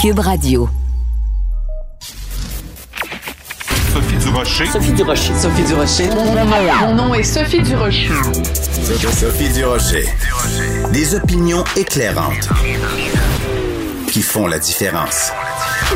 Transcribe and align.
Cube 0.00 0.20
Radio. 0.20 0.66
Sophie 3.92 4.16
Durocher. 4.16 4.64
Sophie 4.64 4.92
Durocher. 4.92 5.34
Sophie 5.34 5.62
Durocher. 5.64 6.08
Mon 6.80 6.94
nom 6.94 7.12
est 7.12 7.22
Sophie 7.22 7.60
Durocher. 7.60 8.08
Sophie 9.12 9.52
Durocher. 9.52 10.06
Des 10.94 11.14
opinions 11.14 11.64
éclairantes 11.76 12.48
qui 14.10 14.22
font 14.22 14.46
la 14.46 14.58
différence. 14.58 15.32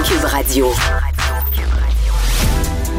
Cube 0.05 0.25
Radio. 0.25 0.71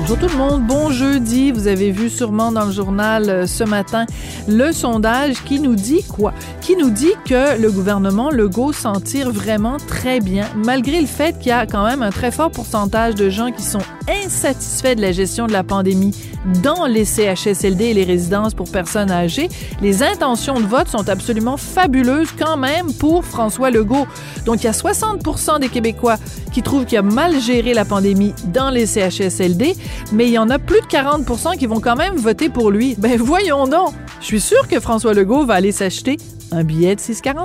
Bonjour 0.07 0.17
tout 0.19 0.27
le 0.27 0.37
monde, 0.37 0.67
bon 0.67 0.89
jeudi. 0.89 1.51
Vous 1.51 1.67
avez 1.67 1.91
vu 1.91 2.09
sûrement 2.09 2.51
dans 2.51 2.65
le 2.65 2.71
journal 2.71 3.29
euh, 3.29 3.47
ce 3.47 3.63
matin 3.63 4.05
le 4.47 4.71
sondage 4.71 5.43
qui 5.43 5.59
nous 5.59 5.75
dit 5.75 6.03
quoi? 6.03 6.33
Qui 6.65 6.75
nous 6.75 6.89
dit 6.89 7.13
que 7.29 7.61
le 7.61 7.69
gouvernement 7.69 8.31
Legault 8.31 8.73
s'en 8.73 8.99
tire 8.99 9.29
vraiment 9.29 9.77
très 9.77 10.19
bien, 10.19 10.47
malgré 10.55 10.99
le 10.99 11.05
fait 11.05 11.37
qu'il 11.37 11.49
y 11.49 11.51
a 11.51 11.67
quand 11.67 11.85
même 11.85 12.01
un 12.01 12.09
très 12.09 12.31
fort 12.31 12.49
pourcentage 12.49 13.13
de 13.13 13.29
gens 13.29 13.51
qui 13.51 13.61
sont 13.61 13.83
insatisfaits 14.09 14.95
de 14.95 15.01
la 15.01 15.11
gestion 15.11 15.45
de 15.45 15.51
la 15.51 15.63
pandémie 15.63 16.15
dans 16.63 16.87
les 16.87 17.05
CHSLD 17.05 17.85
et 17.85 17.93
les 17.93 18.03
résidences 18.03 18.55
pour 18.55 18.67
personnes 18.71 19.11
âgées. 19.11 19.47
Les 19.79 20.01
intentions 20.01 20.59
de 20.59 20.65
vote 20.65 20.87
sont 20.87 21.07
absolument 21.07 21.55
fabuleuses 21.55 22.29
quand 22.35 22.57
même 22.57 22.91
pour 22.93 23.25
François 23.25 23.69
Legault. 23.69 24.07
Donc 24.47 24.63
il 24.63 24.65
y 24.65 24.67
a 24.67 24.71
60% 24.71 25.59
des 25.59 25.69
Québécois 25.69 26.17
qui 26.51 26.63
trouvent 26.63 26.85
qu'il 26.85 26.97
a 26.97 27.03
mal 27.03 27.39
géré 27.39 27.75
la 27.75 27.85
pandémie 27.85 28.33
dans 28.47 28.71
les 28.71 28.87
CHSLD, 28.87 29.75
mais 30.13 30.25
il 30.25 30.33
y 30.33 30.39
en 30.39 30.49
a 30.49 30.57
plus 30.57 30.81
de 30.81 30.87
40% 30.87 31.59
qui 31.59 31.67
vont 31.67 31.79
quand 31.79 31.95
même 31.95 32.15
voter 32.15 32.49
pour 32.49 32.71
lui. 32.71 32.95
Ben 32.97 33.21
voyons 33.21 33.67
donc. 33.67 33.93
Je 34.19 34.25
suis 34.25 34.41
sûr 34.41 34.67
que 34.67 34.79
François 34.79 35.13
Legault 35.13 35.45
va 35.45 35.53
aller 35.53 35.71
s'acheter 35.71 36.17
un 36.51 36.63
billet 36.63 36.95
de 36.95 37.01
6,49. 37.01 37.43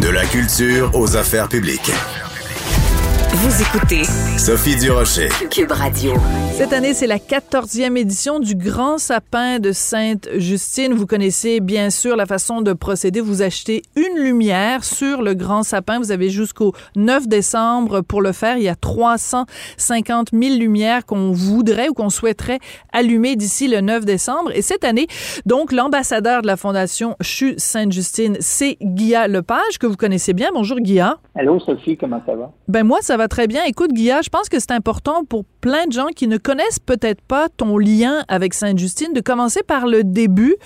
De 0.00 0.08
la 0.08 0.24
culture 0.24 0.90
aux 0.94 1.16
affaires 1.16 1.48
publiques. 1.48 1.92
Vous 3.34 3.62
écoutez 3.62 4.04
Sophie 4.36 4.76
Durocher. 4.76 5.30
Cube 5.50 5.72
Radio. 5.72 6.12
Cette 6.52 6.74
année, 6.74 6.92
c'est 6.92 7.06
la 7.06 7.16
14e 7.16 7.96
édition 7.96 8.40
du 8.40 8.54
Grand 8.54 8.98
Sapin 8.98 9.58
de 9.58 9.72
Sainte-Justine. 9.72 10.92
Vous 10.92 11.06
connaissez 11.06 11.60
bien 11.60 11.88
sûr 11.88 12.14
la 12.14 12.26
façon 12.26 12.60
de 12.60 12.74
procéder. 12.74 13.22
Vous 13.22 13.40
achetez 13.40 13.82
une 13.96 14.22
lumière 14.22 14.84
sur 14.84 15.22
le 15.22 15.32
Grand 15.32 15.62
Sapin. 15.62 15.98
Vous 15.98 16.12
avez 16.12 16.28
jusqu'au 16.28 16.74
9 16.94 17.26
décembre 17.26 18.02
pour 18.02 18.20
le 18.20 18.32
faire. 18.32 18.58
Il 18.58 18.64
y 18.64 18.68
a 18.68 18.76
350 18.76 20.28
000 20.34 20.56
lumières 20.58 21.06
qu'on 21.06 21.32
voudrait 21.32 21.88
ou 21.88 21.94
qu'on 21.94 22.10
souhaiterait 22.10 22.58
allumer 22.92 23.34
d'ici 23.34 23.66
le 23.66 23.80
9 23.80 24.04
décembre. 24.04 24.50
Et 24.54 24.60
cette 24.60 24.84
année, 24.84 25.06
donc, 25.46 25.72
l'ambassadeur 25.72 26.42
de 26.42 26.46
la 26.46 26.58
Fondation 26.58 27.16
CHU 27.22 27.54
Sainte-Justine, 27.56 28.36
c'est 28.40 28.76
Guilla 28.82 29.26
Lepage, 29.26 29.78
que 29.80 29.86
vous 29.86 29.96
connaissez 29.96 30.34
bien. 30.34 30.50
Bonjour, 30.52 30.78
Guilla. 30.80 31.16
Allô, 31.34 31.58
Sophie, 31.60 31.96
comment 31.96 32.20
ça 32.26 32.34
va? 32.34 32.52
Ben 32.68 32.84
moi, 32.84 32.98
ça 33.00 33.16
va 33.16 33.21
très 33.28 33.46
bien. 33.46 33.62
Écoute, 33.66 33.92
Guilla, 33.92 34.20
je 34.22 34.28
pense 34.28 34.48
que 34.48 34.58
c'est 34.58 34.72
important 34.72 35.24
pour 35.24 35.44
plein 35.60 35.86
de 35.86 35.92
gens 35.92 36.06
qui 36.14 36.26
ne 36.26 36.36
connaissent 36.36 36.78
peut-être 36.78 37.20
pas 37.22 37.48
ton 37.48 37.78
lien 37.78 38.24
avec 38.28 38.54
Sainte-Justine 38.54 39.12
de 39.12 39.20
commencer 39.20 39.62
par 39.62 39.86
le 39.86 40.04
début. 40.04 40.56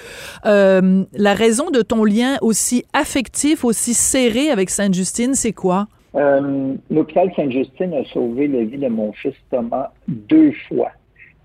Euh, 0.44 1.04
la 1.14 1.34
raison 1.34 1.70
de 1.70 1.82
ton 1.82 2.04
lien 2.04 2.36
aussi 2.40 2.84
affectif, 2.92 3.64
aussi 3.64 3.94
serré 3.94 4.50
avec 4.50 4.70
Sainte-Justine, 4.70 5.34
c'est 5.34 5.52
quoi? 5.52 5.86
Euh, 6.14 6.74
L'hôpital 6.90 7.30
Sainte-Justine 7.36 7.92
a 7.94 8.04
sauvé 8.12 8.48
la 8.48 8.64
vie 8.64 8.78
de 8.78 8.88
mon 8.88 9.12
fils 9.12 9.34
Thomas 9.50 9.92
deux 10.08 10.52
fois. 10.68 10.91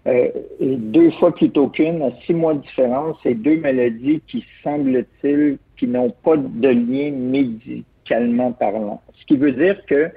Euh, 0.07 0.29
et 0.59 0.75
deux 0.77 1.11
fois 1.11 1.33
plutôt 1.33 1.67
qu'une, 1.67 2.01
à 2.01 2.11
six 2.25 2.33
mois 2.33 2.55
de 2.55 2.61
différence, 2.61 3.17
c'est 3.21 3.35
deux 3.35 3.57
maladies 3.57 4.21
qui, 4.27 4.43
semble-t-il, 4.63 5.57
qui 5.77 5.87
n'ont 5.87 6.13
pas 6.23 6.37
de 6.37 6.69
lien 6.69 7.11
médicalement 7.11 8.51
parlant. 8.51 9.01
Ce 9.19 9.25
qui 9.25 9.37
veut 9.37 9.51
dire 9.51 9.77
que 9.85 10.09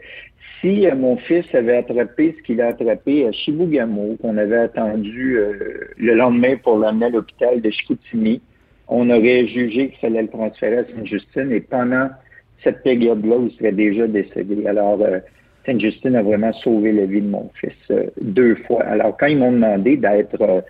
si 0.64 0.86
euh, 0.86 0.94
mon 0.94 1.18
fils 1.18 1.44
avait 1.54 1.76
attrapé 1.76 2.34
ce 2.38 2.42
qu'il 2.42 2.60
a 2.62 2.68
attrapé 2.68 3.26
à 3.26 3.32
Chibougamau, 3.32 4.16
qu'on 4.22 4.38
avait 4.38 4.56
attendu 4.56 5.36
euh, 5.36 5.52
le 5.98 6.14
lendemain 6.14 6.56
pour 6.56 6.78
l'amener 6.78 7.06
à 7.06 7.10
l'hôpital 7.10 7.60
de 7.60 7.70
Chicoutimi, 7.70 8.40
on 8.88 9.10
aurait 9.10 9.46
jugé 9.46 9.90
qu'il 9.90 9.98
fallait 9.98 10.22
le 10.22 10.28
transférer 10.28 10.78
à 10.78 10.84
Sainte-Justine 10.86 11.52
et 11.52 11.60
pendant 11.60 12.08
cette 12.62 12.82
période-là, 12.82 13.36
il 13.42 13.50
serait 13.58 13.72
déjà 13.72 14.06
décédé. 14.06 14.66
Alors, 14.66 15.02
euh, 15.02 15.18
Sainte-Justine 15.66 16.16
a 16.16 16.22
vraiment 16.22 16.52
sauvé 16.54 16.92
la 16.92 17.04
vie 17.04 17.20
de 17.20 17.28
mon 17.28 17.50
fils 17.60 17.96
deux 18.22 18.54
fois. 18.66 18.82
Alors, 18.84 19.16
quand 19.18 19.26
ils 19.26 19.38
m'ont 19.38 19.52
demandé 19.52 19.98
d'être 19.98 20.64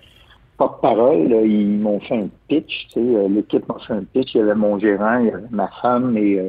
porte-parole, 0.56 1.28
ils 1.44 1.78
m'ont 1.78 2.00
fait 2.00 2.16
un 2.16 2.28
pitch, 2.48 2.88
l'équipe 2.96 3.68
m'a 3.68 3.78
fait 3.86 3.92
un 3.92 4.04
pitch, 4.12 4.34
il 4.34 4.38
y 4.38 4.40
avait 4.40 4.54
mon 4.54 4.78
gérant, 4.78 5.18
il 5.18 5.26
y 5.26 5.30
avait 5.30 5.42
ma 5.50 5.68
femme 5.82 6.16
et 6.16 6.40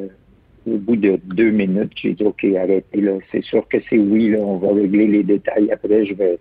au 0.66 0.78
bout 0.78 0.96
de 0.96 1.18
deux 1.24 1.50
minutes, 1.50 1.92
j'ai 1.96 2.14
dit 2.14 2.24
OK, 2.24 2.44
arrêtez 2.44 3.00
là. 3.00 3.12
C'est 3.30 3.44
sûr 3.44 3.66
que 3.68 3.78
c'est 3.88 3.98
oui, 3.98 4.30
là, 4.30 4.38
on 4.38 4.56
va 4.56 4.72
régler 4.72 5.06
les 5.06 5.22
détails. 5.22 5.70
Après, 5.72 6.04
je 6.04 6.14
vais 6.14 6.38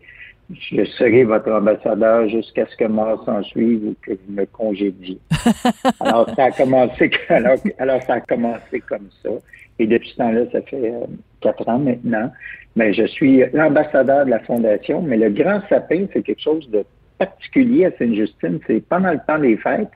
je 0.52 0.86
serai 0.86 1.24
votre 1.24 1.52
ambassadeur 1.52 2.30
jusqu'à 2.30 2.68
ce 2.68 2.76
que 2.76 2.86
mort 2.86 3.24
s'en 3.26 3.42
suive 3.44 3.88
ou 3.88 3.96
que 4.02 4.12
vous 4.12 4.34
me 4.34 4.46
congédiez. 4.46 5.18
alors, 6.00 6.30
ça 6.36 6.46
a 6.46 6.52
commencé 6.52 7.10
alors, 7.30 7.58
alors 7.80 8.04
ça 8.04 8.16
a 8.16 8.22
commencé 8.22 8.80
comme 8.88 9.10
ça. 9.24 9.30
Et 9.80 9.88
depuis 9.88 10.10
ce 10.10 10.18
temps-là, 10.18 10.42
ça 10.52 10.62
fait 10.62 10.92
euh, 10.92 11.06
quatre 11.42 11.68
ans 11.68 11.80
maintenant. 11.80 12.32
Mais 12.76 12.94
je 12.94 13.06
suis 13.06 13.44
l'ambassadeur 13.54 14.26
de 14.26 14.30
la 14.30 14.40
Fondation. 14.40 15.02
Mais 15.02 15.18
le 15.18 15.30
grand 15.30 15.62
sapin, 15.68 16.06
c'est 16.14 16.22
quelque 16.22 16.42
chose 16.42 16.70
de 16.70 16.86
particulier 17.18 17.86
à 17.86 17.92
Sainte-Justine. 17.98 18.60
C'est 18.68 18.86
pendant 18.88 19.12
le 19.12 19.20
temps 19.28 19.40
des 19.40 19.58
fêtes. 19.58 19.90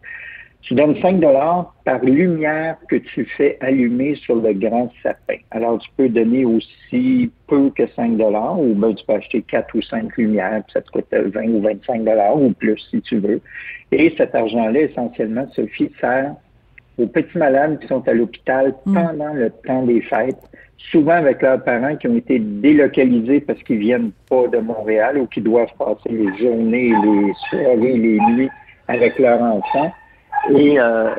Tu 0.61 0.73
donnes 0.73 0.95
5 1.01 1.19
dollars 1.21 1.73
par 1.85 2.03
lumière 2.03 2.75
que 2.89 2.97
tu 2.97 3.25
fais 3.37 3.57
allumer 3.61 4.15
sur 4.15 4.35
le 4.35 4.53
grand 4.53 4.91
sapin. 5.01 5.37
Alors, 5.51 5.79
tu 5.79 5.89
peux 5.95 6.09
donner 6.09 6.43
aussi 6.43 7.31
peu 7.47 7.69
que 7.69 7.87
5 7.95 8.17
dollars 8.17 8.59
ou 8.59 8.73
ben, 8.75 8.93
tu 8.93 9.05
peux 9.05 9.13
acheter 9.13 9.41
4 9.41 9.73
ou 9.75 9.81
5 9.81 10.17
lumières, 10.17 10.61
puis 10.65 10.73
ça 10.73 10.81
te 10.81 10.91
coûte 10.91 11.05
20 11.11 11.43
ou 11.47 11.61
25 11.61 12.03
dollars 12.03 12.41
ou 12.41 12.51
plus 12.51 12.77
si 12.91 13.01
tu 13.01 13.19
veux. 13.19 13.41
Et 13.93 14.13
cet 14.17 14.35
argent-là, 14.35 14.81
essentiellement, 14.81 15.47
Sophie, 15.53 15.91
sert 16.01 16.35
aux 16.97 17.07
petits 17.07 17.37
malades 17.37 17.79
qui 17.79 17.87
sont 17.87 18.05
à 18.07 18.13
l'hôpital 18.13 18.75
mm. 18.85 18.93
pendant 18.93 19.33
le 19.33 19.49
temps 19.65 19.83
des 19.83 20.01
fêtes, 20.01 20.37
souvent 20.91 21.13
avec 21.13 21.41
leurs 21.41 21.63
parents 21.63 21.95
qui 21.95 22.07
ont 22.09 22.17
été 22.17 22.37
délocalisés 22.37 23.39
parce 23.39 23.61
qu'ils 23.63 23.79
viennent 23.79 24.11
pas 24.29 24.47
de 24.47 24.57
Montréal 24.57 25.17
ou 25.19 25.27
qui 25.27 25.39
doivent 25.39 25.73
passer 25.77 26.09
les 26.09 26.37
journées, 26.37 26.93
les 27.03 27.33
soirées, 27.49 27.97
les 27.97 28.19
nuits 28.19 28.49
avec 28.89 29.17
leurs 29.19 29.41
enfants 29.41 29.91
et, 30.55 30.79
euh, 30.79 31.09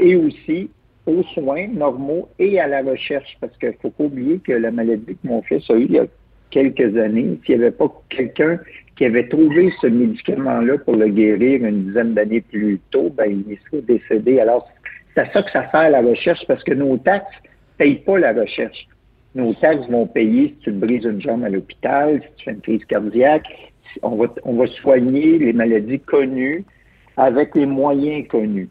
et 0.00 0.16
aussi 0.16 0.70
aux 1.06 1.22
soins 1.34 1.68
normaux 1.68 2.28
et 2.38 2.58
à 2.60 2.66
la 2.66 2.82
recherche, 2.82 3.36
parce 3.40 3.56
qu'il 3.58 3.68
ne 3.68 3.74
faut 3.80 3.90
pas 3.90 4.04
oublier 4.04 4.38
que 4.38 4.52
la 4.52 4.70
maladie 4.70 5.16
que 5.16 5.28
mon 5.28 5.42
fils 5.42 5.68
a 5.70 5.74
eu 5.74 5.84
il 5.84 5.92
y 5.92 5.98
a 5.98 6.06
quelques 6.50 6.96
années, 6.96 7.38
s'il 7.44 7.58
n'y 7.58 7.64
avait 7.64 7.72
pas 7.72 7.92
quelqu'un 8.08 8.58
qui 8.96 9.04
avait 9.04 9.28
trouvé 9.28 9.72
ce 9.80 9.86
médicament-là 9.86 10.78
pour 10.78 10.96
le 10.96 11.08
guérir 11.08 11.64
une 11.64 11.84
dizaine 11.84 12.14
d'années 12.14 12.40
plus 12.40 12.80
tôt, 12.90 13.10
ben, 13.10 13.44
il 13.48 13.58
serait 13.66 13.82
décédé. 13.82 14.40
Alors, 14.40 14.68
c'est 15.14 15.20
à 15.20 15.32
ça 15.32 15.42
que 15.42 15.50
ça 15.50 15.64
fait 15.64 15.90
la 15.90 16.00
recherche, 16.00 16.44
parce 16.46 16.64
que 16.64 16.74
nos 16.74 16.96
taxes 16.96 17.26
ne 17.42 17.84
payent 17.84 18.02
pas 18.04 18.18
la 18.18 18.32
recherche. 18.32 18.88
Nos 19.34 19.52
taxes 19.54 19.86
vont 19.88 20.06
payer 20.06 20.48
si 20.48 20.56
tu 20.60 20.72
te 20.72 20.76
brises 20.76 21.04
une 21.04 21.20
jambe 21.20 21.44
à 21.44 21.50
l'hôpital, 21.50 22.22
si 22.22 22.28
tu 22.36 22.44
fais 22.44 22.52
une 22.52 22.60
crise 22.62 22.84
cardiaque. 22.86 23.46
On 24.02 24.16
va, 24.16 24.26
on 24.44 24.54
va 24.54 24.66
soigner 24.66 25.38
les 25.38 25.52
maladies 25.52 26.00
connues 26.00 26.64
avec 27.16 27.54
les 27.54 27.66
moyens 27.66 28.26
connus. 28.28 28.68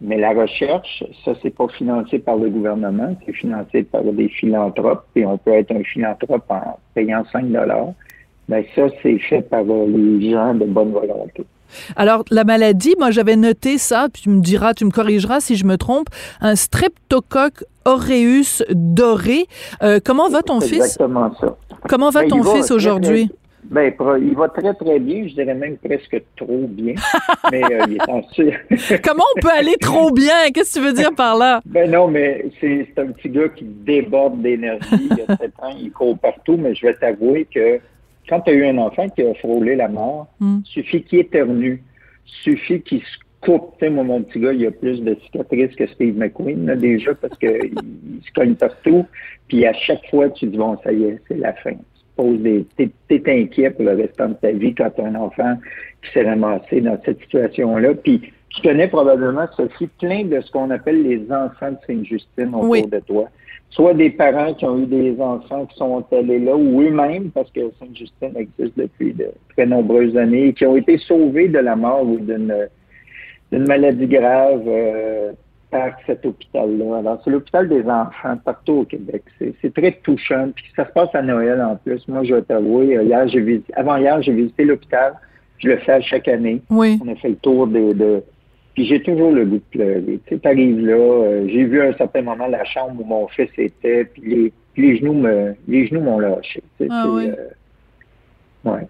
Mais 0.00 0.18
la 0.18 0.30
recherche, 0.30 1.04
ça, 1.24 1.32
c'est 1.42 1.54
pas 1.54 1.68
financé 1.68 2.18
par 2.18 2.36
le 2.36 2.48
gouvernement, 2.48 3.14
c'est 3.26 3.32
financé 3.32 3.82
par 3.82 4.02
des 4.02 4.28
philanthropes, 4.28 5.04
et 5.14 5.26
on 5.26 5.36
peut 5.36 5.52
être 5.52 5.72
un 5.72 5.82
philanthrope 5.82 6.44
en 6.48 6.78
payant 6.94 7.22
5 7.30 7.50
dollars. 7.50 7.92
Mais 8.48 8.66
ça, 8.74 8.88
c'est 9.02 9.18
fait 9.18 9.42
par 9.42 9.62
les 9.62 10.30
gens 10.30 10.54
de 10.54 10.64
bonne 10.64 10.92
volonté. 10.92 11.44
Alors, 11.96 12.24
la 12.30 12.44
maladie, 12.44 12.94
moi, 12.98 13.10
j'avais 13.10 13.36
noté 13.36 13.78
ça, 13.78 14.08
puis 14.12 14.22
tu 14.22 14.30
me 14.30 14.40
diras, 14.40 14.74
tu 14.74 14.84
me 14.84 14.90
corrigeras 14.90 15.40
si 15.40 15.54
je 15.54 15.64
me 15.64 15.76
trompe, 15.76 16.08
un 16.40 16.56
streptocoque 16.56 17.64
aureus 17.84 18.62
doré. 18.70 19.46
Euh, 19.82 20.00
comment 20.04 20.28
va 20.28 20.42
ton 20.42 20.60
fils? 20.60 20.72
Exactement 20.72 21.32
ça. 21.40 21.56
Comment 21.88 22.10
va 22.10 22.22
Ben, 22.22 22.28
ton 22.28 22.40
va 22.40 22.54
fils 22.54 22.70
aujourd'hui? 22.70 23.30
Ben, 23.64 23.92
il 24.20 24.34
va 24.34 24.48
très, 24.48 24.74
très 24.74 24.98
bien. 24.98 25.26
Je 25.28 25.34
dirais 25.34 25.54
même 25.54 25.76
presque 25.78 26.22
trop 26.36 26.66
bien. 26.68 26.94
mais 27.52 27.62
euh, 27.64 27.84
il 27.88 27.96
est 27.96 28.08
en 28.10 28.22
sûr. 28.30 28.52
Comment 29.04 29.24
on 29.36 29.40
peut 29.40 29.50
aller 29.56 29.76
trop 29.80 30.10
bien? 30.12 30.50
Qu'est-ce 30.52 30.74
que 30.74 30.80
tu 30.80 30.86
veux 30.86 30.92
dire 30.92 31.14
par 31.14 31.36
là? 31.36 31.60
Ben 31.66 31.90
non, 31.90 32.08
mais 32.08 32.46
c'est 32.60 32.88
un 32.98 33.06
petit 33.12 33.28
gars 33.28 33.48
qui 33.48 33.64
déborde 33.64 34.40
d'énergie. 34.42 35.08
Il 35.10 35.20
a 35.28 35.36
7 35.40 35.52
ans, 35.62 35.74
il 35.78 35.90
court 35.92 36.18
partout, 36.18 36.56
mais 36.56 36.74
je 36.74 36.86
vais 36.86 36.94
t'avouer 36.94 37.46
que 37.52 37.78
quand 38.28 38.40
tu 38.40 38.50
as 38.50 38.54
eu 38.54 38.64
un 38.66 38.78
enfant 38.78 39.08
qui 39.08 39.22
a 39.22 39.34
frôlé 39.34 39.76
la 39.76 39.88
mort, 39.88 40.28
Mm. 40.40 40.60
suffit 40.64 41.02
qu'il 41.02 41.18
éternue, 41.20 41.82
suffit 42.24 42.80
qu'il 42.82 43.00
se 43.00 43.16
coupe. 43.40 43.72
Tu 43.78 43.86
sais, 43.86 43.90
moi, 43.90 44.04
mon 44.04 44.22
petit 44.22 44.38
gars, 44.40 44.52
il 44.52 44.66
a 44.66 44.70
plus 44.70 45.00
de 45.02 45.16
cicatrices 45.24 45.74
que 45.76 45.86
Steve 45.88 46.16
McQueen, 46.16 46.66
là, 46.66 46.76
déjà, 46.76 47.14
parce 47.14 47.36
qu'il 47.38 47.72
il 47.72 48.22
se 48.24 48.32
cogne 48.34 48.54
partout. 48.54 49.06
Puis 49.48 49.66
à 49.66 49.72
chaque 49.72 50.06
fois, 50.10 50.28
tu 50.30 50.46
dis, 50.46 50.56
bon, 50.56 50.76
ça 50.84 50.92
y 50.92 51.04
est, 51.04 51.18
c'est 51.28 51.38
la 51.38 51.52
fin. 51.54 51.72
Poses 52.16 52.40
des, 52.40 52.66
t'es, 52.76 53.22
inquiet 53.26 53.70
pour 53.70 53.84
le 53.84 53.92
restant 53.92 54.28
de 54.28 54.34
ta 54.34 54.50
vie 54.50 54.74
quand 54.74 54.90
tu 54.90 55.00
as 55.00 55.06
un 55.06 55.14
enfant 55.14 55.56
qui 56.02 56.12
s'est 56.12 56.22
ramassé 56.22 56.80
dans 56.80 56.98
cette 57.04 57.20
situation-là. 57.20 57.94
Puis 57.94 58.20
tu 58.50 58.62
connais 58.62 58.88
probablement, 58.88 59.46
Sophie, 59.56 59.88
plein 60.00 60.24
de 60.24 60.40
ce 60.40 60.50
qu'on 60.50 60.70
appelle 60.70 61.02
les 61.02 61.20
enfants 61.32 61.70
de 61.70 61.76
Sainte-Justine 61.86 62.48
autour 62.48 62.68
Oui. 62.68 62.86
de 62.86 62.98
toi. 63.00 63.28
Soit 63.70 63.94
des 63.94 64.10
parents 64.10 64.52
qui 64.54 64.64
ont 64.64 64.80
eu 64.82 64.86
des 64.86 65.20
enfants 65.20 65.64
qui 65.66 65.76
sont 65.76 66.04
allés 66.10 66.40
là, 66.40 66.56
ou 66.56 66.82
eux-mêmes, 66.82 67.30
parce 67.30 67.50
que 67.52 67.60
Sainte-Justine 67.78 68.32
existe 68.36 68.76
depuis 68.76 69.12
de 69.12 69.28
très 69.54 69.66
nombreuses 69.66 70.16
années, 70.16 70.48
et 70.48 70.52
qui 70.52 70.66
ont 70.66 70.76
été 70.76 70.98
sauvés 70.98 71.46
de 71.48 71.58
la 71.58 71.76
mort 71.76 72.02
ou 72.02 72.18
d'une 72.18 72.68
d'une 73.52 73.66
maladie 73.66 74.06
grave 74.06 74.62
euh, 74.66 75.32
par 75.70 75.90
cet 76.06 76.24
hôpital-là. 76.26 76.98
Alors, 76.98 77.20
c'est 77.24 77.30
l'hôpital 77.30 77.68
des 77.68 77.82
enfants 77.88 78.36
partout 78.44 78.72
au 78.72 78.84
Québec. 78.84 79.22
C'est 79.60 79.72
très 79.74 79.92
touchant. 79.92 80.48
Puis 80.54 80.64
ça 80.74 80.86
se 80.86 80.92
passe 80.92 81.14
à 81.14 81.22
Noël 81.22 81.60
en 81.62 81.76
plus. 81.76 82.06
Moi, 82.08 82.24
je 82.24 82.34
vais 82.34 82.42
t'avouer, 82.42 82.96
euh, 82.96 83.02
hier, 83.04 83.28
j'ai 83.28 83.40
visité, 83.40 83.72
avant 83.76 83.96
hier, 83.96 84.20
j'ai 84.22 84.32
visité 84.32 84.64
l'hôpital. 84.64 85.14
Je 85.58 85.68
le 85.68 85.76
fais 85.78 85.92
à 85.92 86.00
chaque 86.00 86.26
année. 86.28 86.60
Oui. 86.70 86.98
On 87.04 87.08
a 87.12 87.14
fait 87.16 87.28
le 87.30 87.36
tour 87.36 87.66
de. 87.66 88.22
Puis 88.74 88.86
j'ai 88.86 89.02
toujours 89.02 89.32
le 89.32 89.44
goût 89.44 89.56
de 89.56 89.62
pleurer. 89.78 90.20
Tu 90.26 90.34
sais, 90.34 90.38
t'arrives 90.40 90.84
là, 90.86 90.94
euh, 90.94 91.46
j'ai 91.48 91.64
vu 91.64 91.80
à 91.82 91.86
un 91.86 91.92
certain 91.94 92.22
moment 92.22 92.46
la 92.46 92.64
chambre 92.64 93.00
où 93.00 93.04
mon 93.04 93.26
fils 93.28 93.50
était, 93.58 94.04
puis 94.06 94.22
les, 94.24 94.52
puis 94.72 94.82
les 94.92 94.96
genoux 94.98 95.12
me, 95.14 95.54
les 95.68 95.86
genoux 95.86 96.00
m'ont 96.00 96.18
lâché. 96.20 96.62
Tu 96.78 96.84
sais, 96.84 96.88
Ah 96.90 97.02
c'est, 97.04 97.10
oui. 97.10 97.30
euh, 97.30 98.70
ouais. 98.72 98.86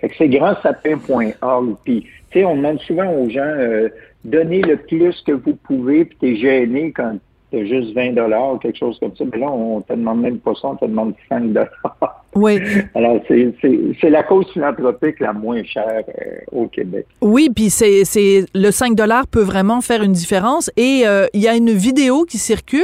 Fait 0.00 0.08
que 0.10 0.14
c'est 0.16 0.28
grandsapin.org. 0.28 1.76
Puis, 1.84 2.02
tu 2.30 2.38
sais, 2.40 2.44
on 2.44 2.56
demande 2.56 2.78
souvent 2.80 3.10
aux 3.12 3.28
gens, 3.28 3.40
euh, 3.44 3.88
donnez 4.24 4.62
le 4.62 4.76
plus 4.76 5.20
que 5.22 5.32
vous 5.32 5.56
pouvez, 5.56 6.04
puis 6.04 6.16
t'es 6.20 6.36
gêné 6.36 6.92
quand 6.92 7.18
t'as 7.50 7.64
juste 7.64 7.94
20 7.94 8.12
dollars 8.12 8.54
ou 8.54 8.58
quelque 8.58 8.78
chose 8.78 8.98
comme 9.00 9.14
ça. 9.16 9.24
Mais 9.30 9.38
là, 9.38 9.50
on 9.50 9.80
te 9.80 9.92
demande 9.92 10.20
même 10.20 10.38
pas 10.38 10.54
ça, 10.54 10.68
on 10.68 10.76
te 10.76 10.84
demande 10.84 11.14
5 11.28 11.52
dollars. 11.52 12.24
Oui. 12.34 12.58
Alors, 12.94 13.20
c'est, 13.26 13.52
c'est, 13.60 13.78
c'est 14.00 14.10
la 14.10 14.22
cause 14.22 14.46
philanthropique 14.52 15.18
la 15.20 15.32
moins 15.32 15.62
chère 15.64 15.84
euh, 16.08 16.22
au 16.52 16.66
Québec. 16.68 17.06
Oui, 17.20 17.48
puis 17.54 17.70
c'est 17.70 18.04
c'est 18.04 18.44
le 18.54 18.70
5 18.70 18.94
dollars 18.94 19.26
peut 19.26 19.42
vraiment 19.42 19.80
faire 19.80 20.02
une 20.02 20.12
différence 20.12 20.70
et 20.76 21.02
euh, 21.06 21.26
il 21.34 21.40
y 21.40 21.48
a 21.48 21.54
une 21.56 21.70
vidéo 21.72 22.24
qui 22.24 22.38
circule 22.38 22.80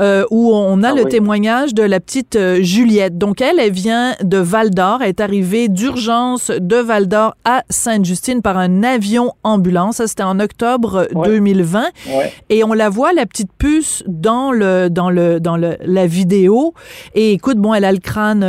euh, 0.00 0.24
où 0.30 0.52
on 0.54 0.82
a 0.82 0.90
Ah 0.90 0.94
le 0.94 1.02
oui. 1.04 1.08
témoignage 1.10 1.74
de 1.74 1.82
la 1.82 2.00
petite 2.00 2.36
euh, 2.36 2.62
Juliette. 2.62 3.18
Donc 3.18 3.40
elle 3.40 3.58
elle 3.60 3.72
vient 3.72 4.14
de 4.22 4.38
Val-d'Or, 4.38 5.00
elle 5.02 5.10
est 5.10 5.20
arrivée 5.20 5.68
d'urgence 5.68 6.50
de 6.50 6.76
Val-d'Or 6.76 7.34
à 7.44 7.64
Sainte-Justine 7.68 8.40
par 8.42 8.56
un 8.56 8.82
avion 8.82 9.32
ambulance, 9.44 9.96
ça 9.96 10.06
c'était 10.06 10.22
en 10.22 10.40
octobre 10.40 11.06
Ouais. 11.14 11.28
2020 11.28 11.84
Ouais. 12.08 12.32
et 12.50 12.64
on 12.64 12.72
la 12.72 12.88
voit 12.88 13.12
la 13.12 13.26
petite 13.26 13.50
puce 13.58 14.02
dans 14.06 14.52
le 14.52 14.88
dans 14.88 15.10
le 15.10 15.40
dans 15.40 15.56
le 15.56 15.76
la 15.84 16.06
vidéo 16.06 16.72
et 17.14 17.32
écoute 17.32 17.58
bon 17.58 17.74
elle 17.74 17.84
a 17.84 17.92
le 17.92 17.98
crâne 17.98 18.42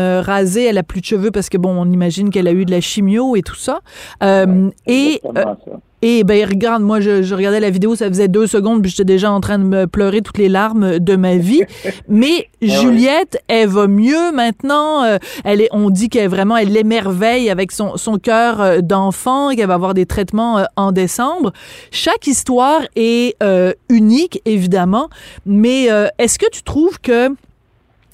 elle 0.46 0.78
a 0.78 0.84
plus 0.84 1.02
de 1.02 1.06
cheveux 1.06 1.32
parce 1.32 1.50
que 1.50 1.58
bon 1.58 1.70
on 1.78 1.92
imagine 1.92 2.30
qu'elle 2.30 2.48
a 2.48 2.52
eu 2.52 2.66
de 2.66 2.72
la 2.72 2.82
chimio 2.82 3.36
et 3.36 3.42
tout 3.42 3.56
ça 3.56 3.80
Euh, 4.24 4.70
et 4.88 5.22
euh, 5.26 5.32
ça. 5.44 5.58
et 6.02 6.24
ben 6.24 6.48
regarde, 6.48 6.84
moi 6.84 7.00
je, 7.00 7.24
je 7.24 7.36
regardais 7.36 7.60
la 7.60 7.70
vidéo, 7.70 7.96
ça 7.96 8.08
faisait 8.08 8.28
deux 8.28 8.48
secondes, 8.48 8.82
puis 8.82 8.92
j'étais 8.92 9.06
déjà 9.06 9.32
en 9.32 9.40
train 9.42 9.58
de 9.60 9.64
me 9.64 9.86
pleurer 9.88 10.22
toutes 10.22 10.38
les 10.38 10.50
larmes 10.50 11.00
de 11.00 11.16
ma 11.16 11.38
vie. 11.38 11.64
Mais 12.08 12.48
Juliette, 12.62 13.42
elle 13.48 13.68
va 13.70 13.88
mieux 13.88 14.32
maintenant. 14.34 15.04
euh, 15.04 15.18
elle 15.44 15.62
est, 15.62 15.70
on 15.72 15.90
dit 15.90 16.10
qu'elle 16.10 16.30
vraiment, 16.30 16.56
elle 16.58 16.72
l'émerveille 16.72 17.50
avec 17.50 17.72
son, 17.72 17.98
son 17.98 18.18
cœur 18.18 18.82
d'enfant, 18.84 19.50
qu'elle 19.56 19.68
va 19.68 19.74
avoir 19.76 19.94
des 19.94 20.06
traitements 20.06 20.66
en 20.76 20.92
décembre. 20.92 21.52
Chaque 21.92 22.28
histoire 22.28 22.82
est 22.96 23.36
euh, 23.44 23.74
unique, 23.90 24.42
évidemment, 24.46 25.10
mais 25.46 25.92
euh, 25.92 26.08
est-ce 26.20 26.38
que 26.40 26.50
tu 26.52 26.64
trouves 26.64 27.00
que 27.00 27.30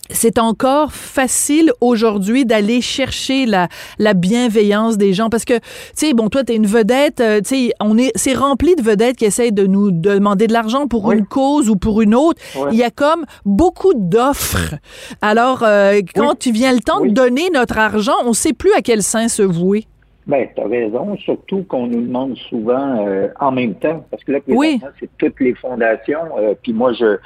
c'est 0.10 0.38
encore 0.38 0.92
facile 0.92 1.72
aujourd'hui 1.80 2.46
d'aller 2.46 2.82
chercher 2.82 3.46
la, 3.46 3.68
la 4.00 4.14
bienveillance 4.14 4.98
des 4.98 5.14
gens 5.14 5.30
parce 5.30 5.46
que 5.46 5.54
tu 5.56 5.62
sais 5.94 6.14
bon 6.14 6.30
toi 6.30 6.44
t'es 6.44 6.56
une 6.56 6.66
vedette 6.68 7.22
euh, 7.22 7.40
tu 7.40 7.56
sais 7.68 7.74
on 7.80 7.98
est 7.98 8.12
c'est 8.16 8.34
rempli 8.34 8.76
de 8.76 8.82
vedettes 8.82 9.16
qui 9.16 9.26
essayent 9.26 9.54
de 9.54 9.66
nous 9.66 9.92
demander 9.92 10.48
de 10.48 10.54
l'argent 10.54 10.88
pour 10.88 11.06
Oui. 11.06 11.18
une 11.18 11.26
cause 11.26 11.70
ou 11.70 11.76
pour 11.78 12.02
une 12.02 12.16
autre 12.16 12.42
il 12.72 12.78
y 12.78 12.84
a 12.84 12.92
comme 12.92 13.26
beaucoup 13.46 13.94
d'offres 13.96 14.76
alors 15.22 15.64
euh, 15.64 16.02
quand 16.16 16.32
Oui. 16.32 16.38
tu 16.40 16.52
viens 16.52 16.74
le 16.74 16.80
temps 16.82 17.00
de 17.02 17.10
donner 17.10 17.50
notre 17.54 17.78
argent 17.78 18.14
on 18.26 18.34
sait 18.34 18.54
plus 18.54 18.74
à 18.74 18.82
quel 18.82 19.02
sein 19.04 19.30
se 19.30 19.42
vouer 19.42 19.86
Ben, 20.28 20.48
tu 20.56 20.62
as 20.62 20.68
raison, 20.68 21.18
surtout 21.18 21.64
qu'on 21.64 21.88
nous 21.88 22.02
demande 22.02 22.38
souvent 22.50 23.06
euh, 23.08 23.28
en 23.42 23.52
même 23.52 23.76
temps, 23.76 24.06
parce 24.10 24.24
que 24.24 24.32
là, 24.32 24.40
Oui. 24.48 24.80
c'est 25.00 25.10
toutes 25.18 25.40
les 25.42 25.54
fondations, 25.56 26.26
euh, 26.40 26.54
puis 26.64 26.72
moi, 26.72 26.94
je 26.94 27.18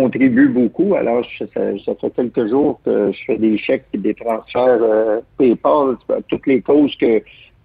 contribue 0.00 0.48
beaucoup, 0.48 0.90
alors 1.00 1.22
je- 1.24 1.44
ça, 1.54 1.60
ça 1.84 1.92
fait 2.00 2.10
quelques 2.18 2.46
jours 2.52 2.80
que 2.84 3.12
je 3.12 3.20
fais 3.26 3.38
des 3.46 3.56
chèques 3.64 3.84
et 3.94 3.98
des 3.98 4.14
transferts 4.22 4.82
euh, 4.82 5.20
PayPal 5.38 5.96
toutes 6.28 6.46
les 6.52 6.60
causes 6.60 6.94
que, 7.02 7.12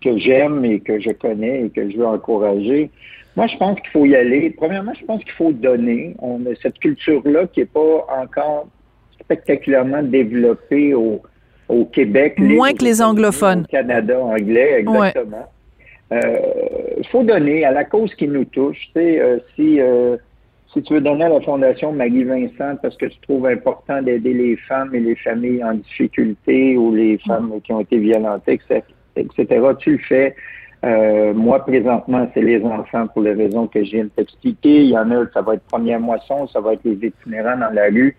que 0.03 0.11
j'aime 0.23 0.63
et 0.71 0.79
que 0.87 0.95
je 1.05 1.11
connais 1.25 1.57
et 1.65 1.69
que 1.75 1.89
je 1.89 1.97
veux 1.97 2.05
encourager. 2.17 2.81
Moi, 3.35 3.47
je 3.47 3.57
pense 3.57 3.75
qu'il 3.81 3.89
faut 3.95 4.05
y 4.05 4.15
aller. 4.15 4.41
Premièrement, 4.61 4.93
je 4.99 5.05
pense 5.05 5.21
qu'il 5.23 5.33
faut 5.41 5.51
donner. 5.51 6.15
On 6.19 6.37
a 6.45 6.53
cette 6.63 6.77
culture-là 6.79 7.41
qui 7.51 7.59
n'est 7.61 7.65
pas 7.79 8.05
encore 8.21 8.67
spectaculairement 9.21 10.03
développée 10.03 10.93
au, 10.93 11.21
au 11.67 11.85
Québec. 11.85 12.35
Moins 12.37 12.73
que 12.73 12.83
les 12.83 13.01
anglophones. 13.01 13.63
Au 13.67 13.71
Canada 13.71 14.19
anglais, 14.19 14.71
exactement. 14.81 15.45
Il 16.11 17.07
faut 17.11 17.23
donner 17.23 17.63
à 17.65 17.71
la 17.71 17.85
cause 17.85 18.13
qui 18.15 18.27
nous 18.27 18.45
touche. 18.45 18.77
Tu 18.93 18.99
sais, 18.99 19.19
euh, 19.19 19.37
si, 19.55 19.79
euh, 19.79 20.17
si 20.73 20.83
tu 20.83 20.93
veux 20.93 21.01
donner 21.01 21.25
à 21.25 21.29
la 21.29 21.41
Fondation 21.41 21.91
Marie-Vincent 21.91 22.77
parce 22.81 22.95
que 22.97 23.07
tu 23.07 23.19
trouves 23.21 23.47
important 23.47 24.01
d'aider 24.01 24.33
les 24.33 24.55
femmes 24.55 24.93
et 24.93 24.99
les 24.99 25.15
familles 25.15 25.63
en 25.63 25.73
difficulté 25.73 26.77
ou 26.77 26.93
les 26.93 27.17
femmes 27.19 27.59
qui 27.63 27.73
ont 27.73 27.79
été 27.79 27.97
violentées, 27.97 28.53
etc., 28.53 28.81
etc., 29.15 29.65
tu 29.79 29.93
le 29.93 29.97
fais. 29.97 30.35
Euh, 30.85 31.33
moi, 31.33 31.65
présentement, 31.65 32.29
c'est 32.33 32.41
les 32.41 32.63
enfants 32.63 33.07
pour 33.07 33.23
les 33.23 33.33
raisons 33.33 33.67
que 33.67 33.83
je 33.83 33.91
viens 33.91 34.03
de 34.05 34.09
t'expliquer. 34.09 34.83
Il 34.83 34.91
y 34.91 34.97
en 34.97 35.09
a, 35.11 35.25
ça 35.33 35.41
va 35.41 35.55
être 35.55 35.63
première 35.63 35.99
moisson, 35.99 36.47
ça 36.47 36.61
va 36.61 36.73
être 36.73 36.83
les 36.85 37.07
itinérants 37.07 37.57
dans 37.57 37.73
la 37.73 37.85
rue. 37.85 38.15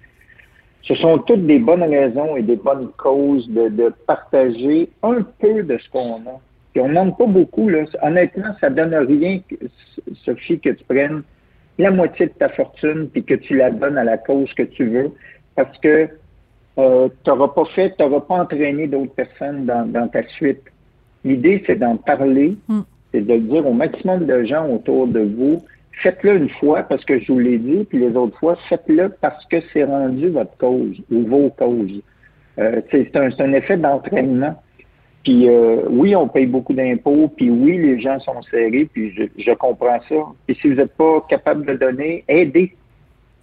Ce 0.82 0.94
sont 0.96 1.18
toutes 1.18 1.46
des 1.46 1.58
bonnes 1.58 1.84
raisons 1.84 2.36
et 2.36 2.42
des 2.42 2.56
bonnes 2.56 2.88
causes 2.96 3.48
de, 3.48 3.68
de 3.68 3.92
partager 4.06 4.90
un 5.02 5.22
peu 5.38 5.62
de 5.62 5.78
ce 5.78 5.88
qu'on 5.90 6.16
a. 6.16 6.40
Puis 6.72 6.82
on 6.82 6.88
n'en 6.88 7.04
demande 7.04 7.18
pas 7.18 7.26
beaucoup. 7.26 7.68
Là. 7.68 7.84
Honnêtement, 8.02 8.54
ça 8.60 8.70
donne 8.70 8.94
rien, 8.94 9.40
Sophie, 10.24 10.58
que 10.58 10.70
tu 10.70 10.84
prennes 10.84 11.22
la 11.80 11.90
moitié 11.90 12.26
de 12.26 12.32
ta 12.32 12.48
fortune 12.48 13.08
puis 13.12 13.24
que 13.24 13.34
tu 13.34 13.56
la 13.56 13.70
donnes 13.70 13.98
à 13.98 14.04
la 14.04 14.18
cause 14.18 14.52
que 14.54 14.62
tu 14.62 14.86
veux 14.86 15.10
parce 15.56 15.76
que 15.78 16.08
euh, 16.78 17.08
tu 17.24 17.30
n'auras 17.30 17.48
pas 17.48 17.64
fait, 17.66 17.94
tu 17.96 18.02
n'auras 18.02 18.20
pas 18.20 18.36
entraîné 18.36 18.86
d'autres 18.86 19.14
personnes 19.14 19.66
dans, 19.66 19.86
dans 19.90 20.08
ta 20.08 20.26
suite. 20.28 20.62
L'idée, 21.24 21.62
c'est 21.66 21.76
d'en 21.76 21.96
parler, 21.96 22.56
Mm. 22.68 22.80
c'est 23.12 23.26
de 23.26 23.36
dire 23.36 23.66
au 23.66 23.72
maximum 23.72 24.26
de 24.26 24.44
gens 24.44 24.68
autour 24.68 25.06
de 25.06 25.20
vous. 25.20 25.62
Faites-le 26.02 26.36
une 26.36 26.48
fois 26.48 26.82
parce 26.84 27.04
que 27.04 27.18
je 27.18 27.32
vous 27.32 27.38
l'ai 27.40 27.58
dit, 27.58 27.84
puis 27.84 27.98
les 27.98 28.16
autres 28.16 28.38
fois, 28.38 28.56
faites-le 28.68 29.10
parce 29.20 29.44
que 29.46 29.56
c'est 29.72 29.84
rendu 29.84 30.28
votre 30.28 30.56
cause 30.56 30.96
ou 31.10 31.26
vos 31.26 31.50
causes. 31.50 32.00
Euh, 32.58 32.80
c'est 32.90 33.14
un, 33.16 33.30
c'est 33.30 33.42
un 33.42 33.52
effet 33.52 33.76
d'entraînement. 33.76 34.62
Puis 35.24 35.48
euh, 35.48 35.82
oui, 35.88 36.16
on 36.16 36.28
paye 36.28 36.46
beaucoup 36.46 36.72
d'impôts, 36.72 37.28
puis 37.36 37.50
oui, 37.50 37.76
les 37.76 38.00
gens 38.00 38.18
sont 38.20 38.40
serrés, 38.50 38.88
puis 38.90 39.12
je, 39.14 39.24
je 39.36 39.52
comprends 39.52 40.00
ça. 40.08 40.14
Et 40.48 40.54
si 40.54 40.68
vous 40.68 40.74
n'êtes 40.74 40.94
pas 40.94 41.24
capable 41.28 41.66
de 41.66 41.74
donner, 41.74 42.24
aidez. 42.26 42.74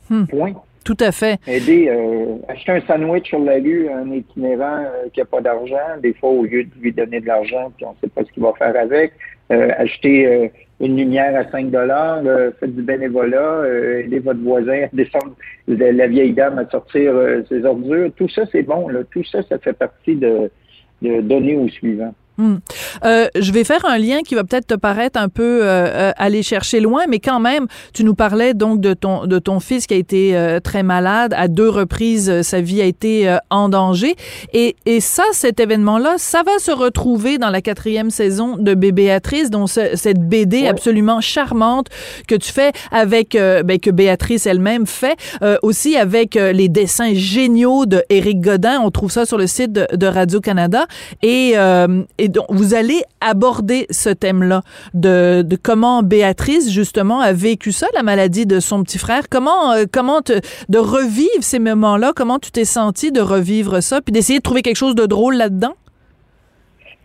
Hmm. 0.10 0.26
Point. 0.26 0.54
tout 0.86 0.96
à 1.02 1.12
fait 1.12 1.38
Aidez, 1.46 1.90
euh, 1.90 2.38
acheter 2.48 2.72
un 2.72 2.82
sandwich 2.82 3.28
sur 3.28 3.40
la 3.40 3.56
rue 3.56 3.90
à 3.90 3.98
un 3.98 4.12
itinérant 4.12 4.86
euh, 4.86 5.10
qui 5.12 5.20
n'a 5.20 5.26
pas 5.26 5.42
d'argent, 5.42 6.00
des 6.02 6.14
fois, 6.14 6.30
au 6.30 6.44
lieu 6.44 6.64
de 6.64 6.70
lui 6.80 6.94
donner 6.94 7.20
de 7.20 7.28
l'argent, 7.28 7.72
puis 7.76 7.86
on 7.86 7.90
ne 7.92 7.96
sait 8.02 8.08
pas 8.08 8.24
ce 8.24 8.32
qu'il 8.32 8.42
va 8.42 8.54
faire 8.54 8.76
avec. 8.80 9.12
Euh, 9.52 9.70
acheter 9.78 10.26
euh, 10.26 10.48
une 10.80 10.98
lumière 10.98 11.36
à 11.36 11.50
5 11.50 11.72
dollars, 11.72 12.22
euh, 12.26 12.52
faites 12.60 12.76
du 12.76 12.82
bénévolat, 12.84 13.38
euh, 13.38 14.02
aidez 14.02 14.20
votre 14.20 14.42
voisin 14.42 14.84
à 14.84 14.88
descendre 14.94 15.36
la, 15.68 15.92
la 15.92 16.08
vieille 16.08 16.34
dame 16.34 16.60
à 16.60 16.70
sortir 16.70 17.12
euh, 17.16 17.44
ses 17.50 17.66
ordures. 17.66 18.12
Tout 18.16 18.30
ça, 18.30 18.44
c'est 18.52 18.64
bon. 18.64 18.88
Là. 18.88 19.00
Tout 19.12 19.24
ça, 19.24 19.42
ça 19.44 19.58
fait 19.58 19.74
partie 19.74 20.16
de, 20.16 20.52
de 21.02 21.22
donner 21.22 21.56
au 21.56 21.68
suivant. 21.68 22.14
Hmm. 22.38 22.58
Euh, 23.04 23.28
je 23.40 23.52
vais 23.52 23.64
faire 23.64 23.84
un 23.86 23.98
lien 23.98 24.20
qui 24.22 24.36
va 24.36 24.44
peut-être 24.44 24.68
te 24.68 24.74
paraître 24.76 25.20
un 25.20 25.28
peu 25.30 25.62
euh, 25.64 25.66
euh, 25.66 26.12
aller 26.18 26.44
chercher 26.44 26.80
loin, 26.80 27.04
mais 27.10 27.20
quand 27.20 27.40
même, 27.40 27.66
tu 27.94 28.04
nous 28.04 28.14
parlais 28.14 28.54
donc 28.54 28.80
de 28.80 28.94
ton 28.94 29.26
de 29.26 29.40
ton 29.40 29.60
fils 29.60 29.88
qui 29.88 29.94
a 29.96 29.98
été 29.98 30.38
euh, 30.38 30.60
très 30.60 30.84
malade 30.84 31.34
à 31.36 31.48
deux 31.48 31.70
reprises, 31.70 32.30
euh, 32.30 32.44
sa 32.44 32.62
vie 32.62 32.82
a 32.82 32.86
été 32.86 33.28
euh, 33.28 33.38
en 33.50 33.70
danger, 33.70 34.16
et 34.54 34.76
et 34.86 35.00
ça, 35.02 35.24
cet 35.32 35.60
événement-là, 35.60 36.16
ça 36.18 36.44
va 36.44 36.60
se 36.60 36.72
retrouver 36.72 37.38
dans 37.40 37.50
la 37.50 37.62
quatrième 37.62 38.12
saison 38.12 38.56
de 38.58 38.74
Béatrice, 38.76 39.50
dont 39.50 39.66
ce- 39.68 39.96
cette 39.96 40.20
BD 40.20 40.62
Ouais. 40.62 40.68
absolument 40.68 41.22
charmante 41.22 41.88
que 42.28 42.36
tu 42.36 42.52
fais 42.52 42.72
avec 42.92 43.34
ben, 43.34 43.80
que 43.80 43.90
Béatrice 43.90 44.46
elle-même 44.46 44.86
fait, 44.86 45.16
euh, 45.42 45.58
aussi 45.64 45.98
avec 45.98 46.36
les 46.36 46.70
dessins 46.70 47.14
géniaux 47.14 47.86
de 47.86 48.04
Éric 48.10 48.42
Godin. 48.42 48.80
On 48.84 48.92
trouve 48.92 49.12
ça 49.12 49.26
sur 49.26 49.38
le 49.38 49.48
site 49.48 49.72
de, 49.72 49.88
de 49.96 50.08
Radio 50.08 50.40
Canada 50.40 50.86
et 51.24 51.54
euh, 51.56 52.04
et 52.28 52.30
donc 52.30 52.46
vous 52.50 52.74
allez 52.74 53.04
aborder 53.22 53.88
ce 53.90 54.10
thème-là 54.10 54.62
de, 54.94 55.46
comment 55.64 56.04
Béatrice 56.04 56.70
justement 56.70 57.22
a 57.22 57.32
vécu 57.32 57.72
ça, 57.72 57.88
la 57.96 58.04
maladie 58.04 58.46
de 58.46 58.60
son 58.60 58.84
petit 58.84 58.98
frère. 58.98 59.30
Comment 59.30 59.72
euh, 59.72 59.86
comment 59.92 60.22
te, 60.22 60.34
de 60.68 60.78
revivre 60.78 61.42
ces 61.42 61.60
moments-là? 61.60 62.12
Comment 62.14 62.38
tu 62.38 62.52
t'es 62.52 62.66
senti 62.66 63.14
de 63.14 63.22
revivre 63.22 63.82
ça, 63.82 64.02
puis 64.02 64.12
d'essayer 64.12 64.40
de 64.40 64.44
trouver 64.44 64.62
quelque 64.62 64.76
chose 64.76 64.96
de 64.96 65.06
drôle 65.06 65.36
là-dedans? 65.36 65.74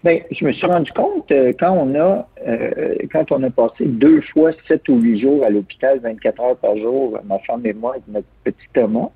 Ben, 0.02 0.21
je 0.33 0.45
me 0.45 0.52
suis 0.52 0.67
rendu 0.67 0.91
compte 0.91 1.31
euh, 1.31 1.52
quand 1.57 1.71
on 1.71 1.95
a 1.95 2.26
euh, 2.49 2.95
quand 3.12 3.31
on 3.31 3.41
a 3.45 3.50
passé 3.50 3.85
deux 3.85 4.21
fois 4.33 4.50
sept 4.67 4.88
ou 4.88 4.97
huit 4.97 5.21
jours 5.21 5.45
à 5.47 5.50
l'hôpital, 5.50 6.00
24 6.00 6.43
heures 6.43 6.57
par 6.57 6.76
jour, 6.76 7.17
ma 7.25 7.38
femme 7.41 7.64
et 7.64 7.73
moi, 7.73 7.93
avec 7.93 8.09
notre 8.09 8.26
petit 8.43 8.67
Thomas, 8.75 9.11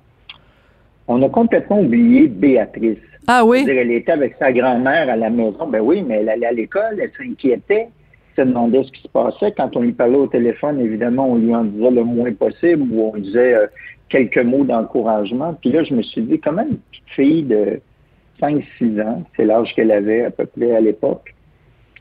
on 1.09 1.21
a 1.21 1.27
complètement 1.27 1.81
oublié 1.81 2.27
Béatrice. 2.27 2.99
Ah 3.27 3.43
oui? 3.43 3.65
Elle 3.67 3.91
était 3.91 4.13
avec 4.13 4.35
sa 4.39 4.53
grand-mère 4.53 5.09
à 5.09 5.17
la 5.17 5.29
maison. 5.29 5.67
Ben 5.67 5.81
oui, 5.81 6.01
mais 6.01 6.19
elle 6.21 6.29
allait 6.29 6.47
à 6.47 6.51
l'école, 6.53 6.99
elle 7.01 7.11
s'inquiétait, 7.17 7.89
se 8.37 8.41
demandait 8.41 8.83
ce 8.83 8.91
qui 8.91 9.01
se 9.01 9.09
passait. 9.09 9.51
Quand 9.51 9.75
on 9.75 9.81
lui 9.81 9.91
parlait 9.91 10.17
au 10.17 10.27
téléphone, 10.27 10.79
évidemment, 10.79 11.31
on 11.31 11.35
lui 11.35 11.53
en 11.53 11.65
disait 11.65 11.91
le 11.91 12.03
moins 12.05 12.31
possible 12.31 12.83
ou 12.89 13.11
on 13.13 13.17
disait 13.17 13.53
euh, 13.53 13.67
quelques 14.07 14.37
mots 14.37 14.63
d'encouragement. 14.63 15.53
Puis 15.61 15.71
là, 15.71 15.83
je 15.83 15.93
me 15.93 16.01
suis 16.03 16.21
dit, 16.21 16.39
comment 16.39 16.61
une 16.61 16.77
petite 16.77 17.09
fille 17.15 17.43
de 17.43 17.81
5-6 18.41 19.01
ans, 19.01 19.23
c'est 19.35 19.45
l'âge 19.45 19.73
qu'elle 19.75 19.91
avait 19.91 20.25
à 20.25 20.31
peu 20.31 20.45
près 20.45 20.75
à 20.75 20.79
l'époque, 20.79 21.33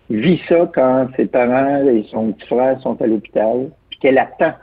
vit 0.08 0.40
ça 0.48 0.70
quand 0.72 1.08
ses 1.16 1.26
parents 1.26 1.84
et 1.88 2.04
son 2.10 2.32
petit 2.32 2.46
frère 2.46 2.80
sont 2.82 3.00
à 3.02 3.06
l'hôpital, 3.06 3.70
puis 3.90 3.98
qu'elle 3.98 4.18
attend? 4.18 4.54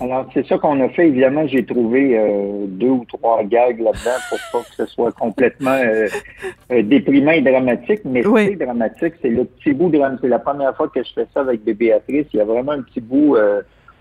Alors, 0.00 0.26
c'est 0.34 0.46
ça 0.46 0.58
qu'on 0.58 0.78
a 0.82 0.88
fait. 0.90 1.08
Évidemment, 1.08 1.46
j'ai 1.46 1.64
trouvé 1.64 2.18
euh, 2.18 2.66
deux 2.66 2.88
ou 2.90 3.04
trois 3.08 3.42
gags 3.44 3.80
là-dedans 3.80 4.18
pour 4.28 4.38
pas 4.52 4.68
que 4.68 4.74
ce 4.74 4.86
soit 4.86 5.12
complètement 5.12 5.70
euh, 5.82 6.06
euh, 6.70 6.82
déprimant 6.82 7.32
et 7.32 7.40
dramatique. 7.40 8.00
Mais 8.04 8.26
Oui. 8.26 8.48
c'est 8.50 8.64
dramatique, 8.64 9.14
c'est 9.22 9.30
le 9.30 9.44
petit 9.44 9.72
bout 9.72 9.88
de 9.88 9.98
C'est 10.20 10.28
la 10.28 10.38
première 10.38 10.76
fois 10.76 10.88
que 10.88 11.02
je 11.02 11.10
fais 11.14 11.26
ça 11.32 11.40
avec 11.40 11.64
bébé 11.64 11.86
Béatrice. 11.86 12.26
Il 12.34 12.36
y 12.36 12.40
a 12.40 12.44
vraiment 12.44 12.72
un 12.72 12.82
petit 12.82 13.00
bout 13.00 13.36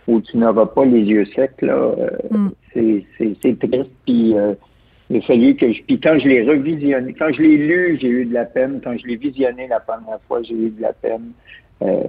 où 0.08 0.22
tu 0.22 0.38
n'auras 0.38 0.66
pas 0.66 0.86
les 0.86 1.02
yeux 1.02 1.26
secs. 1.36 1.62
là. 1.62 1.74
Euh, 1.74 2.10
Mm. 2.32 2.50
c'est, 2.74 3.06
c'est, 3.18 3.36
c'est 3.42 3.60
triste. 3.60 3.92
Puis 4.06 4.36
il 5.12 5.24
fallu 5.24 5.56
que 5.56 5.72
je. 5.72 5.82
Puis 5.84 6.00
quand 6.00 6.20
je 6.20 6.28
l'ai 6.28 6.44
revisionné, 6.44 7.14
quand 7.18 7.32
je 7.32 7.42
l'ai 7.42 7.58
lu, 7.58 7.98
j'ai 8.02 8.10
eu 8.10 8.26
de 8.26 8.34
la 8.34 8.46
peine. 8.46 8.82
Quand 8.84 8.96
je 8.98 9.08
l'ai 9.08 9.16
visionné 9.16 9.68
la 9.68 9.80
première 9.80 10.20
fois, 10.28 10.42
j'ai 10.44 10.54
eu 10.56 10.70
de 10.70 10.82
la 10.82 10.94
peine. 10.94 11.32
Euh, 11.82 12.04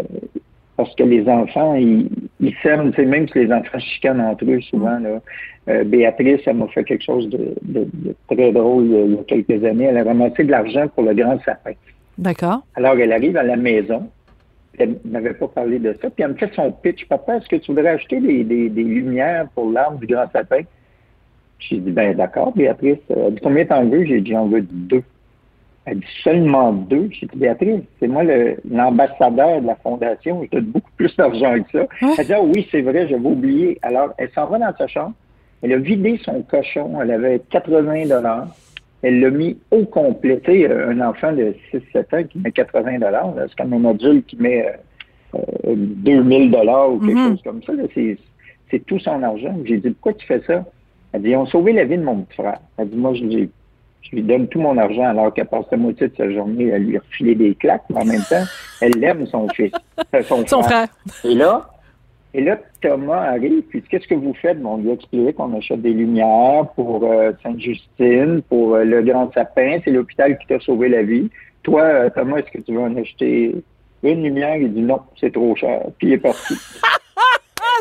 parce 0.80 0.94
que 0.94 1.02
les 1.02 1.28
enfants, 1.28 1.74
ils, 1.74 2.08
ils 2.40 2.54
s'aiment, 2.62 2.92
même 2.96 3.28
si 3.28 3.38
les 3.38 3.52
enfants 3.52 3.78
chicanent 3.78 4.20
entre 4.22 4.44
eux 4.44 4.60
souvent. 4.62 4.98
Là. 4.98 5.20
Euh, 5.68 5.84
Béatrice, 5.84 6.40
elle 6.46 6.56
m'a 6.56 6.68
fait 6.68 6.84
quelque 6.84 7.04
chose 7.04 7.28
de, 7.28 7.54
de- 7.62 7.86
de 7.92 8.14
très 8.30 8.50
drôle 8.50 8.84
il 8.86 8.92
y, 8.92 8.96
a, 8.96 9.00
il 9.04 9.14
y 9.14 9.18
a 9.18 9.24
quelques 9.24 9.62
années. 9.64 9.84
Elle 9.84 9.98
a 9.98 10.04
ramassé 10.04 10.44
de 10.44 10.50
l'argent 10.50 10.88
pour 10.88 11.04
le 11.04 11.12
grand 11.14 11.38
sapin. 11.44 11.72
D'accord. 12.16 12.60
Alors, 12.76 12.96
elle 12.98 13.12
arrive 13.12 13.36
à 13.36 13.42
la 13.42 13.56
maison. 13.56 14.08
Elle 14.78 14.96
m'avait 15.04 15.34
pas 15.34 15.48
parlé 15.48 15.78
de 15.78 15.92
ça. 16.00 16.08
Puis 16.08 16.24
elle 16.24 16.30
me 16.32 16.34
fait 16.36 16.52
son 16.54 16.72
pitch. 16.72 17.06
Papa, 17.06 17.36
est-ce 17.36 17.48
que 17.48 17.56
tu 17.56 17.72
voudrais 17.72 17.90
acheter 17.90 18.20
des, 18.20 18.42
des, 18.44 18.70
des 18.70 18.82
lumières 18.84 19.46
pour 19.54 19.70
l'arbre 19.70 19.98
du 19.98 20.06
grand 20.06 20.30
sapin? 20.32 20.62
J'ai 21.58 21.76
dit, 21.76 21.90
ben 21.90 22.16
d'accord, 22.16 22.52
Béatrice. 22.56 22.98
Elle 23.10 23.34
dit, 23.34 23.40
combien 23.42 23.66
t'en 23.66 23.84
veux? 23.84 24.04
J'ai 24.06 24.22
dit, 24.22 24.30
j'en 24.30 24.46
veux 24.46 24.62
deux. 24.62 25.02
Elle 25.86 26.00
dit, 26.00 26.06
seulement 26.22 26.72
deux? 26.72 27.08
J'ai 27.10 27.26
dit, 27.26 27.38
Béatrice, 27.38 27.80
c'est 27.98 28.06
moi 28.08 28.22
l'ambassadeur 28.70 29.60
de 29.62 29.66
la 29.66 29.76
fondation. 29.76 30.42
Je 30.44 30.50
donne 30.58 30.66
beaucoup 30.66 30.90
plus 30.96 31.14
d'argent 31.16 31.54
que 31.62 31.70
ça. 31.72 31.86
Ouais. 32.06 32.14
Elle 32.18 32.26
dit, 32.26 32.32
ah 32.34 32.42
oui, 32.42 32.68
c'est 32.70 32.82
vrai, 32.82 33.08
j'avais 33.08 33.26
oublié. 33.26 33.78
Alors, 33.82 34.10
elle 34.18 34.30
s'en 34.30 34.46
va 34.46 34.58
dans 34.58 34.76
sa 34.76 34.86
chambre. 34.86 35.12
Elle 35.62 35.72
a 35.72 35.76
vidé 35.78 36.18
son 36.22 36.42
cochon. 36.42 37.00
Elle 37.02 37.10
avait 37.12 37.40
80 37.50 38.06
dollars. 38.06 38.48
Elle 39.02 39.20
l'a 39.20 39.30
mis 39.30 39.58
au 39.70 39.84
complet. 39.86 40.40
Tu 40.44 40.52
sais, 40.62 40.70
un 40.72 41.00
enfant 41.00 41.32
de 41.32 41.54
6-7 41.72 42.20
ans 42.20 42.24
qui 42.28 42.38
met 42.38 42.52
80 42.52 42.98
dollars, 42.98 43.32
c'est 43.48 43.54
comme 43.56 43.72
un 43.72 43.90
adulte 43.90 44.26
qui 44.26 44.36
met 44.36 44.66
euh, 45.34 45.38
euh, 45.66 45.74
2000 45.76 46.50
dollars 46.50 46.92
ou 46.92 46.98
quelque 46.98 47.12
Mhm. 47.14 47.28
chose 47.30 47.42
comme 47.42 47.62
ça. 47.62 47.72
C'est, 48.70 48.86
tout 48.86 48.98
son 49.00 49.22
argent. 49.22 49.56
J'ai 49.64 49.78
dit, 49.78 49.90
pourquoi 49.90 50.12
tu 50.12 50.26
fais 50.26 50.40
ça? 50.46 50.64
Elle 51.12 51.22
dit, 51.22 51.30
ils 51.30 51.36
ont 51.36 51.46
sauvé 51.46 51.72
la 51.72 51.84
vie 51.84 51.96
de 51.98 52.02
mon 52.04 52.18
petit 52.22 52.36
frère. 52.36 52.60
Elle 52.78 52.90
dit, 52.90 52.96
moi, 52.96 53.14
je 53.14 53.24
lui, 53.24 53.50
je 54.02 54.16
lui 54.16 54.22
donne 54.22 54.48
tout 54.48 54.60
mon 54.60 54.76
argent 54.76 55.04
alors 55.04 55.32
qu'elle 55.32 55.46
passe 55.46 55.66
la 55.70 55.76
moitié 55.78 56.08
de 56.08 56.16
sa 56.16 56.30
journée 56.30 56.72
à 56.72 56.78
lui 56.78 56.98
refiler 56.98 57.34
des 57.34 57.54
claques, 57.54 57.84
mais 57.90 58.00
en 58.00 58.04
même 58.04 58.22
temps, 58.28 58.44
elle 58.80 59.02
aime 59.04 59.26
son 59.26 59.48
fils, 59.48 59.72
euh, 60.14 60.22
son, 60.22 60.46
Son 60.46 60.62
frère. 60.62 60.88
et 61.24 61.34
là, 61.34 61.70
et 62.32 62.40
là, 62.40 62.58
Thomas 62.80 63.30
arrive, 63.32 63.62
puis 63.62 63.82
qu'est-ce 63.82 64.06
que 64.06 64.14
vous 64.14 64.34
faites? 64.34 64.60
Bon, 64.60 64.74
on 64.74 64.76
lui 64.78 64.90
explique 64.90 65.36
qu'on 65.36 65.56
achète 65.56 65.82
des 65.82 65.92
lumières 65.92 66.66
pour 66.76 67.04
euh, 67.04 67.32
Sainte-Justine, 67.42 68.42
pour 68.48 68.74
euh, 68.74 68.84
le 68.84 69.02
Grand 69.02 69.32
Sapin, 69.32 69.78
c'est 69.84 69.90
l'hôpital 69.90 70.38
qui 70.38 70.46
t'a 70.46 70.60
sauvé 70.60 70.88
la 70.88 71.02
vie. 71.02 71.28
Toi, 71.62 72.08
Thomas, 72.10 72.38
est-ce 72.38 72.50
que 72.50 72.62
tu 72.62 72.72
veux 72.72 72.80
en 72.80 72.96
acheter 72.96 73.54
une 74.02 74.22
lumière? 74.22 74.56
Il 74.56 74.72
dit 74.72 74.80
non, 74.80 75.00
c'est 75.20 75.32
trop 75.32 75.54
cher. 75.56 75.82
Puis 75.98 76.08
il 76.08 76.12
est 76.14 76.18
parti. 76.18 76.54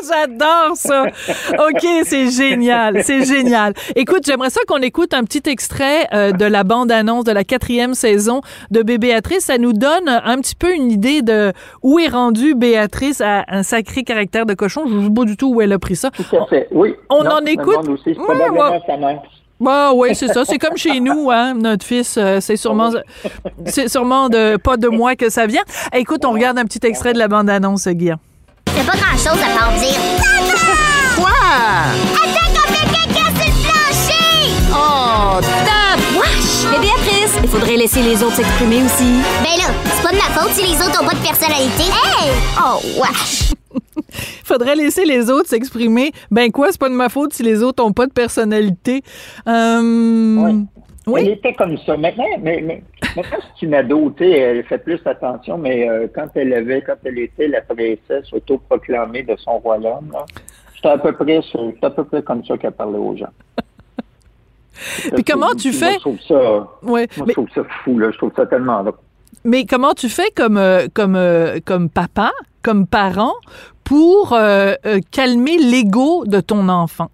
J'adore 0.08 0.76
ça. 0.76 1.06
OK, 1.52 1.86
c'est 2.04 2.30
génial. 2.30 3.02
C'est 3.04 3.24
génial. 3.24 3.74
Écoute, 3.96 4.20
j'aimerais 4.24 4.50
ça 4.50 4.60
qu'on 4.66 4.78
écoute 4.78 5.14
un 5.14 5.24
petit 5.24 5.42
extrait 5.48 6.06
euh, 6.12 6.32
de 6.32 6.44
la 6.44 6.64
bande-annonce 6.64 7.24
de 7.24 7.32
la 7.32 7.44
quatrième 7.44 7.94
saison 7.94 8.40
de 8.70 8.82
Bébé 8.82 9.08
Béatrice. 9.08 9.44
Ça 9.46 9.58
nous 9.58 9.72
donne 9.72 10.08
un 10.08 10.36
petit 10.38 10.54
peu 10.54 10.74
une 10.74 10.90
idée 10.90 11.22
de 11.22 11.52
où 11.82 11.98
est 11.98 12.08
rendue 12.08 12.54
Béatrice 12.54 13.20
à 13.20 13.44
un 13.48 13.62
sacré 13.62 14.02
caractère 14.02 14.46
de 14.46 14.54
cochon. 14.54 14.82
Je 14.86 14.94
ne 14.94 15.04
sais 15.04 15.14
pas 15.14 15.24
du 15.24 15.36
tout 15.36 15.54
où 15.54 15.60
elle 15.60 15.72
a 15.72 15.78
pris 15.78 15.96
ça. 15.96 16.10
Tout 16.10 16.36
à 16.36 16.46
fait. 16.46 16.68
Oui. 16.70 16.94
On 17.08 17.24
Non, 17.24 17.32
en 17.32 17.44
écoute? 17.44 17.88
Aussi. 17.88 18.14
Bah 19.60 19.92
oui, 19.94 20.14
c'est 20.14 20.28
ça. 20.28 20.44
C'est 20.44 20.58
comme 20.58 20.76
chez 20.76 21.00
nous, 21.00 21.30
hein. 21.30 21.52
Notre 21.54 21.84
fils, 21.84 22.16
euh, 22.16 22.40
c'est 22.40 22.56
sûrement, 22.56 22.90
c'est 23.66 23.88
sûrement 23.88 24.30
de 24.30 24.56
pas 24.56 24.78
de 24.78 24.88
moi 24.88 25.16
que 25.16 25.28
ça 25.28 25.46
vient. 25.46 25.62
Écoute, 25.94 26.24
on 26.24 26.32
regarde 26.32 26.58
un 26.58 26.64
petit 26.64 26.80
extrait 26.86 27.12
de 27.12 27.18
la 27.18 27.28
bande-annonce, 27.28 27.86
Guy. 27.88 28.12
Chose 29.22 29.38
à 29.42 29.58
part 29.58 29.72
dire. 29.78 30.00
Tata! 30.16 30.56
Quoi? 31.16 31.30
Attends 32.14 32.50
qu'on 32.54 32.72
fait 32.72 32.86
caca 32.86 33.26
sur 33.36 33.46
le 33.46 33.62
plancher! 33.62 34.38
Oh, 34.72 35.40
tape! 35.40 36.00
Wesh! 36.16 36.70
Mais 36.70 36.78
Béatrice, 36.78 37.38
il 37.42 37.48
faudrait 37.48 37.76
laisser 37.76 38.02
les 38.02 38.22
autres 38.22 38.36
s'exprimer 38.36 38.82
aussi. 38.82 39.20
Ben 39.42 39.58
là, 39.58 39.74
c'est 39.94 40.02
pas 40.02 40.12
de 40.12 40.16
ma 40.16 40.40
faute 40.40 40.52
si 40.52 40.62
les 40.66 40.76
autres 40.80 41.02
ont 41.02 41.06
pas 41.06 41.14
de 41.14 41.20
personnalité. 41.22 41.82
Hey! 41.84 42.30
Oh, 42.58 42.80
wesh! 43.00 43.52
Faudrait 44.44 44.74
laisser 44.74 45.04
les 45.04 45.30
autres 45.30 45.48
s'exprimer. 45.48 46.12
Ben 46.30 46.50
quoi, 46.50 46.68
c'est 46.70 46.80
pas 46.80 46.88
de 46.88 46.94
ma 46.94 47.08
faute 47.08 47.32
si 47.32 47.42
les 47.44 47.62
autres 47.62 47.84
ont 47.84 47.92
pas 47.92 48.06
de 48.06 48.12
personnalité. 48.12 49.02
Euh, 49.46 50.36
Ouais. 50.36 50.54
Oui. 51.06 51.20
Elle 51.24 51.32
était 51.32 51.54
comme 51.54 51.76
ça. 51.86 51.96
Maintenant, 51.96 52.24
mais, 52.42 52.60
mais- 52.62 52.82
maintenant 53.16 53.38
c'est 53.58 53.66
une 53.66 53.74
ado, 53.74 54.12
tu 54.16 54.24
sais, 54.24 54.30
elle 54.30 54.64
fait 54.64 54.78
plus 54.78 55.00
attention, 55.04 55.58
mais 55.58 55.88
euh, 55.88 56.06
quand 56.14 56.28
elle 56.34 56.52
avait, 56.52 56.82
quand 56.82 56.96
elle 57.04 57.18
était 57.18 57.48
la 57.48 57.60
princesse 57.62 58.32
autoproclamée 58.32 59.22
de 59.22 59.36
son 59.36 59.58
royaume, 59.58 60.10
là, 60.12 60.24
c'était 60.74 60.88
à 60.88 60.98
peu 60.98 61.12
près, 61.12 61.40
à 61.82 61.90
peu 61.90 62.04
près 62.04 62.22
comme 62.22 62.44
ça 62.44 62.56
qu'elle 62.58 62.72
parlait 62.72 62.98
aux 62.98 63.16
gens. 63.16 63.32
Puis 65.14 65.24
comment 65.24 65.54
tu 65.54 65.68
Moi, 65.70 65.78
fais? 65.78 65.94
Je 65.94 65.98
trouve 66.00 66.20
ça, 66.26 66.34
Ouais. 66.34 66.68
moi, 66.82 67.00
Mais, 67.00 67.24
je 67.28 67.32
trouve 67.32 67.48
ça 67.54 67.62
fou, 67.84 67.98
là. 67.98 68.10
Je 68.10 68.16
trouve 68.16 68.32
ça 68.34 68.46
tellement 68.46 68.80
drôle. 68.82 68.94
mais 69.44 69.66
comment 69.66 69.92
tu 69.94 70.08
fais 70.08 70.30
comme 70.34 70.56
euh, 70.56 70.86
comme 70.94 71.16
euh, 71.16 71.58
comme 71.64 71.90
papa, 71.90 72.30
comme 72.62 72.86
parent, 72.86 73.34
pour 73.84 74.32
euh, 74.32 74.74
calmer 75.10 75.58
l'ego 75.58 76.24
de 76.26 76.40
ton 76.40 76.68
enfant? 76.68 77.10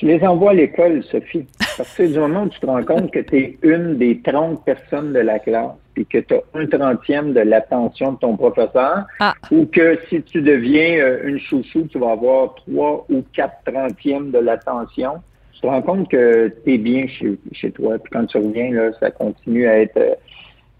Je 0.00 0.06
les 0.06 0.24
envoie 0.24 0.52
à 0.52 0.54
l'école, 0.54 1.02
Sophie. 1.04 1.44
Parce 1.76 1.96
que 1.96 2.04
du 2.04 2.18
moment 2.18 2.44
où 2.44 2.48
tu 2.48 2.60
te 2.60 2.66
rends 2.66 2.84
compte 2.84 3.10
que 3.10 3.18
tu 3.18 3.36
es 3.36 3.58
une 3.62 3.96
des 3.98 4.20
30 4.20 4.64
personnes 4.64 5.12
de 5.12 5.18
la 5.18 5.40
classe, 5.40 5.72
puis 5.94 6.06
que 6.06 6.18
tu 6.18 6.34
as 6.34 6.42
un 6.54 6.66
trentième 6.66 7.32
de 7.32 7.40
l'attention 7.40 8.12
de 8.12 8.18
ton 8.18 8.36
professeur, 8.36 9.06
Ah. 9.18 9.34
ou 9.50 9.66
que 9.66 9.98
si 10.08 10.22
tu 10.22 10.40
deviens 10.40 10.98
euh, 11.00 11.28
une 11.28 11.40
chouchou, 11.40 11.88
tu 11.90 11.98
vas 11.98 12.12
avoir 12.12 12.54
trois 12.54 13.06
ou 13.10 13.24
quatre 13.34 13.56
trentièmes 13.66 14.30
de 14.30 14.38
l'attention, 14.38 15.14
tu 15.52 15.62
te 15.62 15.66
rends 15.66 15.82
compte 15.82 16.08
que 16.08 16.52
tu 16.64 16.74
es 16.74 16.78
bien 16.78 17.08
chez, 17.08 17.36
chez 17.50 17.72
toi. 17.72 17.98
Puis 17.98 18.12
quand 18.12 18.26
tu 18.26 18.38
reviens, 18.38 18.70
là, 18.70 18.92
ça 19.00 19.10
continue 19.10 19.66
à 19.66 19.80
être 19.80 19.96
euh, 19.96 20.14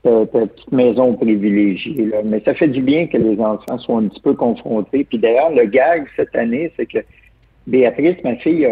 ta, 0.05 0.27
ta 0.27 0.47
petite 0.47 0.71
maison 0.71 1.15
privilégiée. 1.15 2.07
Là. 2.07 2.19
Mais 2.25 2.41
ça 2.45 2.55
fait 2.55 2.69
du 2.69 2.83
bien 2.83 3.09
que 3.09 3.17
les 3.17 3.41
enfants 3.41 3.79
soient 3.79 3.99
un 3.99 4.07
petit 4.07 4.21
peu 4.21 4.35
confrontés. 4.35 5.03
Puis 5.05 5.19
d'ailleurs, 5.19 5.51
le 5.51 5.65
gag 5.65 6.07
cette 6.15 6.37
année, 6.37 6.73
c'est 6.77 6.87
que 6.87 6.99
Béatrice, 7.69 8.17
ma 8.25 8.35
fille, 8.37 8.67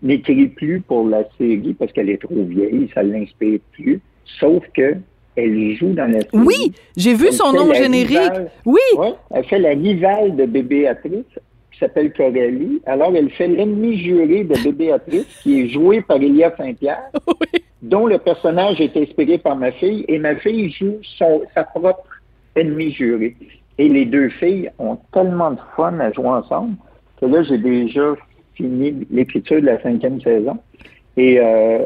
n'écrit 0.00 0.46
plus 0.46 0.80
pour 0.80 1.08
la 1.08 1.24
série 1.36 1.74
parce 1.76 1.92
qu'elle 1.92 2.08
est 2.08 2.22
trop 2.22 2.44
vieille, 2.44 2.88
ça 2.94 3.02
ne 3.02 3.12
l'inspire 3.12 3.58
plus. 3.72 4.00
Sauf 4.38 4.62
que 4.74 4.94
elle 5.34 5.74
joue 5.74 5.92
dans 5.92 6.06
la 6.10 6.20
série. 6.20 6.28
Oui, 6.32 6.72
j'ai 6.96 7.14
vu 7.14 7.26
Elle 7.28 7.32
son 7.32 7.52
nom 7.52 7.74
générique. 7.74 8.18
rivale. 8.18 8.50
Oui. 8.64 8.80
Ouais, 8.96 9.14
elle 9.32 9.44
fait 9.44 9.58
la 9.58 9.70
rivale 9.70 10.36
de 10.36 10.46
Bébé 10.46 10.62
Béatrice, 10.82 11.24
qui 11.72 11.78
s'appelle 11.80 12.12
Coralie. 12.12 12.80
Alors, 12.86 13.12
elle 13.14 13.30
fait 13.30 13.48
l'ennemi 13.48 13.98
juré 13.98 14.44
de 14.44 14.54
Bébé 14.54 14.72
Béatrice, 14.72 15.26
qui 15.42 15.60
est 15.60 15.68
joué 15.68 16.00
par 16.02 16.18
Elia 16.18 16.54
Saint-Pierre, 16.56 17.10
dont 17.82 18.06
le 18.06 18.18
personnage 18.18 18.80
est 18.80 18.96
inspiré 18.96 19.38
par 19.38 19.56
ma 19.56 19.72
fille, 19.72 20.04
et 20.06 20.18
ma 20.20 20.36
fille 20.36 20.70
joue 20.70 20.98
son, 21.18 21.42
sa 21.54 21.64
propre 21.64 22.06
ennemi 22.54 22.92
juré. 22.92 23.34
Et 23.78 23.88
les 23.88 24.04
deux 24.04 24.28
filles 24.30 24.70
ont 24.78 24.96
tellement 25.12 25.52
de 25.52 25.60
fun 25.76 25.98
à 25.98 26.12
jouer 26.12 26.28
ensemble 26.28 26.74
que 27.20 27.26
là, 27.26 27.42
j'ai 27.42 27.58
déjà 27.58 28.14
fini 28.58 29.06
l'écriture 29.10 29.60
de 29.62 29.66
la 29.66 29.80
cinquième 29.82 30.20
saison. 30.20 30.56
Et 31.16 31.40
euh, 31.40 31.78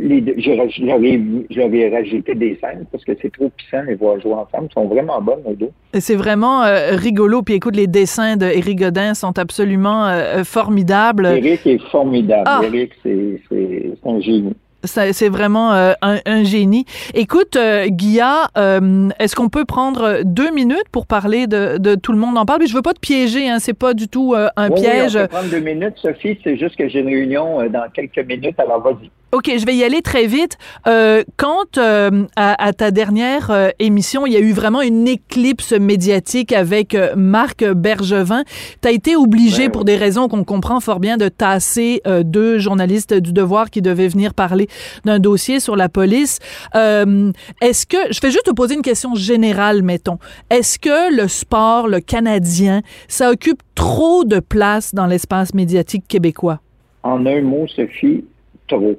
les 0.00 0.20
deux- 0.20 0.34
j'ai 0.36 0.56
raj- 0.56 0.74
je 0.76 0.84
leur 0.84 0.98
ai- 0.98 1.20
je 1.48 1.58
leur 1.60 1.72
ai 1.72 1.90
rajouté 1.90 2.34
des 2.34 2.58
scènes 2.60 2.86
parce 2.90 3.04
que 3.04 3.12
c'est 3.22 3.30
trop 3.32 3.48
puissant 3.56 3.82
les 3.86 3.94
voir 3.94 4.18
jouer 4.20 4.32
ensemble. 4.32 4.66
Ils 4.68 4.74
sont 4.74 4.86
vraiment 4.88 5.20
bonnes, 5.22 5.42
les 5.48 5.54
deux. 5.54 5.70
C'est 6.00 6.16
vraiment 6.16 6.64
euh, 6.64 6.96
rigolo. 6.96 7.42
Puis 7.42 7.54
écoute, 7.54 7.76
les 7.76 7.86
dessins 7.86 8.36
de 8.36 8.46
Éric 8.46 8.80
Godin 8.80 9.14
sont 9.14 9.38
absolument 9.38 10.06
euh, 10.08 10.42
formidables. 10.42 11.26
Eric 11.26 11.64
est 11.66 11.82
formidable. 11.90 12.42
Ah. 12.46 12.62
C'est- 13.04 13.40
c'est 13.48 13.92
un 14.04 14.18
génie. 14.20 14.54
C'est 14.84 15.28
vraiment 15.28 15.72
euh, 15.72 15.92
un, 16.02 16.44
génie. 16.44 16.84
Écoute, 17.14 17.56
euh, 17.56 17.86
Guilla, 17.88 18.48
euh, 18.56 19.08
est-ce 19.18 19.34
qu'on 19.34 19.48
peut 19.48 19.64
prendre 19.64 20.20
deux 20.24 20.52
minutes 20.52 20.88
pour 20.92 21.06
parler 21.06 21.46
de, 21.46 21.78
de, 21.78 21.94
Tout 21.94 22.12
le 22.12 22.18
monde 22.18 22.36
en 22.38 22.44
parle? 22.44 22.60
Mais 22.60 22.66
je 22.66 22.74
veux 22.74 22.82
pas 22.82 22.94
te 22.94 23.00
piéger, 23.00 23.48
hein, 23.48 23.58
c'est 23.58 23.74
pas 23.74 23.94
du 23.94 24.08
tout 24.08 24.34
un 24.34 24.70
piège. 24.70 25.16
Oui, 25.16 25.20
on 25.20 25.26
peut 25.26 25.28
prendre 25.28 25.50
deux 25.50 25.60
minutes, 25.60 25.94
Sophie. 25.96 26.38
C'est 26.44 26.56
juste 26.56 26.76
que 26.76 26.88
j'ai 26.88 27.00
une 27.00 27.08
réunion 27.08 27.68
dans 27.68 27.88
quelques 27.92 28.26
minutes, 28.26 28.58
alors 28.58 28.82
vas-y. 28.82 29.10
OK, 29.34 29.50
je 29.58 29.66
vais 29.66 29.74
y 29.74 29.82
aller 29.82 30.00
très 30.00 30.28
vite. 30.28 30.58
Euh, 30.86 31.24
quand 31.36 31.76
euh, 31.76 32.24
à, 32.36 32.72
ta 32.72 32.92
dernière 32.92 33.50
euh, 33.50 33.70
émission, 33.80 34.26
il 34.26 34.32
y 34.32 34.36
a 34.36 34.38
eu 34.38 34.52
vraiment 34.52 34.80
une 34.80 35.08
éclipse 35.08 35.72
médiatique 35.72 36.52
avec 36.52 36.96
Marc 37.16 37.64
Bergevin, 37.64 38.44
tu 38.80 38.86
as 38.86 38.92
été 38.92 39.16
obligé, 39.16 39.70
pour 39.70 39.84
des 39.84 39.96
raisons 39.96 40.28
qu'on 40.28 40.44
comprend 40.44 40.78
fort 40.78 41.00
bien, 41.00 41.16
de 41.16 41.28
tasser 41.28 42.00
deux 42.22 42.58
journalistes 42.58 43.12
du 43.12 43.32
Devoir 43.32 43.70
qui 43.70 43.82
devaient 43.82 44.06
venir 44.06 44.34
parler 44.34 44.68
d'un 45.04 45.18
dossier 45.18 45.58
sur 45.58 45.74
la 45.74 45.88
police. 45.88 46.38
Est-ce 46.74 47.86
que, 47.86 48.12
je 48.12 48.20
vais 48.20 48.30
juste 48.30 48.46
te 48.46 48.52
poser 48.52 48.76
une 48.76 48.82
question 48.82 49.16
générale, 49.16 49.82
mettons. 49.82 50.18
Est-ce 50.48 50.78
que 50.78 51.12
le 51.14 51.26
sport, 51.26 51.88
le 51.88 51.98
Canadien, 51.98 52.82
ça 53.08 53.32
occupe 53.32 53.62
trop 53.74 54.24
de 54.24 54.38
place 54.38 54.94
dans 54.94 55.06
l'espace 55.06 55.54
médiatique 55.54 56.06
québécois? 56.06 56.60
En 57.02 57.26
un 57.26 57.42
mot, 57.42 57.66
Sophie, 57.66 58.24
trop. 58.68 58.96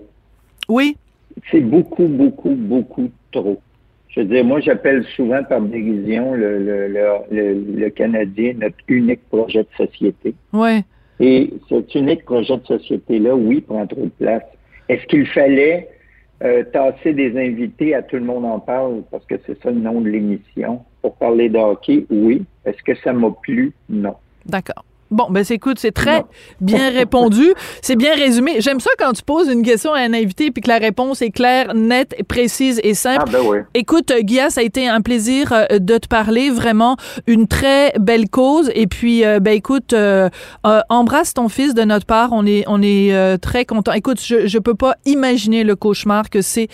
Oui. 0.69 0.97
C'est 1.51 1.61
beaucoup, 1.61 2.07
beaucoup, 2.07 2.55
beaucoup 2.55 3.09
trop. 3.31 3.59
Je 4.09 4.21
veux 4.21 4.27
dire, 4.27 4.45
moi, 4.45 4.61
j'appelle 4.61 5.03
souvent 5.15 5.43
par 5.43 5.61
dérision 5.61 6.33
le, 6.33 6.59
le, 6.59 6.87
le, 6.87 7.53
le, 7.75 7.89
Canadien 7.89 8.53
notre 8.57 8.77
unique 8.87 9.27
projet 9.27 9.63
de 9.63 9.85
société. 9.85 10.33
Oui. 10.53 10.83
Et 11.19 11.53
cet 11.67 11.93
unique 11.95 12.23
projet 12.23 12.57
de 12.57 12.65
société-là, 12.65 13.35
oui, 13.35 13.61
prend 13.61 13.85
trop 13.85 14.05
de 14.05 14.11
place. 14.17 14.43
Est-ce 14.87 15.05
qu'il 15.07 15.27
fallait 15.27 15.89
euh, 16.43 16.63
tasser 16.71 17.13
des 17.13 17.37
invités 17.37 17.93
à 17.93 18.03
Tout 18.03 18.15
le 18.17 18.23
monde 18.23 18.45
en 18.45 18.59
parle, 18.59 19.03
parce 19.11 19.25
que 19.25 19.35
c'est 19.45 19.61
ça 19.61 19.71
le 19.71 19.79
nom 19.79 19.99
de 19.99 20.09
l'émission, 20.09 20.81
pour 21.01 21.15
parler 21.15 21.49
de 21.49 21.57
hockey? 21.57 22.05
Oui. 22.09 22.43
Est-ce 22.65 22.81
que 22.83 22.95
ça 23.03 23.11
m'a 23.11 23.31
plu? 23.31 23.73
Non. 23.89 24.15
D'accord. 24.45 24.85
Bon, 25.11 25.27
ben 25.29 25.45
écoute, 25.49 25.77
c'est 25.79 25.91
très 25.91 26.23
bien 26.61 26.89
répondu. 26.93 27.53
C'est 27.81 27.95
bien 27.95 28.15
résumé. 28.15 28.59
J'aime 28.59 28.79
ça 28.79 28.89
quand 28.97 29.13
tu 29.13 29.21
poses 29.21 29.47
une 29.49 29.61
question 29.61 29.93
à 29.93 29.99
un 29.99 30.13
invité 30.13 30.49
puis 30.51 30.61
que 30.61 30.67
la 30.67 30.77
réponse 30.77 31.21
est 31.21 31.29
claire, 31.29 31.73
nette, 31.75 32.15
précise 32.27 32.79
et 32.83 32.93
simple. 32.95 33.25
Ah 33.27 33.31
ben 33.31 33.41
oui. 33.45 33.57
Écoute, 33.75 34.11
Guilla, 34.21 34.49
ça 34.49 34.61
a 34.61 34.63
été 34.63 34.87
un 34.87 35.01
plaisir 35.01 35.53
euh, 35.53 35.79
de 35.79 35.97
te 35.97 36.07
parler. 36.07 36.49
Vraiment 36.49 36.97
une 37.27 37.47
très 37.47 37.93
belle 37.99 38.29
cause. 38.29 38.71
Et 38.73 38.87
puis, 38.87 39.23
euh, 39.23 39.39
ben 39.39 39.53
écoute, 39.53 39.93
euh, 39.93 40.29
embrasse 40.89 41.33
ton 41.33 41.49
fils 41.49 41.75
de 41.75 41.83
notre 41.83 42.05
part. 42.05 42.29
On 42.31 42.45
est, 42.45 42.63
on 42.67 42.81
est 42.81 43.37
très 43.39 43.65
content. 43.65 43.93
Écoute, 43.93 44.19
je, 44.23 44.47
je 44.47 44.59
peux 44.59 44.75
pas 44.75 44.95
imaginer 45.05 45.63
le 45.63 45.75
cauchemar 45.75 46.29
que 46.29 46.41
c'est 46.41 46.67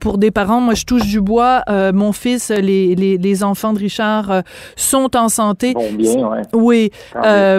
pour 0.00 0.18
des 0.18 0.30
parents. 0.30 0.60
Moi, 0.60 0.74
je 0.74 0.84
touche 0.84 1.06
du 1.06 1.20
bois. 1.20 1.62
mon 1.68 2.12
fils, 2.12 2.50
les, 2.50 2.94
les, 2.94 3.18
les 3.18 3.44
enfants 3.44 3.72
de 3.72 3.78
Richard 3.78 4.42
sont 4.76 5.16
en 5.16 5.28
santé. 5.28 5.74
Bon, 5.74 5.92
bien, 5.92 6.28
ouais. 6.28 6.42
Oui. 6.54 6.90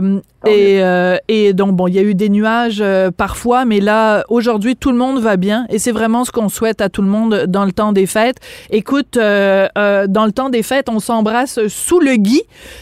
Euh, 0.02 0.50
et, 0.50 0.84
euh, 0.84 1.18
et, 1.28 1.54
donc, 1.54 1.76
bon, 1.76 1.88
il 1.88 1.96
y 1.96 2.00
a 2.00 2.02
eu 2.02 2.16
des 2.16 2.30
nuages 2.30 2.80
euh, 2.82 3.12
parfois, 3.12 3.66
mais 3.66 3.80
là, 3.80 4.24
aujourd'hui, 4.30 4.76
tout 4.76 4.92
le 4.92 4.98
monde 4.98 5.20
va 5.20 5.38
bien 5.38 5.66
et 5.70 5.80
c'est 5.80 5.92
vraiment 5.92 6.26
ce 6.26 6.32
qu'on 6.32 6.50
souhaite 6.50 6.82
à 6.82 6.90
tout 6.90 7.02
le 7.02 7.08
monde 7.08 7.46
dans 7.48 7.66
le 7.66 7.72
temps 7.72 7.92
des 7.92 8.06
fêtes. 8.06 8.38
Écoute, 8.70 9.16
dans 9.16 10.26
le 10.26 10.32
temps 10.32 10.50
des 10.50 10.64
fêtes, 10.64 10.90
on 10.90 11.00
s'embrasse 11.00 11.60
sous 11.68 12.00
le 12.00 12.16
gui. 12.16 12.42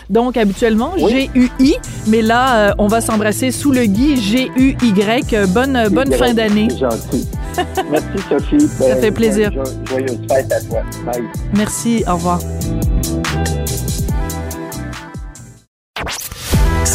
Donc, 0.10 0.38
habituellement, 0.38 0.94
G-U-I, 0.98 1.76
mais 2.08 2.22
là, 2.22 2.76
on 2.78 2.88
va 2.88 3.02
s'embrasser 3.02 3.52
sous 3.52 3.72
le 3.72 3.86
gui, 3.86 4.18
G-U-Y. 4.18 5.48
Bonne, 5.50 5.88
bonne 5.90 6.12
fin 6.14 6.34
d'année. 6.34 6.68
gentil. 6.70 7.28
Merci, 7.92 8.08
Sophie. 8.30 8.68
Ça 8.68 8.96
fait 8.98 9.12
plaisir. 9.12 9.52
Joyeuse 9.86 10.20
fête 10.30 10.52
à 10.52 10.62
toi. 10.62 10.82
Bye. 11.06 11.24
Merci. 11.56 12.04
Au 12.08 12.14
revoir. 12.14 12.40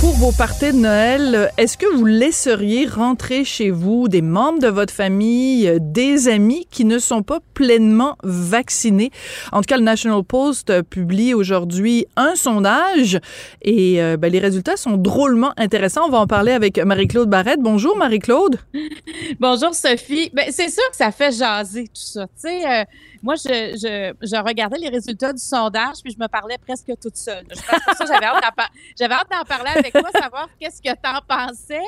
Pour 0.00 0.14
vos 0.14 0.32
parties 0.32 0.72
de 0.72 0.78
Noël, 0.78 1.50
est-ce 1.58 1.76
que 1.76 1.84
vous 1.84 2.06
laisseriez 2.06 2.86
rentrer 2.86 3.44
chez 3.44 3.70
vous 3.70 4.08
des 4.08 4.22
membres 4.22 4.58
de 4.58 4.68
votre 4.68 4.94
famille, 4.94 5.76
des 5.78 6.28
amis 6.28 6.66
qui 6.70 6.86
ne 6.86 6.98
sont 6.98 7.22
pas 7.22 7.40
pleinement 7.52 8.16
vaccinés? 8.22 9.10
En 9.52 9.58
tout 9.60 9.66
cas, 9.66 9.76
le 9.76 9.82
National 9.82 10.24
Post 10.24 10.80
publie 10.84 11.34
aujourd'hui 11.34 12.06
un 12.16 12.34
sondage 12.34 13.20
et 13.60 14.02
euh, 14.02 14.16
ben, 14.16 14.32
les 14.32 14.38
résultats 14.38 14.78
sont 14.78 14.96
drôlement 14.96 15.52
intéressants. 15.58 16.06
On 16.06 16.10
va 16.10 16.20
en 16.20 16.26
parler 16.26 16.52
avec 16.52 16.78
Marie-Claude 16.78 17.28
Barrette. 17.28 17.60
Bonjour 17.60 17.94
Marie-Claude. 17.98 18.56
Bonjour 19.38 19.74
Sophie. 19.74 20.30
Ben, 20.32 20.46
c'est 20.48 20.70
sûr 20.70 20.88
que 20.90 20.96
ça 20.96 21.12
fait 21.12 21.30
jaser 21.30 21.84
tout 21.84 21.92
ça. 21.94 22.26
Euh, 22.46 22.84
moi, 23.22 23.34
je, 23.34 23.42
je, 23.42 24.14
je, 24.26 24.36
regardais 24.42 24.78
les 24.78 24.88
résultats 24.88 25.32
du 25.32 25.42
sondage, 25.42 25.96
puis 26.02 26.12
je 26.12 26.18
me 26.18 26.26
parlais 26.26 26.56
presque 26.58 26.90
toute 27.00 27.16
seule. 27.16 27.44
Je 27.50 27.60
pense 27.60 27.84
que 27.84 27.96
ça, 27.96 28.04
j'avais 28.06 29.14
hâte 29.14 29.30
d'en 29.30 29.44
parler 29.48 29.70
avec 29.76 29.92
toi, 29.92 30.10
savoir 30.12 30.48
qu'est-ce 30.58 30.80
que 30.80 30.90
tu 30.90 31.08
en 31.08 31.20
pensais, 31.26 31.78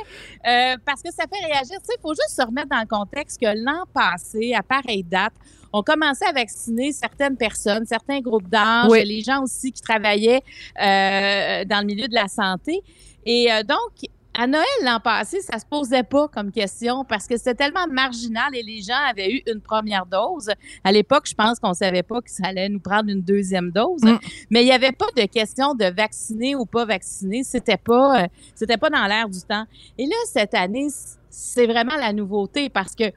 euh, 0.47 0.77
parce 0.85 1.03
que 1.03 1.11
ça 1.11 1.25
fait 1.33 1.45
réagir. 1.45 1.79
Tu 1.79 1.87
sais, 1.87 1.95
il 1.99 2.03
faut 2.03 2.15
juste 2.15 2.37
se 2.37 2.43
remettre 2.45 2.69
dans 2.69 2.81
le 2.81 2.87
contexte 2.87 3.41
que 3.41 3.47
l'an 3.47 3.85
passé, 3.95 4.55
à 4.55 4.63
pareille 4.63 5.05
date, 5.05 5.33
on 5.73 5.83
commençait 5.83 6.27
à 6.27 6.33
vacciner 6.33 6.93
certaines 6.93 7.37
personnes, 7.37 7.87
certains 7.87 8.21
groupes 8.21 8.49
d'âge, 8.49 8.91
les 8.91 9.23
gens 9.23 9.43
aussi 9.43 9.73
qui 9.73 9.81
travaillaient 9.81 10.43
euh, 10.79 11.65
dans 11.65 11.81
le 11.81 11.87
milieu 11.87 12.09
de 12.09 12.15
la 12.15 12.29
santé. 12.29 12.83
Et 13.25 13.51
euh, 13.51 13.63
donc, 13.63 14.11
à 14.35 14.47
Noël 14.47 14.65
l'an 14.83 14.99
passé, 14.99 15.41
ça 15.43 15.59
se 15.59 15.67
posait 15.67 16.05
pas 16.05 16.27
comme 16.29 16.51
question 16.53 17.05
parce 17.05 17.27
que 17.27 17.37
c'était 17.37 17.55
tellement 17.55 17.87
marginal 17.91 18.55
et 18.55 18.63
les 18.63 18.81
gens 18.81 18.99
avaient 19.09 19.31
eu 19.31 19.43
une 19.47 19.61
première 19.61 20.07
dose. 20.07 20.51
À 20.85 20.93
l'époque, 20.93 21.27
je 21.29 21.35
pense 21.35 21.59
qu'on 21.59 21.75
savait 21.75 22.03
pas 22.03 22.23
que 22.23 22.31
ça 22.31 22.47
allait 22.47 22.69
nous 22.69 22.81
prendre 22.81 23.11
une 23.11 23.21
deuxième 23.21 23.71
dose, 23.71 24.03
mm. 24.03 24.19
mais 24.51 24.63
il 24.63 24.69
y 24.69 24.73
avait 24.73 24.93
pas 24.93 25.09
de 25.17 25.27
question 25.27 25.75
de 25.75 25.85
vacciner 25.85 26.55
ou 26.55 26.65
pas 26.65 26.87
vacciner. 26.87 27.45
C'était 27.45 27.77
pas, 27.77 28.23
euh, 28.23 28.27
c'était 28.55 28.79
pas 28.79 28.89
dans 28.89 29.07
l'air 29.07 29.29
du 29.29 29.41
temps. 29.41 29.65
Et 29.99 30.07
là, 30.07 30.17
cette 30.27 30.55
année, 30.55 30.89
c'est 31.29 31.67
vraiment 31.67 31.97
la 31.97 32.13
nouveauté 32.13 32.69
parce 32.69 32.95
que 32.95 33.13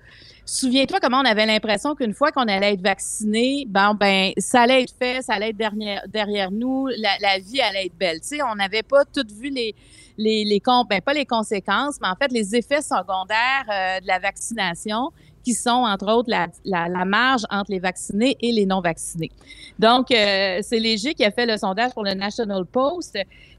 Souviens-toi 0.47 0.99
comment 1.01 1.21
on 1.21 1.25
avait 1.25 1.47
l'impression 1.47 1.95
qu'une 1.95 2.13
fois 2.13 2.31
qu'on 2.31 2.43
allait 2.43 2.73
être 2.73 2.81
vacciné, 2.81 3.65
ben, 3.67 3.95
ben, 3.95 4.31
ça 4.37 4.61
allait 4.61 4.83
être 4.83 4.93
fait, 4.95 5.23
ça 5.23 5.33
allait 5.33 5.49
être 5.49 5.57
derrière, 5.57 6.03
derrière 6.07 6.51
nous, 6.51 6.85
la, 6.85 7.17
la 7.19 7.39
vie 7.39 7.61
allait 7.61 7.87
être 7.87 7.97
belle. 7.97 8.21
Tu 8.21 8.27
sais, 8.27 8.43
on 8.43 8.53
n'avait 8.53 8.83
pas 8.83 9.05
tout 9.05 9.25
vu 9.35 9.49
les, 9.49 9.73
les, 10.17 10.45
les 10.45 10.61
ben, 10.89 11.01
pas 11.01 11.13
les 11.13 11.25
conséquences, 11.25 11.99
mais 12.01 12.07
en 12.07 12.15
fait 12.15 12.31
les 12.31 12.55
effets 12.55 12.81
secondaires 12.81 13.65
euh, 13.69 13.99
de 13.99 14.07
la 14.07 14.19
vaccination 14.19 15.11
qui 15.43 15.53
sont, 15.53 15.69
entre 15.69 16.11
autres, 16.11 16.29
la, 16.29 16.47
la, 16.65 16.89
la, 16.89 17.05
marge 17.05 17.43
entre 17.51 17.71
les 17.71 17.79
vaccinés 17.79 18.35
et 18.41 18.51
les 18.51 18.65
non-vaccinés. 18.65 19.31
Donc, 19.77 20.09
euh, 20.09 20.59
c'est 20.63 20.79
Léger 20.79 21.13
qui 21.13 21.23
a 21.23 21.29
fait 21.29 21.45
le 21.45 21.55
sondage 21.55 21.93
pour 21.93 22.03
le 22.03 22.15
National 22.15 22.65
Post. 22.65 23.15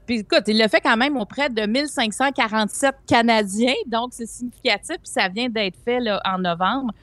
Puis 0.07 0.19
écoute, 0.19 0.43
il 0.47 0.57
l'a 0.57 0.69
fait 0.69 0.79
quand 0.79 0.95
même 0.95 1.17
auprès 1.17 1.49
de 1.49 1.65
1547 1.65 2.95
Canadiens, 3.05 3.75
donc 3.87 4.11
c'est 4.13 4.25
significatif, 4.25 4.95
puis 4.95 5.11
ça 5.11 5.27
vient 5.27 5.49
d'être 5.49 5.75
fait 5.83 5.99
là, 5.99 6.21
en 6.25 6.39
novembre. 6.39 6.93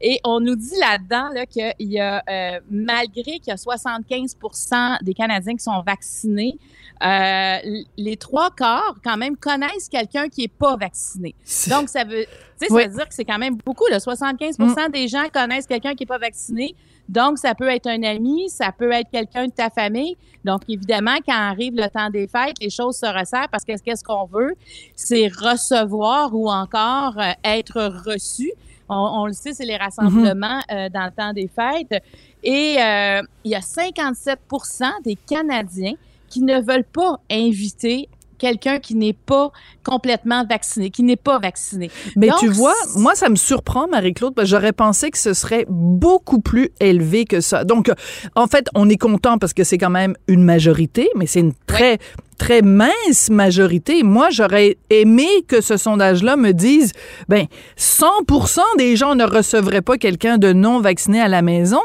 Et 0.00 0.18
on 0.24 0.40
nous 0.40 0.56
dit 0.56 0.76
là-dedans 0.80 1.28
là, 1.32 1.46
qu'il 1.46 1.72
y 1.78 2.00
a, 2.00 2.22
euh, 2.28 2.60
malgré 2.68 3.38
qu'il 3.38 3.48
y 3.48 3.50
a 3.52 3.54
75% 3.54 5.04
des 5.04 5.14
Canadiens 5.14 5.54
qui 5.54 5.62
sont 5.62 5.80
vaccinés, 5.82 6.58
euh, 7.00 7.58
les 7.96 8.16
trois 8.16 8.50
quarts, 8.50 8.96
quand 9.04 9.16
même, 9.16 9.36
connaissent 9.36 9.88
quelqu'un 9.88 10.28
qui 10.28 10.42
est 10.42 10.52
pas 10.52 10.76
vacciné. 10.76 11.36
Donc, 11.68 11.88
ça 11.88 12.02
veut, 12.02 12.26
ça 12.58 12.74
veut 12.74 12.86
dire 12.86 13.08
que 13.08 13.14
c'est 13.14 13.24
quand 13.24 13.38
même 13.38 13.56
beaucoup. 13.64 13.86
Là, 13.90 14.00
75 14.00 14.58
mm. 14.58 14.74
des 14.92 15.08
gens 15.08 15.24
connaissent 15.32 15.66
quelqu'un 15.66 15.94
qui 15.94 16.04
est 16.04 16.06
pas 16.06 16.18
vacciné. 16.18 16.74
Donc, 17.08 17.38
ça 17.38 17.54
peut 17.54 17.68
être 17.68 17.86
un 17.86 18.02
ami, 18.02 18.50
ça 18.50 18.70
peut 18.76 18.92
être 18.92 19.10
quelqu'un 19.10 19.46
de 19.46 19.52
ta 19.52 19.70
famille. 19.70 20.16
Donc, 20.44 20.62
évidemment, 20.68 21.16
quand 21.26 21.34
arrive 21.34 21.74
le 21.74 21.88
temps 21.88 22.10
des 22.10 22.28
fêtes, 22.28 22.56
les 22.60 22.70
choses 22.70 22.96
se 22.96 23.06
resserrent 23.06 23.48
parce 23.50 23.64
que 23.64 23.72
qu'est-ce 23.80 24.04
qu'on 24.04 24.26
veut? 24.26 24.54
C'est 24.94 25.28
recevoir 25.28 26.34
ou 26.34 26.50
encore 26.50 27.18
euh, 27.18 27.32
être 27.44 27.80
reçu. 28.06 28.52
On, 28.90 29.26
le 29.26 29.34
sait, 29.34 29.52
c'est 29.52 29.66
les 29.66 29.76
rassemblements 29.76 30.60
mm-hmm. 30.60 30.86
euh, 30.86 30.88
dans 30.88 31.04
le 31.04 31.10
temps 31.10 31.32
des 31.34 31.48
fêtes. 31.48 32.02
Et 32.42 32.76
euh, 32.78 33.22
il 33.44 33.50
y 33.50 33.54
a 33.54 33.60
57% 33.60 35.02
des 35.04 35.16
Canadiens 35.16 35.94
qui 36.28 36.42
ne 36.42 36.60
veulent 36.60 36.84
pas 36.84 37.20
inviter 37.30 38.08
quelqu'un 38.38 38.78
qui 38.78 38.94
n'est 38.94 39.12
pas 39.12 39.50
complètement 39.84 40.44
vacciné, 40.48 40.90
qui 40.90 41.02
n'est 41.02 41.16
pas 41.16 41.38
vacciné. 41.38 41.90
Mais 42.16 42.28
tu 42.38 42.48
vois, 42.48 42.74
moi, 42.96 43.14
ça 43.14 43.28
me 43.28 43.36
surprend, 43.36 43.88
Marie-Claude, 43.88 44.34
parce 44.34 44.46
que 44.46 44.56
j'aurais 44.56 44.72
pensé 44.72 45.10
que 45.10 45.18
ce 45.18 45.34
serait 45.34 45.66
beaucoup 45.68 46.40
plus 46.40 46.70
élevé 46.80 47.24
que 47.24 47.40
ça. 47.40 47.64
Donc, 47.64 47.90
en 48.34 48.46
fait, 48.46 48.68
on 48.74 48.88
est 48.88 48.96
content 48.96 49.38
parce 49.38 49.52
que 49.52 49.64
c'est 49.64 49.78
quand 49.78 49.90
même 49.90 50.14
une 50.26 50.44
majorité, 50.44 51.08
mais 51.16 51.26
c'est 51.26 51.40
une 51.40 51.54
très 51.66 51.98
très 52.38 52.62
mince 52.62 53.30
majorité. 53.30 54.02
Moi, 54.02 54.30
j'aurais 54.30 54.78
aimé 54.90 55.26
que 55.48 55.60
ce 55.60 55.76
sondage-là 55.76 56.36
me 56.36 56.52
dise, 56.52 56.92
ben, 57.28 57.46
100% 57.76 58.60
des 58.78 58.96
gens 58.96 59.14
ne 59.14 59.24
recevraient 59.24 59.82
pas 59.82 59.98
quelqu'un 59.98 60.38
de 60.38 60.52
non 60.52 60.80
vacciné 60.80 61.20
à 61.20 61.28
la 61.28 61.42
maison, 61.42 61.80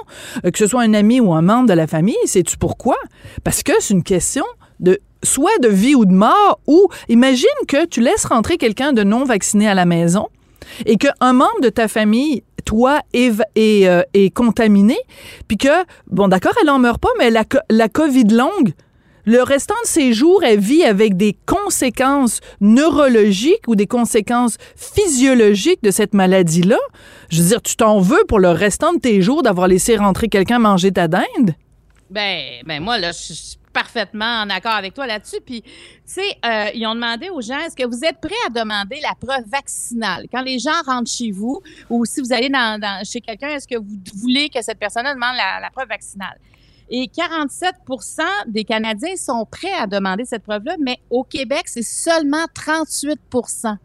euh, 0.45 0.51
que 0.51 0.59
ce 0.59 0.67
soit 0.67 0.83
un 0.83 0.93
ami 0.93 1.19
ou 1.19 1.33
un 1.33 1.41
membre 1.41 1.67
de 1.67 1.73
la 1.73 1.87
famille. 1.87 2.15
Sais-tu 2.25 2.57
pourquoi? 2.57 2.95
Parce 3.43 3.63
que 3.63 3.73
c'est 3.79 3.93
une 3.93 4.03
question 4.03 4.45
de 4.79 4.99
soit 5.23 5.57
de 5.61 5.69
vie 5.69 5.95
ou 5.95 6.05
de 6.05 6.13
mort, 6.13 6.59
ou 6.67 6.87
imagine 7.09 7.47
que 7.67 7.85
tu 7.85 8.01
laisses 8.01 8.25
rentrer 8.25 8.57
quelqu'un 8.57 8.93
de 8.93 9.03
non 9.03 9.23
vacciné 9.23 9.67
à 9.67 9.73
la 9.73 9.85
maison 9.85 10.27
et 10.85 10.97
qu'un 10.97 11.33
membre 11.33 11.61
de 11.61 11.69
ta 11.69 11.87
famille, 11.87 12.43
toi, 12.65 13.01
est, 13.13 13.33
est, 13.55 13.87
euh, 13.87 14.01
est 14.13 14.33
contaminé, 14.33 14.97
puis 15.47 15.57
que, 15.57 15.83
bon, 16.07 16.27
d'accord, 16.27 16.53
elle 16.61 16.69
en 16.69 16.79
meurt 16.79 17.01
pas, 17.01 17.09
mais 17.19 17.29
la, 17.29 17.43
la 17.69 17.89
COVID 17.89 18.25
longue, 18.25 18.73
le 19.25 19.41
restant 19.41 19.75
de 19.83 19.87
ses 19.87 20.11
jours, 20.11 20.43
elle 20.43 20.59
vit 20.59 20.83
avec 20.83 21.15
des 21.15 21.37
conséquences 21.45 22.41
neurologiques 22.59 23.67
ou 23.67 23.75
des 23.75 23.87
conséquences 23.87 24.57
physiologiques 24.75 25.81
de 25.81 25.91
cette 25.91 26.13
maladie-là. 26.13 26.79
Je 27.29 27.41
veux 27.41 27.47
dire, 27.49 27.61
tu 27.61 27.77
t'en 27.77 27.99
veux 27.99 28.23
pour 28.27 28.39
le 28.39 28.49
restant 28.49 28.93
de 28.93 28.99
tes 28.99 29.21
jours 29.21 29.41
d'avoir 29.41 29.67
laissé 29.67 29.95
rentrer 29.95 30.27
quelqu'un 30.27 30.59
manger 30.59 30.91
ta 30.91 31.07
dinde? 31.07 31.55
Ben, 32.09 32.41
ben 32.65 32.83
moi, 32.83 32.97
là, 32.97 33.11
je 33.11 33.55
parfaitement 33.73 34.43
en 34.43 34.49
accord 34.49 34.73
avec 34.73 34.93
toi 34.93 35.07
là-dessus. 35.07 35.41
Puis, 35.45 35.61
tu 35.61 35.71
sais, 36.05 36.37
euh, 36.45 36.69
ils 36.73 36.85
ont 36.87 36.95
demandé 36.95 37.29
aux 37.29 37.41
gens, 37.41 37.59
est-ce 37.59 37.75
que 37.75 37.85
vous 37.85 38.05
êtes 38.05 38.19
prêts 38.21 38.35
à 38.47 38.49
demander 38.49 38.99
la 39.01 39.15
preuve 39.19 39.45
vaccinale? 39.47 40.27
Quand 40.31 40.41
les 40.41 40.59
gens 40.59 40.81
rentrent 40.85 41.11
chez 41.11 41.31
vous 41.31 41.61
ou 41.89 42.05
si 42.05 42.21
vous 42.21 42.31
allez 42.31 42.49
dans, 42.49 42.79
dans 42.79 43.03
chez 43.03 43.19
quelqu'un, 43.19 43.49
est-ce 43.49 43.67
que 43.67 43.77
vous 43.77 43.97
voulez 44.15 44.49
que 44.49 44.61
cette 44.61 44.79
personne 44.79 45.03
demande 45.03 45.35
la, 45.35 45.59
la 45.59 45.69
preuve 45.71 45.89
vaccinale? 45.89 46.37
Et 46.89 47.07
47% 47.07 48.21
des 48.47 48.63
Canadiens 48.63 49.15
sont 49.15 49.45
prêts 49.49 49.73
à 49.73 49.87
demander 49.87 50.25
cette 50.25 50.43
preuve-là, 50.43 50.75
mais 50.79 50.99
au 51.09 51.23
Québec, 51.23 51.63
c'est 51.65 51.81
seulement 51.81 52.45
38% 52.53 53.77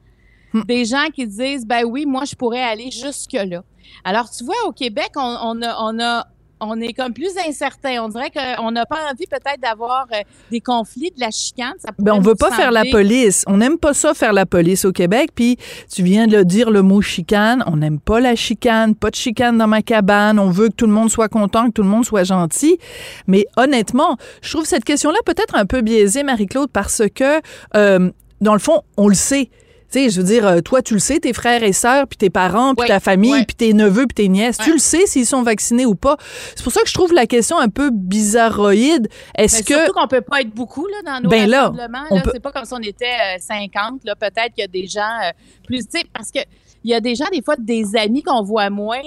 des 0.66 0.85
gens 0.85 1.07
qui 1.14 1.27
disent, 1.27 1.66
ben 1.66 1.85
oui, 1.85 2.07
moi, 2.07 2.24
je 2.24 2.35
pourrais 2.35 2.62
aller 2.62 2.90
jusque-là. 2.90 3.62
Alors, 4.05 4.31
tu 4.31 4.44
vois, 4.44 4.57
au 4.66 4.72
Québec, 4.72 5.11
on, 5.16 5.37
on, 5.42 5.62
a, 5.62 5.77
on 5.81 6.01
a 6.01 6.27
on 6.61 6.81
est 6.81 6.92
comme 6.92 7.12
plus 7.12 7.31
incertain. 7.47 8.03
On 8.03 8.09
dirait 8.09 8.31
qu'on 8.31 8.71
n'a 8.71 8.87
pas 8.87 8.99
envie 9.11 9.27
peut-être 9.27 9.61
d'avoir 9.61 10.07
euh, 10.12 10.23
des 10.51 10.61
conflits, 10.61 11.11
de 11.11 11.21
la 11.21 11.31
chicane. 11.31 11.75
Ça 11.79 11.90
ben, 11.99 12.12
on 12.12 12.21
veut 12.21 12.35
pas 12.35 12.51
faire 12.51 12.71
la 12.71 12.85
police. 12.90 13.44
On 13.47 13.59
n'aime 13.59 13.79
pas 13.79 13.94
ça 13.94 14.14
faire 14.14 14.33
la 14.33 14.47
police 14.47 14.85
au 14.85 14.92
Québec. 14.92 15.31
Puis 15.35 15.57
tu 15.92 16.03
viens 16.03 16.27
de 16.27 16.42
dire 16.42 16.71
le 16.71 16.83
mot 16.83 17.01
chicane. 17.01 17.62
On 17.66 17.77
n'aime 17.77 18.01
pas 18.01 18.21
la 18.21 18.37
chicane. 18.37 18.94
Pas 18.94 19.11
de 19.11 19.16
chicane 19.16 19.59
dans 19.59 19.68
ma 19.68 19.83
cabane. 19.83 20.38
On 20.38 20.51
veut 20.51 20.68
que 20.68 20.75
tout 20.75 20.87
le 20.87 20.92
monde 20.92 21.11
soit 21.11 21.29
content, 21.29 21.66
que 21.66 21.73
tout 21.73 21.83
le 21.83 21.88
monde 21.88 22.05
soit 22.05 22.25
gentil. 22.25 22.79
Mais 23.27 23.47
honnêtement, 23.57 24.16
je 24.42 24.51
trouve 24.53 24.64
cette 24.64 24.85
question-là 24.85 25.18
peut-être 25.25 25.55
un 25.55 25.66
peu 25.66 25.81
biaisée, 25.81 26.23
Marie-Claude, 26.23 26.71
parce 26.73 27.03
que 27.14 27.40
euh, 27.77 28.11
dans 28.40 28.53
le 28.53 28.59
fond, 28.61 28.83
on 28.97 29.09
le 29.09 29.14
sait 29.14 29.51
tu 29.90 30.01
sais, 30.01 30.11
je 30.11 30.20
veux 30.20 30.27
dire, 30.27 30.46
euh, 30.46 30.61
toi, 30.61 30.83
tu 30.83 30.92
le 30.92 31.01
sais, 31.01 31.18
tes 31.18 31.33
frères 31.33 31.62
et 31.62 31.72
sœurs, 31.72 32.07
puis 32.07 32.18
tes 32.18 32.29
parents, 32.29 32.74
puis 32.74 32.87
ta 32.87 33.01
famille, 33.01 33.44
puis 33.46 33.57
tes 33.57 33.72
neveux, 33.72 34.07
puis 34.07 34.14
tes 34.14 34.29
nièces, 34.29 34.59
tu 34.59 34.72
le 34.72 34.79
sais 34.79 35.07
s'ils 35.07 35.24
sont 35.24 35.42
vaccinés 35.42 35.87
ou 35.87 35.94
pas. 35.94 36.18
C'est 36.55 36.62
pour 36.62 36.72
ça 36.72 36.83
que 36.83 36.88
je 36.88 36.94
trouve 36.94 37.14
la 37.14 37.27
question 37.27 37.59
un 37.59 37.70
peu 37.70 37.90
bizarroïde. 37.90 39.09
Est-ce 39.35 39.62
que 39.62 39.74
surtout 39.74 39.92
qu'on 39.94 40.07
peut 40.07 40.20
pas 40.20 40.42
être 40.42 40.51
beaucoup 40.51 40.87
là 40.87 40.96
dans 41.07 41.22
nos 41.22 41.31
ben 41.31 41.51
rassemblements. 41.51 42.05
Là, 42.11 42.22
C'est 42.33 42.42
pas 42.42 42.53
comme 42.53 42.66
si 42.66 42.74
on 42.74 42.83
était 42.83 43.38
50. 43.40 43.72
Euh, 43.74 43.96
là, 44.05 44.14
peut-être 44.14 44.53
qu'il 44.55 44.61
y 44.61 44.64
a 44.64 44.66
des 44.66 44.87
gens 44.87 45.01
euh, 45.01 45.31
plus, 45.66 45.87
tu 45.87 46.01
sais, 46.01 46.05
parce 46.12 46.31
que 46.31 46.40
il 46.85 46.90
y 46.90 46.94
a 46.94 47.01
des 47.01 47.14
gens, 47.14 47.24
des 47.33 47.42
fois, 47.42 47.57
des 47.59 47.96
amis 47.96 48.22
qu'on 48.22 48.42
voit 48.42 48.70
moins. 48.70 49.01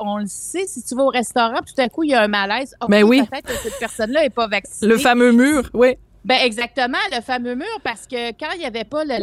on 0.00 0.18
le 0.18 0.26
sait, 0.26 0.66
si 0.66 0.82
tu 0.82 0.94
vas 0.94 1.04
au 1.04 1.08
restaurant, 1.08 1.60
tout 1.60 1.80
à 1.80 1.88
coup, 1.88 2.02
il 2.02 2.10
y 2.10 2.14
a 2.14 2.22
un 2.22 2.28
malaise. 2.28 2.74
mais 2.88 3.02
ben 3.02 3.08
oui. 3.08 3.22
Peut-être 3.22 3.46
que 3.46 3.56
cette 3.62 3.78
personne-là 3.78 4.22
n'est 4.22 4.30
pas 4.30 4.46
vaccinée. 4.46 4.92
Le 4.92 4.98
fameux 4.98 5.32
mur, 5.32 5.70
oui. 5.74 5.96
Ben 6.28 6.40
exactement, 6.42 6.98
le 7.10 7.22
fameux 7.22 7.54
mur, 7.54 7.80
parce 7.82 8.06
que 8.06 8.32
quand 8.32 8.50
il 8.52 8.58
n'y 8.58 8.66
avait 8.66 8.84
pas 8.84 9.02
la, 9.02 9.18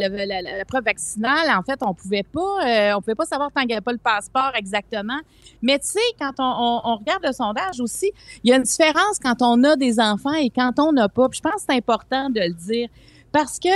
preuve 0.66 0.82
vaccinale, 0.82 1.56
en 1.56 1.62
fait, 1.62 1.78
on 1.82 1.94
pouvait 1.94 2.24
pas, 2.24 2.66
euh, 2.66 2.94
on 2.96 3.00
pouvait 3.00 3.14
pas 3.14 3.26
savoir 3.26 3.52
tant 3.52 3.60
qu'il 3.60 3.68
n'y 3.68 3.74
avait 3.74 3.80
pas 3.80 3.92
le 3.92 3.98
passeport 3.98 4.50
exactement. 4.56 5.20
Mais 5.62 5.78
tu 5.78 5.86
sais, 5.86 6.00
quand 6.18 6.32
on, 6.40 6.96
regarde 6.96 7.22
le 7.24 7.32
sondage 7.32 7.78
aussi, 7.78 8.10
il 8.42 8.50
y 8.50 8.52
a 8.52 8.56
une 8.56 8.64
différence 8.64 9.20
quand 9.22 9.40
on 9.40 9.62
a 9.62 9.76
des 9.76 10.00
enfants 10.00 10.32
et 10.32 10.50
quand 10.50 10.80
on 10.80 10.90
n'a 10.90 11.08
pas. 11.08 11.28
Je 11.30 11.40
pense 11.40 11.52
que 11.52 11.60
c'est 11.68 11.76
important 11.76 12.28
de 12.28 12.40
le 12.40 12.54
dire 12.54 12.88
parce 13.30 13.60
que 13.60 13.68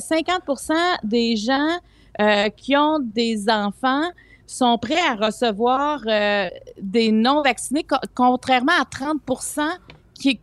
50% 0.00 0.72
euh, 0.72 0.74
des 1.04 1.36
gens 1.36 1.78
euh, 2.20 2.48
qui 2.48 2.76
ont 2.76 2.98
des 2.98 3.48
enfants 3.48 4.10
sont 4.44 4.76
prêts 4.78 4.98
à 5.08 5.14
recevoir 5.14 6.00
des 6.78 7.12
non 7.12 7.42
vaccinés, 7.42 7.86
contrairement 8.16 8.72
à 8.72 8.84
30 8.84 9.20
qui, 10.22 10.38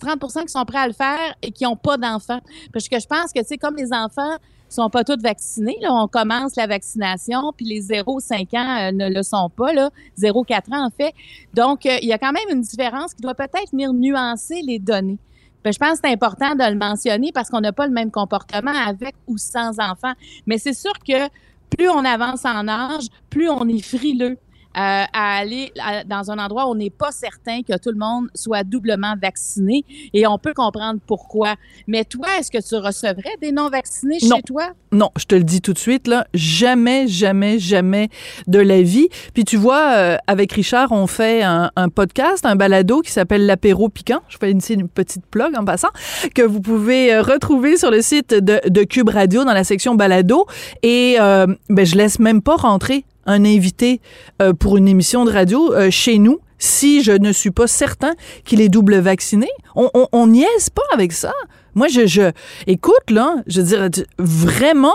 30 0.00 0.20
qui 0.46 0.48
sont 0.52 0.64
prêts 0.64 0.78
à 0.78 0.86
le 0.86 0.92
faire 0.92 1.34
et 1.42 1.50
qui 1.50 1.64
n'ont 1.64 1.76
pas 1.76 1.96
d'enfants. 1.96 2.40
Parce 2.72 2.88
que 2.88 3.00
je 3.00 3.06
pense 3.06 3.32
que, 3.32 3.40
tu 3.40 3.46
sais, 3.46 3.58
comme 3.58 3.76
les 3.76 3.92
enfants 3.92 4.36
sont 4.68 4.90
pas 4.90 5.04
tous 5.04 5.20
vaccinés, 5.22 5.78
là, 5.80 5.88
on 5.92 6.08
commence 6.08 6.56
la 6.56 6.66
vaccination, 6.66 7.52
puis 7.56 7.66
les 7.66 7.82
0-5 7.82 8.56
ans 8.56 8.88
euh, 8.88 8.92
ne 8.92 9.08
le 9.08 9.22
sont 9.22 9.48
pas, 9.48 9.72
là, 9.72 9.90
0-4 10.18 10.74
ans 10.74 10.86
en 10.86 10.90
fait. 10.90 11.14
Donc, 11.54 11.86
euh, 11.86 11.96
il 12.02 12.08
y 12.08 12.12
a 12.12 12.18
quand 12.18 12.32
même 12.32 12.48
une 12.50 12.60
différence 12.60 13.14
qui 13.14 13.22
doit 13.22 13.34
peut-être 13.34 13.70
venir 13.70 13.92
nuancer 13.92 14.60
les 14.62 14.78
données. 14.78 15.18
Ben, 15.64 15.72
je 15.72 15.78
pense 15.78 16.00
que 16.00 16.00
c'est 16.04 16.12
important 16.12 16.54
de 16.54 16.64
le 16.64 16.76
mentionner 16.76 17.32
parce 17.32 17.48
qu'on 17.48 17.60
n'a 17.60 17.72
pas 17.72 17.86
le 17.86 17.92
même 17.92 18.10
comportement 18.10 18.72
avec 18.72 19.14
ou 19.26 19.38
sans 19.38 19.80
enfants. 19.80 20.12
Mais 20.46 20.58
c'est 20.58 20.74
sûr 20.74 20.92
que 21.06 21.28
plus 21.76 21.88
on 21.88 22.04
avance 22.04 22.44
en 22.44 22.68
âge, 22.68 23.06
plus 23.30 23.48
on 23.48 23.68
est 23.68 23.82
frileux 23.82 24.38
à 24.78 25.38
aller 25.38 25.72
dans 26.06 26.30
un 26.30 26.38
endroit 26.38 26.66
où 26.66 26.72
on 26.72 26.74
n'est 26.74 26.90
pas 26.90 27.10
certain 27.10 27.62
que 27.62 27.76
tout 27.78 27.90
le 27.90 27.98
monde 27.98 28.28
soit 28.34 28.62
doublement 28.62 29.14
vacciné 29.20 29.84
et 30.12 30.26
on 30.26 30.38
peut 30.38 30.52
comprendre 30.54 31.00
pourquoi. 31.06 31.54
Mais 31.86 32.04
toi, 32.04 32.26
est-ce 32.38 32.50
que 32.50 32.62
tu 32.62 32.76
recevrais 32.76 33.36
des 33.40 33.52
non-vaccinés 33.52 34.18
chez 34.20 34.42
toi? 34.44 34.68
Non, 34.92 35.10
je 35.18 35.24
te 35.24 35.34
le 35.34 35.44
dis 35.44 35.60
tout 35.60 35.72
de 35.72 35.78
suite, 35.78 36.06
là, 36.06 36.26
jamais, 36.32 37.08
jamais, 37.08 37.58
jamais 37.58 38.08
de 38.46 38.58
la 38.58 38.82
vie. 38.82 39.08
Puis 39.34 39.44
tu 39.44 39.56
vois, 39.56 39.92
euh, 39.96 40.16
avec 40.26 40.52
Richard, 40.52 40.92
on 40.92 41.06
fait 41.06 41.42
un, 41.42 41.70
podcast, 41.94 42.46
un 42.46 42.56
balado 42.56 43.00
qui 43.00 43.10
s'appelle 43.10 43.46
l'apéro 43.46 43.88
piquant. 43.88 44.20
Je 44.28 44.38
fais 44.38 44.50
une, 44.50 44.60
une, 44.70 44.88
petite 44.88 45.26
plug 45.26 45.56
en 45.56 45.64
passant, 45.64 45.90
que 46.34 46.42
vous 46.42 46.60
pouvez 46.60 47.12
euh, 47.12 47.22
retrouver 47.22 47.76
sur 47.76 47.90
le 47.90 48.00
site 48.00 48.32
de, 48.32 48.60
de 48.68 48.84
Cube 48.84 49.08
Radio 49.08 49.44
dans 49.44 49.52
la 49.52 49.64
section 49.64 49.94
balado. 49.94 50.46
Et 50.82 51.16
euh, 51.20 51.46
ben, 51.68 51.84
je 51.84 51.96
laisse 51.96 52.18
même 52.18 52.42
pas 52.42 52.56
rentrer 52.56 53.04
un 53.26 53.44
invité 53.44 54.00
euh, 54.40 54.52
pour 54.52 54.76
une 54.76 54.88
émission 54.88 55.24
de 55.24 55.32
radio 55.32 55.72
euh, 55.74 55.90
chez 55.90 56.18
nous 56.18 56.40
si 56.58 57.02
je 57.02 57.12
ne 57.12 57.32
suis 57.32 57.50
pas 57.50 57.66
certain 57.66 58.14
qu'il 58.44 58.60
est 58.62 58.70
double 58.70 58.96
vacciné. 58.96 59.48
On, 59.74 59.90
on, 59.92 60.08
on 60.12 60.26
niaise 60.26 60.70
pas 60.74 60.82
avec 60.94 61.12
ça. 61.12 61.32
Moi, 61.76 61.88
je, 61.88 62.06
je 62.06 62.32
écoute 62.66 63.10
là, 63.10 63.36
je 63.46 63.60
veux 63.60 63.88
dire 63.90 64.06
vraiment, 64.18 64.94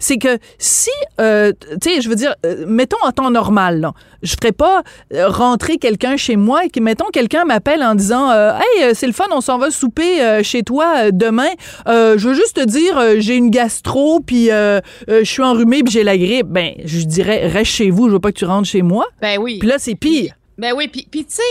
c'est 0.00 0.18
que 0.18 0.38
si, 0.58 0.90
euh, 1.20 1.52
tu 1.80 1.94
sais, 1.94 2.00
je 2.00 2.08
veux 2.08 2.16
dire, 2.16 2.34
euh, 2.44 2.64
mettons 2.66 2.96
en 3.04 3.12
temps 3.12 3.30
normal, 3.30 3.80
là, 3.80 3.92
je 4.24 4.34
ferais 4.34 4.50
pas 4.50 4.82
euh, 5.14 5.28
rentrer 5.28 5.78
quelqu'un 5.78 6.16
chez 6.16 6.34
moi 6.34 6.64
et 6.64 6.68
que 6.68 6.80
mettons 6.80 7.06
quelqu'un 7.12 7.44
m'appelle 7.44 7.80
en 7.80 7.94
disant, 7.94 8.32
hey, 8.32 8.92
c'est 8.92 9.06
le 9.06 9.12
fun, 9.12 9.26
on 9.30 9.40
s'en 9.40 9.56
va 9.56 9.70
souper 9.70 10.42
chez 10.42 10.64
toi 10.64 11.12
demain. 11.12 11.50
je 11.86 12.28
veux 12.28 12.34
juste 12.34 12.56
te 12.56 12.64
dire, 12.64 13.00
j'ai 13.18 13.36
une 13.36 13.50
gastro 13.50 14.18
puis 14.18 14.46
je 14.46 15.22
suis 15.22 15.42
enrhumé 15.42 15.84
puis 15.84 15.92
j'ai 15.92 16.02
la 16.02 16.18
grippe. 16.18 16.48
Ben, 16.48 16.72
je 16.84 17.02
dirais, 17.02 17.46
reste 17.46 17.70
chez 17.70 17.90
vous, 17.90 18.08
je 18.08 18.14
veux 18.14 18.20
pas 18.20 18.32
que 18.32 18.38
tu 18.38 18.46
rentres 18.46 18.68
chez 18.68 18.82
moi. 18.82 19.06
Ben 19.22 19.38
oui. 19.38 19.60
Puis 19.60 19.68
là, 19.68 19.76
c'est 19.78 19.94
pire. 19.94 20.34
Ben 20.58 20.72
oui, 20.74 20.88
puis, 20.88 21.06
puis 21.08 21.24
tu 21.24 21.36
sais, 21.36 21.42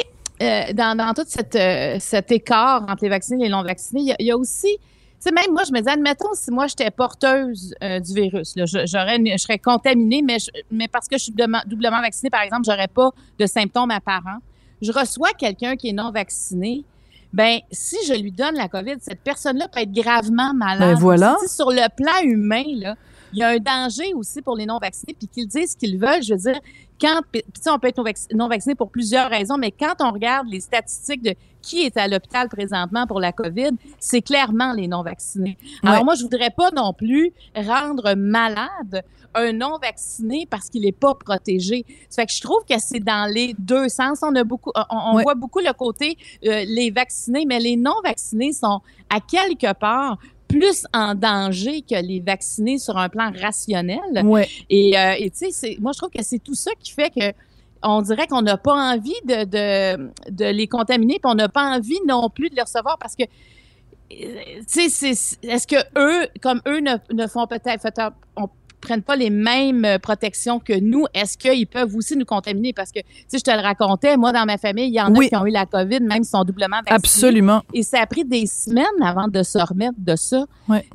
euh, 0.42 0.74
dans, 0.74 0.98
dans, 0.98 1.14
tout 1.14 1.26
cette, 1.28 1.56
euh, 1.56 1.98
cet 2.00 2.32
écart 2.32 2.84
entre 2.90 3.04
les 3.04 3.10
vaccinés 3.10 3.46
et 3.46 3.48
les 3.48 3.52
non-vaccinés, 3.52 4.16
il 4.20 4.26
y, 4.26 4.32
a 4.32 4.38
aussi, 4.38 4.78
sais, 5.20 5.32
même 5.32 5.52
moi, 5.52 5.64
je 5.66 5.72
me 5.72 5.82
dis, 5.82 5.90
admettons, 5.90 6.34
si 6.34 6.52
moi, 6.52 6.68
j'étais 6.68 6.92
porteuse 6.92 7.74
euh, 7.82 8.00
du 8.00 8.14
virus, 8.14 8.54
j'aurais, 8.56 9.18
je 9.18 9.38
serais 9.38 9.60
contaminée, 9.60 10.22
mais, 10.22 10.38
mais 10.72 10.88
parce 10.88 11.08
que 11.08 11.18
je 11.18 11.24
suis 11.24 11.34
doublement 11.34 12.02
vaccinée, 12.02 12.30
par 12.30 12.42
exemple, 12.42 12.64
j'aurais 12.66 12.88
pas 12.88 13.12
de 13.40 13.46
symptômes 13.46 13.92
apparents. 13.92 14.40
Je 14.82 14.92
reçois 14.92 15.30
quelqu'un 15.38 15.76
qui 15.76 15.90
est 15.90 15.94
non 15.94 16.12
vacciné, 16.12 16.84
ben 17.32 17.60
si 17.72 17.98
je 18.08 18.14
lui 18.14 18.32
donne 18.32 18.56
la 18.56 18.70
COVID, 18.70 18.96
cette 19.02 19.22
personne-là 19.22 19.68
peut 19.68 19.82
être 19.82 19.92
gravement 19.92 20.54
malade. 20.54 20.96
Ben 20.96 20.96
voilà. 20.96 21.36
sur 21.48 21.70
le 21.70 21.88
plan 21.96 22.22
humain, 22.24 22.64
là, 22.78 22.96
il 23.34 23.40
y 23.40 23.44
a 23.44 23.50
un 23.50 23.58
danger 23.58 24.14
aussi 24.14 24.42
pour 24.42 24.56
les 24.56 24.66
non-vaccinés, 24.66 25.16
puis 25.18 25.28
qu'ils 25.28 25.48
disent 25.48 25.72
ce 25.72 25.78
qu'ils 25.78 25.98
veulent. 25.98 26.24
Je 26.24 26.34
veux 26.34 26.40
dire, 26.40 26.60
quand, 27.00 27.22
on 27.68 27.80
peut 27.80 27.88
être 27.88 28.04
non-vacciné 28.34 28.76
pour 28.76 28.90
plusieurs 28.90 29.30
raisons, 29.30 29.58
mais 29.58 29.72
quand 29.72 29.96
on 30.00 30.12
regarde 30.12 30.48
les 30.48 30.60
statistiques 30.60 31.22
de 31.22 31.36
qui 31.62 31.82
est 31.82 31.98
à 31.98 32.08
l'hôpital 32.08 32.48
présentement 32.48 33.08
pour 33.08 33.20
la 33.20 33.32
COVID, 33.32 33.72
c'est 34.00 34.22
clairement 34.22 34.72
les 34.74 34.88
non-vaccinés. 34.88 35.58
Alors 35.84 36.06
moi, 36.06 36.14
je 36.14 36.22
voudrais 36.22 36.52
pas 36.52 36.70
non 36.72 36.94
plus 36.94 37.32
rendre 37.56 38.14
malade 38.14 39.04
un 39.34 39.52
non-vacciné 39.52 40.48
parce 40.50 40.70
qu'il 40.70 40.84
n'est 40.84 40.92
pas 40.92 41.14
protégé. 41.14 41.86
Ça 42.10 42.22
fait 42.22 42.28
que 42.28 42.34
je 42.34 42.42
trouve 42.42 42.64
que 42.70 42.76
c'est 42.80 43.00
dans 43.00 43.32
les 43.32 43.54
deux 43.60 43.90
sens. 43.90 44.20
On 44.22 44.34
a 44.36 44.44
beaucoup, 44.44 44.72
on, 44.90 45.22
voit 45.22 45.36
beaucoup 45.36 45.60
le 45.60 45.74
côté 45.74 46.18
euh, 46.46 46.64
les 46.68 46.92
vaccinés, 46.92 47.46
mais 47.46 47.60
les 47.60 47.76
non-vaccinés 47.76 48.54
sont 48.54 48.80
à 49.10 49.20
quelque 49.20 49.74
part 49.74 50.18
plus 50.60 50.86
en 50.94 51.16
danger 51.16 51.82
que 51.82 52.02
les 52.02 52.20
vaccinés 52.20 52.78
sur 52.78 52.98
un 52.98 53.10
plan 53.10 53.32
rationnel. 53.40 54.24
Ouais. 54.24 54.48
Et 54.70 54.98
euh, 54.98 55.16
tu 55.38 55.52
sais, 55.52 55.78
moi, 55.80 55.92
je 55.94 56.00
trouve 56.00 56.10
que 56.10 56.24
c'est 56.24 56.40
tout 56.40 56.56
ça 56.56 56.72
qui 56.80 56.92
fait 56.92 57.10
que 57.10 57.34
on 57.84 58.02
dirait 58.02 58.26
qu'on 58.26 58.42
n'a 58.42 58.58
pas 58.58 58.74
envie 58.74 59.14
de, 59.26 59.44
de, 59.44 60.12
de, 60.32 60.46
les 60.46 60.68
contaminer, 60.68 61.20
puis 61.20 61.32
on 61.32 61.36
n'a 61.36 61.50
pas 61.50 61.76
envie 61.76 62.00
non 62.08 62.30
plus 62.30 62.50
de 62.50 62.56
les 62.56 62.64
recevoir 62.64 62.98
parce 62.98 63.16
que 63.16 63.24
tu 64.10 64.90
sais, 64.90 65.10
est-ce 65.44 65.68
que 65.68 65.76
eux, 65.98 66.28
comme 66.42 66.62
eux 66.68 66.80
ne, 66.80 66.96
ne 67.14 67.28
font 67.28 67.48
peut-être, 67.48 67.88
on 68.36 68.50
prennent 68.86 69.02
pas 69.02 69.16
les 69.16 69.30
mêmes 69.30 69.84
euh, 69.84 70.00
protections 70.00 70.60
que 70.60 70.80
nous, 70.80 71.06
est-ce 71.14 71.38
qu'ils 71.38 71.68
peuvent 71.68 71.96
aussi 71.96 72.16
nous 72.16 72.26
contaminer? 72.26 72.72
Parce 72.74 72.92
que, 72.92 73.00
tu 73.00 73.06
sais, 73.28 73.38
je 73.40 73.44
te 73.44 73.52
le 73.52 73.62
racontais, 73.62 74.16
moi, 74.16 74.32
dans 74.32 74.46
ma 74.46 74.58
famille, 74.58 74.88
il 74.88 74.94
y 74.94 75.02
en 75.02 75.14
a 75.14 75.20
qui 75.26 75.36
ont 75.36 75.46
eu 75.46 75.52
la 75.52 75.66
COVID, 75.66 76.02
même 76.02 76.24
s'ils 76.24 76.26
sont 76.26 76.44
doublement 76.44 76.78
vaccinés. 76.78 76.96
Absolument. 76.96 77.62
Et 77.74 77.84
ça 77.84 78.02
a 78.02 78.06
pris 78.06 78.24
des 78.24 78.46
semaines 78.46 78.86
avant 79.04 79.28
de 79.28 79.44
se 79.44 79.58
remettre 79.58 79.98
de 79.98 80.16
ça. 80.16 80.46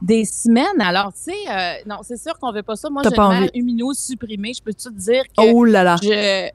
Des 0.00 0.24
semaines. 0.24 0.80
Alors, 0.80 1.12
tu 1.12 1.32
sais, 1.32 1.50
euh, 1.50 1.72
non, 1.86 1.96
c'est 2.02 2.16
sûr 2.16 2.38
qu'on 2.38 2.52
veut 2.52 2.62
pas 2.62 2.76
ça. 2.76 2.88
Moi, 2.90 3.02
j'ai 3.04 3.16
une 3.16 3.28
mère 3.28 3.50
immunosupprimée. 3.54 4.52
Je 4.54 4.62
peux 4.62 4.72
te 4.72 4.88
dire 4.88 5.22
que. 5.24 5.52
Oh 5.52 5.64
là 5.64 5.82
là. 5.82 5.96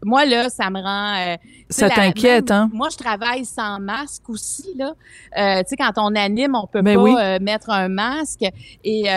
moi, 0.04 0.26
là, 0.26 0.50
ça 0.50 0.70
me 0.70 0.82
rend. 0.82 1.16
Euh, 1.16 1.36
ça 1.70 1.90
t'inquiète, 1.90 2.52
hein? 2.52 2.70
Moi, 2.74 2.90
je 2.92 2.98
travaille 2.98 3.46
sans 3.46 3.80
masque 3.80 4.30
aussi, 4.30 4.74
là. 4.76 4.94
tu 5.64 5.70
sais, 5.70 5.76
quand 5.76 5.92
on 5.98 6.16
anime, 6.16 6.56
on 6.56 6.68
peut 6.68 6.82
ben 6.82 6.98
pas 6.98 7.40
mettre 7.40 7.70
un 7.70 7.90
masque. 7.90 8.46
Et 8.84 9.10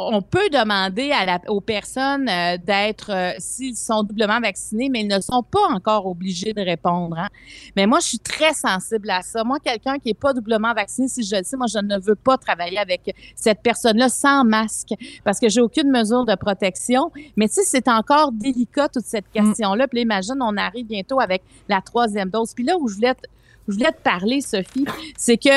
on 0.00 0.22
peut 0.22 0.48
demander 0.50 1.12
à 1.12 1.26
la, 1.26 1.40
aux 1.48 1.60
personnes 1.60 2.28
euh, 2.28 2.56
d'être, 2.56 3.10
euh, 3.10 3.32
s'ils 3.38 3.76
sont 3.76 4.02
doublement 4.02 4.40
vaccinés, 4.40 4.88
mais 4.88 5.00
ils 5.00 5.08
ne 5.08 5.20
sont 5.20 5.42
pas 5.42 5.66
encore 5.70 6.06
obligés 6.06 6.52
de 6.52 6.62
répondre. 6.62 7.18
Hein. 7.18 7.28
Mais 7.76 7.86
moi, 7.86 7.98
je 8.00 8.06
suis 8.08 8.18
très 8.18 8.54
sensible 8.54 9.10
à 9.10 9.22
ça. 9.22 9.44
Moi, 9.44 9.58
quelqu'un 9.62 9.98
qui 9.98 10.08
n'est 10.08 10.14
pas 10.14 10.32
doublement 10.32 10.72
vacciné, 10.72 11.08
si 11.08 11.22
je 11.22 11.36
le 11.36 11.44
sais, 11.44 11.56
moi, 11.56 11.66
je 11.66 11.78
ne 11.78 11.98
veux 12.00 12.14
pas 12.14 12.38
travailler 12.38 12.78
avec 12.78 13.14
cette 13.34 13.62
personne-là 13.62 14.08
sans 14.08 14.44
masque 14.44 14.94
parce 15.24 15.38
que 15.38 15.48
j'ai 15.48 15.60
aucune 15.60 15.90
mesure 15.90 16.24
de 16.24 16.34
protection. 16.34 17.10
Mais 17.36 17.48
sais, 17.48 17.62
c'est 17.64 17.88
encore 17.88 18.32
délicat 18.32 18.88
toute 18.88 19.04
cette 19.04 19.26
mm. 19.34 19.40
question-là. 19.40 19.88
Puis 19.88 20.00
imagine, 20.00 20.36
on 20.40 20.56
arrive 20.56 20.86
bientôt 20.86 21.20
avec 21.20 21.42
la 21.68 21.80
troisième 21.80 22.30
dose. 22.30 22.54
Puis 22.54 22.64
là 22.64 22.76
où 22.78 22.88
je 22.88 22.94
voulais 22.94 23.14
je 23.68 23.74
voulais 23.74 23.92
te 23.92 24.02
parler, 24.02 24.40
Sophie, 24.40 24.86
c'est 25.16 25.36
que 25.36 25.48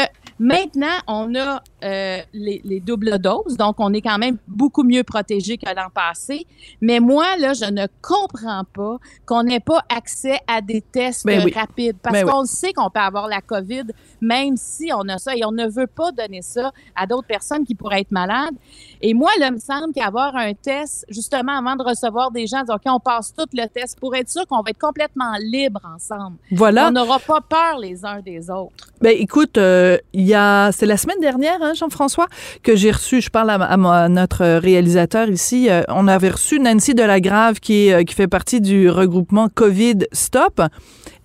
maintenant, 0.44 0.98
on 1.08 1.34
a 1.36 1.64
euh, 1.84 2.18
les, 2.34 2.62
les, 2.64 2.80
doubles 2.80 3.18
doses, 3.20 3.58
donc 3.58 3.76
on 3.80 3.94
est 3.94 4.02
quand 4.02 4.18
même 4.18 4.38
beaucoup 4.48 4.84
mieux 4.84 5.04
protégé 5.04 5.58
que 5.58 5.66
l'an 5.74 5.90
passé. 5.94 6.46
Mais 6.82 7.00
moi, 7.00 7.38
là, 7.38 7.54
je 7.54 7.66
ne 7.66 7.88
comprends 8.02 8.64
pas 8.74 8.98
qu'on 9.26 9.44
n'ait 9.44 9.60
pas 9.60 9.84
accès 9.90 10.40
à 10.48 10.62
des 10.62 10.82
tests 10.82 11.26
ben 11.26 11.50
rapides. 11.54 11.98
Parce 12.02 12.22
ben 12.22 12.28
qu'on 12.28 12.46
sait 12.46 12.74
qu'on 12.74 12.90
peut 12.90 13.00
avoir 13.00 13.28
la 13.28 13.42
COVID 13.42 13.84
même 14.24 14.56
si 14.58 14.92
on 14.94 15.08
a 15.10 15.18
ça 15.18 15.36
et 15.36 15.46
on 15.46 15.52
ne 15.52 15.68
veut 15.68 15.88
pas 15.88 16.12
donner 16.12 16.42
ça 16.42 16.72
à 16.96 17.06
d'autres 17.06 17.28
personnes 17.28 17.66
qui 17.66 17.76
pourraient 17.76 18.02
être 18.02 18.12
malades. 18.12 18.56
Et 19.02 19.14
moi, 19.14 19.30
là, 19.40 19.48
il 19.48 19.54
me 19.54 19.60
semble 19.60 19.94
qu'avoir 19.94 20.36
un 20.36 20.54
test, 20.54 21.06
justement, 21.10 21.58
avant 21.58 21.76
de 21.76 21.84
recevoir 21.84 22.32
des 22.32 22.48
gens, 22.48 22.64
dire, 22.64 22.76
OK, 22.76 22.84
on 22.86 23.00
passe 23.00 23.34
tout 23.36 23.46
le 23.54 23.68
test 23.68 24.00
pour 24.00 24.16
être 24.16 24.30
sûr 24.30 24.48
qu'on 24.48 24.62
va 24.62 24.70
être 24.70 24.80
complètement 24.80 25.34
libre 25.42 25.82
ensemble. 25.94 26.38
Voilà. 26.52 26.88
On 26.88 26.92
n'aura 26.92 27.20
pas 27.20 27.42
peur 27.42 27.78
les 27.80 28.06
uns 28.06 28.22
des 28.22 28.50
autres. 28.50 28.88
Ben, 29.02 29.16
écoute, 29.20 29.58
euh, 29.58 29.98
il 30.14 30.26
y 30.26 30.34
a, 30.34 30.72
c'est 30.72 30.86
la 30.86 30.96
semaine 30.96 31.20
dernière, 31.20 31.62
hein, 31.62 31.74
Jean-François, 31.74 32.28
que 32.64 32.76
j'ai 32.78 32.92
reçu, 32.92 33.20
je 33.20 33.30
parle 33.30 33.50
à, 33.50 34.08
notre 34.08 34.60
réalisateur 34.60 35.30
ici, 35.30 35.70
euh, 35.70 35.84
on 35.90 36.08
avait 36.08 36.30
reçu 36.30 36.60
Nancy 36.60 36.94
Delagrave 36.94 37.60
qui, 37.60 37.92
euh, 37.92 38.04
qui 38.04 38.16
fait 38.16 38.28
partie 38.28 38.62
du 38.62 38.90
regroupement 38.90 39.50
COVID 39.50 40.08
Stop. 40.14 40.62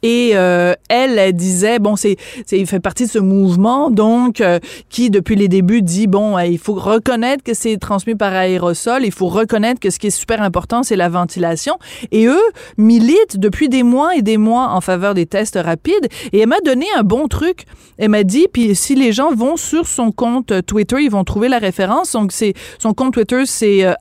Et 0.03 0.33
euh, 0.35 0.75
elle, 0.89 1.19
elle 1.19 1.33
disait, 1.33 1.79
bon, 1.79 1.97
c'est, 1.97 2.17
c'est, 2.47 2.59
il 2.59 2.67
fait 2.67 2.81
partie 2.81 3.07
de 3.07 3.11
ce 3.11 3.19
mouvement, 3.19 3.91
donc, 3.91 4.41
euh, 4.41 4.59
qui, 4.89 5.11
depuis 5.11 5.37
les 5.37 5.49
débuts, 5.49 5.83
dit, 5.83 6.07
bon, 6.07 6.37
euh, 6.37 6.45
il 6.45 6.59
faut 6.59 6.75
reconnaître 6.75 7.43
que 7.43 7.55
c'est 7.55 7.77
transmis 7.79 8.15
par 8.15 8.33
aérosol, 8.33 9.05
il 9.05 9.13
faut 9.13 9.29
reconnaître 9.29 9.81
que 9.81 9.91
ce 9.91 9.99
qui 9.99 10.09
est 10.09 10.11
super 10.11 10.43
important, 10.43 10.83
c'est 10.83 10.97
la 10.97 11.09
ventilation. 11.09 11.79
Et 12.13 12.27
eux 12.27 12.39
militent 12.77 13.39
depuis 13.39 13.69
des 13.69 13.83
mois 13.83 14.17
et 14.17 14.23
des 14.23 14.37
mois 14.37 14.69
en 14.71 14.81
faveur 14.81 15.15
des 15.15 15.27
tests 15.27 15.59
rapides. 15.63 16.09
Et 16.33 16.41
elle 16.41 16.49
m'a 16.49 16.61
donné 16.65 16.87
un 16.97 17.03
bon 17.03 17.29
truc. 17.29 17.65
Elle 17.99 18.11
m'a 18.11 18.23
dit, 18.23 18.47
puis 18.53 18.75
si 18.75 18.95
les 18.95 19.13
gens 19.13 19.35
vont 19.35 19.57
sur 19.57 19.87
son 19.87 20.13
compte 20.13 20.53
Twitter, 20.67 20.97
ils 21.01 21.11
vont 21.11 21.25
trouver 21.25 21.49
la 21.49 21.59
référence. 21.59 22.13
Donc, 22.13 22.33
c'est, 22.33 22.55
son 22.79 22.95
compte 22.95 23.15
Twitter, 23.15 23.45
c'est 23.47 23.85
euh, 23.85 23.95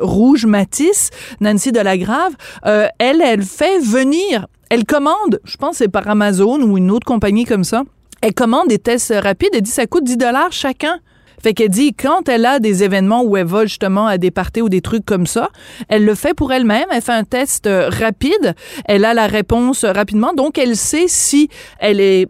rouge 0.00 0.46
matisse, 0.46 1.10
Nancy 1.40 1.72
Delagrave. 1.72 2.32
Euh, 2.66 2.88
elle, 2.98 3.22
elle 3.22 3.42
fait 3.42 3.78
venir 3.78 4.46
elle 4.70 4.84
commande, 4.84 5.40
je 5.44 5.56
pense 5.56 5.76
c'est 5.76 5.88
par 5.88 6.08
Amazon 6.08 6.60
ou 6.62 6.76
une 6.78 6.90
autre 6.90 7.06
compagnie 7.06 7.44
comme 7.44 7.64
ça, 7.64 7.82
elle 8.20 8.34
commande 8.34 8.68
des 8.68 8.78
tests 8.78 9.14
rapides, 9.16 9.50
elle 9.52 9.62
dit 9.62 9.70
ça 9.70 9.86
coûte 9.86 10.04
10 10.04 10.16
dollars 10.16 10.52
chacun. 10.52 10.98
Fait 11.42 11.54
qu'elle 11.54 11.68
dit, 11.68 11.94
quand 11.94 12.28
elle 12.28 12.44
a 12.46 12.58
des 12.58 12.82
événements 12.82 13.22
où 13.22 13.36
elle 13.36 13.46
va 13.46 13.64
justement 13.64 14.06
à 14.06 14.18
des 14.18 14.30
parties 14.30 14.60
ou 14.60 14.68
des 14.68 14.80
trucs 14.80 15.04
comme 15.04 15.26
ça, 15.26 15.50
elle 15.88 16.04
le 16.04 16.14
fait 16.14 16.34
pour 16.34 16.52
elle-même. 16.52 16.86
Elle 16.90 17.02
fait 17.02 17.12
un 17.12 17.24
test 17.24 17.66
euh, 17.66 17.88
rapide. 17.88 18.54
Elle 18.86 19.04
a 19.04 19.14
la 19.14 19.26
réponse 19.26 19.84
rapidement. 19.84 20.32
Donc, 20.34 20.58
elle 20.58 20.76
sait 20.76 21.06
si 21.06 21.48
elle 21.78 22.00
est 22.00 22.26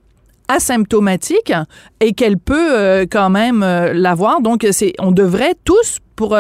asymptomatique 0.48 1.52
et 2.00 2.12
qu'elle 2.12 2.38
peut 2.38 2.76
euh, 2.76 3.06
quand 3.10 3.30
même 3.30 3.62
euh, 3.62 3.94
l'avoir. 3.94 4.42
Donc, 4.42 4.66
c'est, 4.72 4.92
on 4.98 5.10
devrait 5.10 5.54
tous 5.64 6.00
pour 6.16 6.36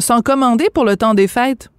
s'en 0.00 0.20
commander 0.20 0.68
pour 0.72 0.84
le 0.84 0.98
temps 0.98 1.14
des 1.14 1.28
fêtes. 1.28 1.70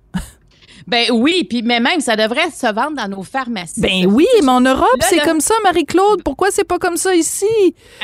Ben 0.88 1.10
oui, 1.12 1.46
puis 1.50 1.64
mais 1.64 1.80
même 1.80 2.00
ça 2.00 2.16
devrait 2.16 2.52
se 2.52 2.72
vendre 2.72 2.96
dans 2.96 3.08
nos 3.08 3.24
pharmacies. 3.24 3.82
Ben 3.82 4.06
oui, 4.06 4.28
mais 4.44 4.50
en 4.50 4.62
Europe, 4.62 5.02
c'est 5.02 5.20
comme 5.20 5.42
ça, 5.42 5.56
Marie-Claude. 5.64 6.22
Pourquoi 6.24 6.52
c'est 6.52 6.64
pas 6.64 6.78
comme 6.78 6.98
ça 6.98 7.16
ici? 7.16 7.46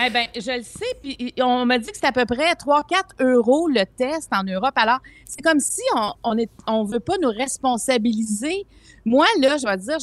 Eh 0.04 0.10
ben, 0.10 0.26
je 0.36 0.58
le 0.58 0.64
sais, 0.64 0.96
puis 1.02 1.34
on 1.42 1.66
m'a 1.66 1.78
dit 1.78 1.92
que 1.92 1.98
c'est 1.98 2.08
à 2.08 2.12
peu 2.12 2.26
près 2.26 2.54
3-4 2.54 3.24
euros 3.24 3.68
le 3.68 3.84
test 3.86 4.30
en 4.32 4.44
Europe. 4.44 4.74
Alors, 4.76 5.00
c'est 5.26 5.42
comme 5.42 5.60
si 5.60 5.82
on, 5.96 6.14
on 6.24 6.38
est 6.38 6.50
on 6.66 6.84
veut 6.84 7.00
pas 7.00 7.16
nous 7.22 7.30
responsabiliser. 7.30 8.66
Moi, 9.06 9.26
là, 9.40 9.58
je 9.58 9.66
vais 9.66 9.78
dire, 9.78 9.98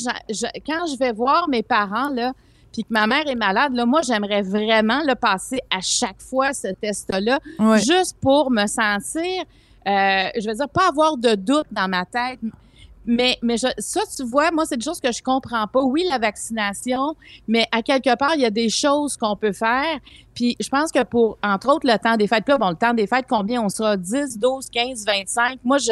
quand 0.66 0.86
je 0.86 0.98
vais 0.98 1.12
voir 1.12 1.48
mes 1.48 1.62
parents, 1.62 2.10
là, 2.10 2.32
puis 2.72 2.84
que 2.84 2.88
ma 2.92 3.06
mère 3.06 3.26
est 3.26 3.34
malade, 3.34 3.74
là, 3.74 3.86
moi, 3.86 4.02
j'aimerais 4.02 4.42
vraiment 4.42 5.02
le 5.04 5.14
passer 5.14 5.60
à 5.70 5.80
chaque 5.80 6.20
fois 6.20 6.52
ce 6.52 6.68
test-là, 6.68 7.40
juste 7.78 8.16
pour 8.20 8.50
me 8.50 8.66
sentir, 8.66 9.42
euh, 9.86 10.28
je 10.38 10.48
veux 10.48 10.54
dire, 10.54 10.68
pas 10.68 10.88
avoir 10.88 11.16
de 11.16 11.34
doute 11.34 11.66
dans 11.70 11.88
ma 11.88 12.04
tête. 12.04 12.38
Mais, 13.10 13.38
mais 13.40 13.56
ça, 13.56 13.70
tu 14.14 14.22
vois, 14.22 14.50
moi, 14.50 14.66
c'est 14.66 14.74
une 14.74 14.82
chose 14.82 15.00
que 15.00 15.10
je 15.10 15.22
comprends 15.22 15.66
pas. 15.66 15.82
Oui, 15.82 16.04
la 16.06 16.18
vaccination, 16.18 17.16
mais 17.48 17.66
à 17.72 17.82
quelque 17.82 18.14
part, 18.16 18.34
il 18.34 18.42
y 18.42 18.44
a 18.44 18.50
des 18.50 18.68
choses 18.68 19.16
qu'on 19.16 19.34
peut 19.34 19.52
faire. 19.52 19.98
Puis 20.38 20.56
je 20.60 20.68
pense 20.68 20.92
que 20.92 21.02
pour, 21.02 21.36
entre 21.42 21.68
autres, 21.68 21.84
le 21.84 21.98
temps 21.98 22.16
des 22.16 22.28
fêtes, 22.28 22.44
bon, 22.46 22.68
le 22.68 22.76
temps 22.76 22.94
des 22.94 23.08
fêtes, 23.08 23.24
combien 23.28 23.60
on 23.60 23.68
sera? 23.68 23.96
10, 23.96 24.38
12, 24.38 24.66
15, 24.72 25.04
25? 25.04 25.58
Moi, 25.64 25.78
je, 25.78 25.90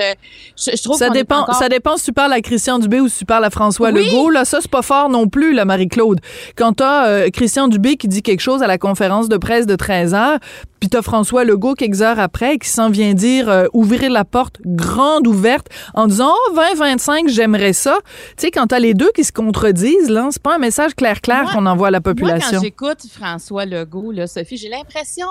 je, 0.57 0.81
trouve 0.85 0.97
ça 0.97 1.11
dépend, 1.11 1.53
Ça 1.53 1.69
dépend 1.69 1.97
si 1.97 2.05
tu 2.05 2.13
parles 2.13 2.33
à 2.33 2.41
Christian 2.41 2.79
Dubé 2.79 3.01
ou 3.01 3.09
si 3.09 3.19
tu 3.19 3.25
parles 3.25 3.45
à 3.45 3.51
François 3.51 3.91
Legault. 3.91 4.31
Là, 4.31 4.45
ça, 4.45 4.61
c'est 4.61 4.71
pas 4.71 4.83
fort 4.83 5.09
non 5.09 5.27
plus, 5.27 5.53
la 5.53 5.65
Marie-Claude. 5.65 6.21
Quand 6.57 6.75
t'as 6.75 7.09
euh, 7.09 7.31
Christian 7.31 7.67
Dubé 7.67 7.97
qui 7.97 8.07
dit 8.07 8.23
quelque 8.23 8.39
chose 8.39 8.63
à 8.63 8.69
la 8.69 8.79
conférence 8.79 9.29
de 9.29 9.37
presse 9.37 9.67
de 9.67 9.75
13 9.75 10.15
heures, 10.15 10.39
puis 10.79 10.89
t'as 10.91 11.03
François 11.03 11.45
Legault 11.45 11.75
quelques 11.75 12.03
heures 12.03 12.21
après 12.21 12.59
qui 12.59 12.69
s'en 12.69 12.91
vient 12.91 13.15
dire 13.15 13.49
euh, 13.49 13.67
ouvrir 13.73 14.11
la 14.11 14.25
porte 14.25 14.61
grande 14.65 15.27
ouverte 15.27 15.69
en 15.95 16.07
disant 16.07 16.33
«Oh, 16.51 16.55
20-25, 16.55 17.29
j'aimerais 17.29 17.73
ça». 17.73 17.99
Tu 18.37 18.47
sais, 18.47 18.51
quand 18.51 18.69
t'as 18.69 18.79
les 18.79 18.95
deux 18.95 19.11
qui 19.15 19.25
se 19.25 19.33
contredisent, 19.33 20.11
là, 20.11 20.29
c'est 20.31 20.43
pas 20.43 20.55
un 20.55 20.59
message 20.59 20.95
clair-clair 20.95 21.51
qu'on 21.53 21.67
envoie 21.67 21.89
à 21.89 21.91
la 21.91 22.01
population. 22.01 22.51
Moi, 22.51 22.59
quand 22.59 22.65
j'écoute 22.65 22.99
François 23.11 23.65
Legault, 23.65 24.13
là, 24.13 24.27
Sophie, 24.37 24.57
j'ai 24.57 24.69
l'impression 24.69 25.29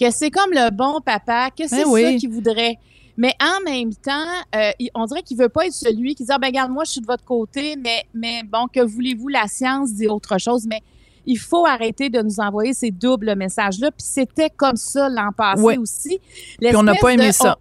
que 0.00 0.10
c'est 0.10 0.30
comme 0.30 0.50
le 0.50 0.70
bon 0.70 1.00
papa, 1.00 1.50
que 1.50 1.68
c'est 1.68 1.84
ben 1.84 1.90
ça 1.90 2.12
qu'il 2.14 2.30
voudrait. 2.30 2.78
Mais 3.18 3.34
en 3.40 3.62
même 3.64 3.94
temps, 3.94 4.26
euh, 4.54 4.70
on 4.94 5.06
dirait 5.06 5.22
qu'il 5.22 5.36
veut 5.38 5.48
pas 5.48 5.66
être 5.66 5.72
celui 5.72 6.14
qui 6.14 6.24
dit 6.24 6.30
ah 6.32 6.38
ben 6.38 6.48
regarde 6.48 6.70
moi 6.70 6.84
je 6.84 6.92
suis 6.92 7.00
de 7.00 7.06
votre 7.06 7.24
côté, 7.24 7.76
mais 7.76 8.04
mais 8.14 8.42
bon 8.44 8.66
que 8.66 8.80
voulez-vous 8.80 9.28
la 9.28 9.46
science 9.46 9.92
dit 9.92 10.06
autre 10.06 10.38
chose, 10.38 10.66
mais 10.66 10.82
il 11.24 11.38
faut 11.38 11.66
arrêter 11.66 12.08
de 12.08 12.20
nous 12.20 12.40
envoyer 12.40 12.72
ces 12.72 12.90
doubles 12.90 13.34
messages 13.36 13.78
là. 13.78 13.90
Puis 13.90 14.06
c'était 14.06 14.50
comme 14.50 14.76
ça 14.76 15.08
l'an 15.08 15.32
passé 15.36 15.78
aussi. 15.78 16.20
Puis 16.60 16.76
on 16.76 16.82
n'a 16.82 16.94
pas 16.94 17.14
aimé 17.14 17.32
ça. 17.32 17.58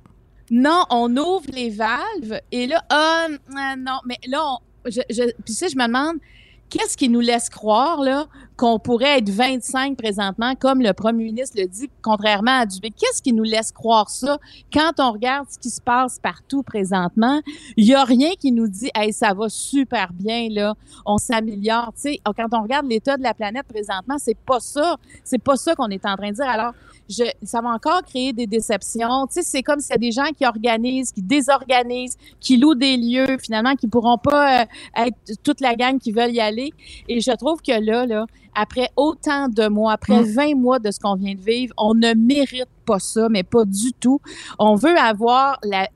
non, 0.52 0.84
on 0.90 1.16
ouvre 1.16 1.50
les 1.54 1.70
valves 1.70 2.42
et 2.52 2.68
là 2.68 2.84
ah 2.90 3.28
non, 3.78 4.00
mais 4.06 4.18
là 4.28 4.44
on, 4.46 4.90
je, 4.90 5.02
je, 5.10 5.24
puis 5.24 5.44
tu 5.48 5.54
sais 5.54 5.70
je 5.70 5.78
me 5.78 5.88
demande 5.88 6.18
qu'est-ce 6.70 6.98
qui 6.98 7.10
nous 7.10 7.20
laisse 7.20 7.50
croire 7.50 8.02
là 8.02 8.28
qu'on 8.58 8.80
pourrait 8.80 9.18
être 9.18 9.30
25 9.30 9.98
présentement, 9.98 10.56
comme 10.56 10.82
le 10.82 10.94
premier 10.94 11.26
ministre 11.26 11.58
le 11.60 11.68
dit, 11.68 11.90
contrairement 12.02 12.60
à 12.60 12.66
Dubé? 12.66 12.90
Qu'est-ce 12.90 13.22
qui 13.22 13.34
nous 13.34 13.44
laisse 13.44 13.72
croire 13.72 14.10
ça? 14.10 14.38
Quand 14.72 14.94
on 15.00 15.12
regarde 15.12 15.48
ce 15.50 15.60
qui 15.60 15.70
se 15.70 15.82
passe 15.82 16.20
partout 16.20 16.64
présentement? 16.64 17.42
Il 17.76 17.86
y 17.86 17.94
a 17.94 18.04
rien 18.04 18.32
qui 18.40 18.52
nous 18.52 18.68
dit, 18.68 18.90
hey, 18.96 19.12
ça 19.12 19.34
va 19.34 19.50
super 19.50 20.14
bien, 20.14 20.48
là, 20.50 20.74
on 21.06 21.18
s'améliore. 21.18 21.92
Tu 21.96 22.14
sais, 22.14 22.20
quand 22.26 22.48
on 22.54 22.64
regarde 22.64 22.88
l'état 22.88 23.18
de 23.18 23.24
la 23.24 23.34
planète 23.34 23.68
présentement, 23.68 24.16
c'est 24.18 24.38
pas 24.38 24.60
ça. 24.60 24.96
C'est 25.24 25.42
pas 25.42 25.58
ça 25.58 25.76
qu'on 25.76 25.90
est 25.90 26.06
en 26.06 26.16
train 26.16 26.30
de 26.30 26.36
dire. 26.36 26.48
Alors, 26.48 26.74
je, 27.10 27.24
ça 27.44 27.62
va 27.62 27.70
encore 27.70 28.02
créer 28.04 28.34
des 28.34 28.48
déceptions. 28.48 29.28
Tu 29.28 29.36
sais, 29.36 29.44
c'est 29.44 29.64
comme 29.64 29.80
s'il 29.80 29.92
y 29.92 29.96
a 29.96 29.98
des 29.98 30.12
gens 30.12 30.32
qui 30.36 30.46
organisent, 30.46 31.12
qui 31.12 31.22
désorganisent, 31.22 32.18
qui 32.40 32.58
louent 32.58 32.76
des 32.76 32.98
lieux, 32.98 33.38
finalement, 33.42 33.76
qui 33.76 33.88
pourront 33.88 34.18
pas 34.18 34.62
euh, 34.62 34.66
être 34.98 35.18
toute 35.44 35.62
la 35.62 35.76
gang 35.76 36.00
qui 36.00 36.12
veulent 36.12 36.34
y 36.34 36.40
aller. 36.40 36.72
Et 37.08 37.22
je 37.22 37.32
trouve 37.32 37.62
que 37.62 37.72
là, 37.72 38.06
là, 38.06 38.26
après 38.56 38.90
autant 38.96 39.50
de 39.50 39.68
mois, 39.68 39.94
après 39.94 40.24
20 40.24 40.56
mm. 40.56 40.60
mois 40.60 40.80
de 40.80 40.90
ce 40.92 41.00
qu'on 41.00 41.16
vient 41.16 41.36
de 41.36 41.42
vivre, 41.42 41.74
on 41.78 41.94
ne 41.94 42.14
mérite 42.14 42.70
pas 42.86 43.00
ça, 43.00 43.28
mais 43.30 43.44
pas 43.44 43.66
du 43.66 43.94
tout. 44.00 44.20
On 44.60 44.76
veut 44.76 44.98
avoir 44.98 45.60
la 45.64 45.88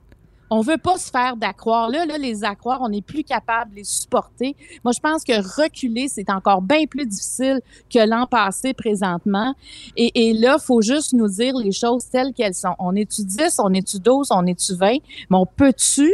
on 0.49 0.62
veut 0.62 0.77
pas 0.77 0.97
se 0.97 1.09
faire 1.09 1.35
d'accroire. 1.35 1.89
Là, 1.89 2.05
là, 2.05 2.17
les 2.17 2.43
accroires, 2.43 2.79
on 2.81 2.89
n'est 2.89 3.01
plus 3.01 3.23
capable 3.23 3.71
de 3.71 3.77
les 3.77 3.83
supporter. 3.83 4.55
Moi, 4.83 4.91
je 4.93 4.99
pense 4.99 5.23
que 5.23 5.62
reculer, 5.62 6.07
c'est 6.07 6.29
encore 6.29 6.62
bien 6.62 6.85
plus 6.85 7.05
difficile 7.05 7.62
que 7.93 7.99
l'an 7.99 8.25
passé 8.25 8.73
présentement. 8.73 9.53
Et, 9.95 10.29
et 10.29 10.33
là, 10.33 10.57
faut 10.57 10.81
juste 10.81 11.13
nous 11.13 11.27
dire 11.27 11.55
les 11.55 11.71
choses 11.71 12.05
telles 12.09 12.33
qu'elles 12.33 12.55
sont. 12.55 12.75
On 12.79 12.95
est-tu 12.95 13.23
10, 13.23 13.59
on 13.59 13.73
est-tu 13.73 13.99
12, 13.99 14.29
on 14.31 14.45
est-tu 14.45 14.75
20, 14.75 14.88
mais 14.88 14.99
on 15.31 15.45
peut-tu 15.45 16.13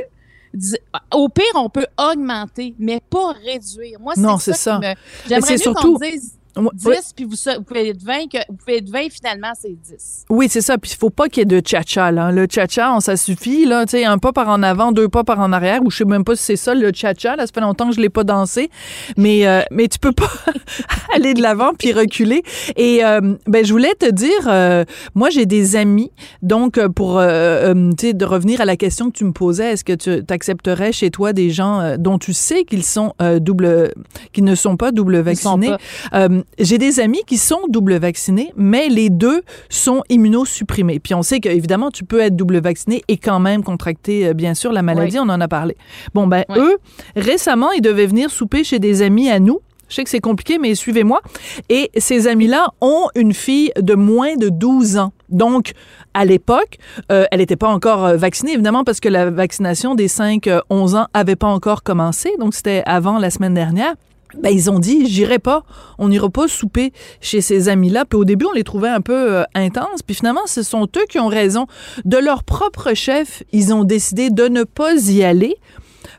au 1.14 1.30
pire, 1.30 1.44
on 1.56 1.70
peut 1.70 1.88
augmenter, 1.98 2.76
mais 2.80 3.02
pas 3.02 3.34
réduire. 3.44 4.00
Moi, 4.00 4.14
c'est 4.16 4.54
ça. 4.54 4.54
ça. 4.54 4.80
Me... 4.80 4.94
J'aimerais 5.28 5.52
mieux 5.52 5.58
surtout... 5.58 5.98
qu'on 5.98 6.00
dise 6.00 6.38
10, 6.56 7.14
puis 7.16 7.26
vous, 7.26 7.36
pouvez 7.64 7.90
être 7.90 8.04
20, 8.04 8.28
que, 8.32 8.38
vous 8.50 8.56
pouvez 8.56 8.78
être 8.78 8.90
20, 8.90 9.10
finalement, 9.12 9.52
c'est 9.60 9.74
10. 9.74 10.26
Oui, 10.30 10.48
c'est 10.50 10.62
ça. 10.62 10.78
Puis 10.78 10.92
il 10.94 10.98
faut 10.98 11.10
pas 11.10 11.28
qu'il 11.28 11.42
y 11.42 11.44
ait 11.44 11.46
de 11.46 11.60
tcha-tcha, 11.60 12.12
là. 12.12 12.32
Le 12.32 12.46
tcha-tcha, 12.46 13.00
ça 13.02 13.18
suffit, 13.18 13.66
là. 13.66 13.86
Tu 13.86 13.92
sais, 13.92 14.06
un 14.06 14.18
pas 14.18 14.32
par 14.32 14.50
en 14.50 14.64
avant, 14.64 14.92
deux 14.92 15.10
pas 15.10 15.24
par 15.24 15.40
en 15.40 15.52
arrière, 15.52 15.82
ou 15.84 15.92
je 15.92 15.98
sais 15.98 16.06
même 16.06 16.24
pas 16.24 16.36
si 16.36 16.44
c'est 16.44 16.56
ça, 16.56 16.74
le 16.74 16.90
tcha-tcha. 16.92 17.36
Là, 17.36 17.46
ça 17.46 17.52
fait 17.54 17.62
longtemps 17.62 17.90
que 17.90 17.96
je 17.96 18.02
l'ai 18.02 18.10
pas 18.10 18.24
dansé. 18.24 18.70
Mais, 19.18 19.46
euh, 19.48 19.62
mais 19.72 19.88
tu 19.88 20.00
peux 20.00 20.12
pas 20.12 20.30
aller 21.16 21.34
de 21.34 21.42
l'avant 21.42 21.74
puis 21.78 21.92
reculer. 21.92 22.44
Et, 22.76 23.04
euh, 23.04 23.36
ben, 23.48 23.66
je 23.66 23.72
voulais 23.72 23.94
te 23.96 24.10
dire, 24.10 24.48
euh, 24.48 24.86
moi, 25.14 25.30
j'ai 25.30 25.46
des 25.46 25.76
amis. 25.76 26.12
Donc, 26.42 26.80
pour, 26.90 27.20
tu 27.20 27.96
sais, 28.00 28.14
de 28.14 28.26
revenir 28.26 28.62
à 28.62 28.66
la 28.66 28.78
question 28.78 29.10
que 29.10 29.18
tu 29.18 29.26
me 29.26 29.34
posais, 29.34 29.74
est-ce 29.74 29.84
que 29.84 29.94
tu 29.94 30.24
accepterais 30.30 30.92
chez 30.92 31.10
toi 31.10 31.34
des 31.34 31.50
gens 31.50 31.98
dont 31.98 32.18
tu 32.18 32.34
sais 32.34 32.64
qu'ils 32.64 32.84
sont 32.84 33.14
double, 33.40 33.92
qui 34.32 34.42
ne 34.42 34.56
sont 34.56 34.78
pas 34.78 34.92
double 34.92 35.20
vaccinés? 35.20 35.76
J'ai 36.60 36.78
des 36.78 37.00
amis 37.00 37.22
qui 37.26 37.38
sont 37.38 37.62
double 37.70 37.96
vaccinés, 37.96 38.52
mais 38.56 38.90
les 38.90 39.10
deux 39.10 39.42
sont 39.70 40.04
immunosupprimés. 40.10 41.00
Puis 41.00 41.14
on 41.14 41.22
sait 41.22 41.40
qu'évidemment, 41.40 41.92
tu 41.92 42.04
peux 42.04 42.20
être 42.20 42.36
double 42.36 42.60
vacciné 42.60 43.04
et 43.08 43.18
quand 43.18 43.40
même 43.40 43.64
contracter, 43.64 44.28
euh, 44.28 44.34
bien 44.34 44.54
sûr, 44.54 44.72
la 44.72 44.82
maladie. 44.82 45.20
On 45.20 45.24
en 45.30 45.42
a 45.42 45.48
parlé. 45.48 45.76
Bon, 46.14 46.28
ben, 46.28 46.44
eux, 46.56 46.78
récemment, 47.16 47.72
ils 47.72 47.82
devaient 47.82 48.08
venir 48.08 48.30
souper 48.30 48.64
chez 48.64 48.80
des 48.80 49.02
amis 49.02 49.30
à 49.30 49.40
nous. 49.40 49.60
Je 49.88 49.96
sais 49.96 50.04
que 50.04 50.10
c'est 50.10 50.20
compliqué, 50.20 50.58
mais 50.58 50.74
suivez-moi. 50.74 51.22
Et 51.70 51.92
ces 51.98 52.28
amis-là 52.28 52.70
ont 52.82 53.08
une 53.16 53.34
fille 53.34 53.72
de 53.80 53.94
moins 53.94 54.36
de 54.36 54.50
12 54.50 54.98
ans. 54.98 55.12
Donc, 55.30 55.74
à 56.14 56.26
l'époque, 56.26 56.78
euh, 57.12 57.26
elle 57.32 57.40
n'était 57.40 57.56
pas 57.56 57.70
encore 57.70 58.06
euh, 58.06 58.18
vaccinée, 58.18 58.54
évidemment, 58.54 58.84
parce 58.84 59.00
que 59.00 59.10
la 59.10 59.30
vaccination 59.30 59.94
des 59.94 60.08
5-11 60.08 60.96
ans 60.96 61.08
avait 61.14 61.36
pas 61.36 61.48
encore 61.48 61.84
commencé. 61.84 62.32
Donc, 62.40 62.56
c'était 62.56 62.82
avant 62.86 63.20
la 63.20 63.30
semaine 63.30 63.54
dernière 63.54 63.96
ben, 64.42 64.50
ils 64.50 64.70
ont 64.70 64.80
dit 64.80 65.08
j'irai 65.08 65.40
pas, 65.40 65.64
on 65.98 66.10
n'ira 66.10 66.30
pas 66.30 66.48
souper 66.48 66.92
chez 67.22 67.42
ces 67.42 67.70
amis-là. 67.70 68.06
Puis 68.06 68.18
au 68.18 68.26
début, 68.26 68.46
on 68.46 68.54
les 68.54 68.64
trouvait 68.64 68.90
un 68.90 69.02
peu 69.02 69.36
euh, 69.36 69.44
intenses. 69.54 70.02
Puis 70.06 70.16
finalement, 70.16 70.46
ce 70.46 70.64
sont 70.64 70.88
eux 70.98 71.06
qui 71.10 71.20
ont 71.20 71.28
raison. 71.28 71.68
De 72.04 72.18
leur 72.18 72.44
propre 72.44 72.94
chef, 72.94 73.44
ils 73.52 73.74
ont 73.74 73.84
décidé 73.84 74.30
de 74.30 74.48
ne 74.48 74.64
pas 74.64 74.96
y 74.96 75.24
aller 75.24 75.56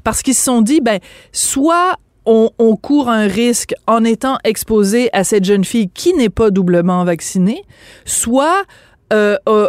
parce 0.05 0.23
qu'ils 0.23 0.35
se 0.35 0.45
sont 0.45 0.63
dit 0.63 0.81
ben 0.81 0.99
soit 1.33 1.97
on, 2.27 2.77
court 2.77 3.09
un 3.09 3.29
risque 3.29 3.73
en 3.87 4.03
étant 4.03 4.39
exposé 4.43 5.09
à 5.13 5.23
cette 5.23 5.45
jeune 5.45 5.65
fille 5.65 5.89
qui 5.89 6.13
n'est 6.13 6.29
pas 6.29 6.51
doublement 6.51 7.05
vaccinée, 7.05 7.63
soit 8.05 8.65
euh, 9.13 9.37
euh, 9.49 9.69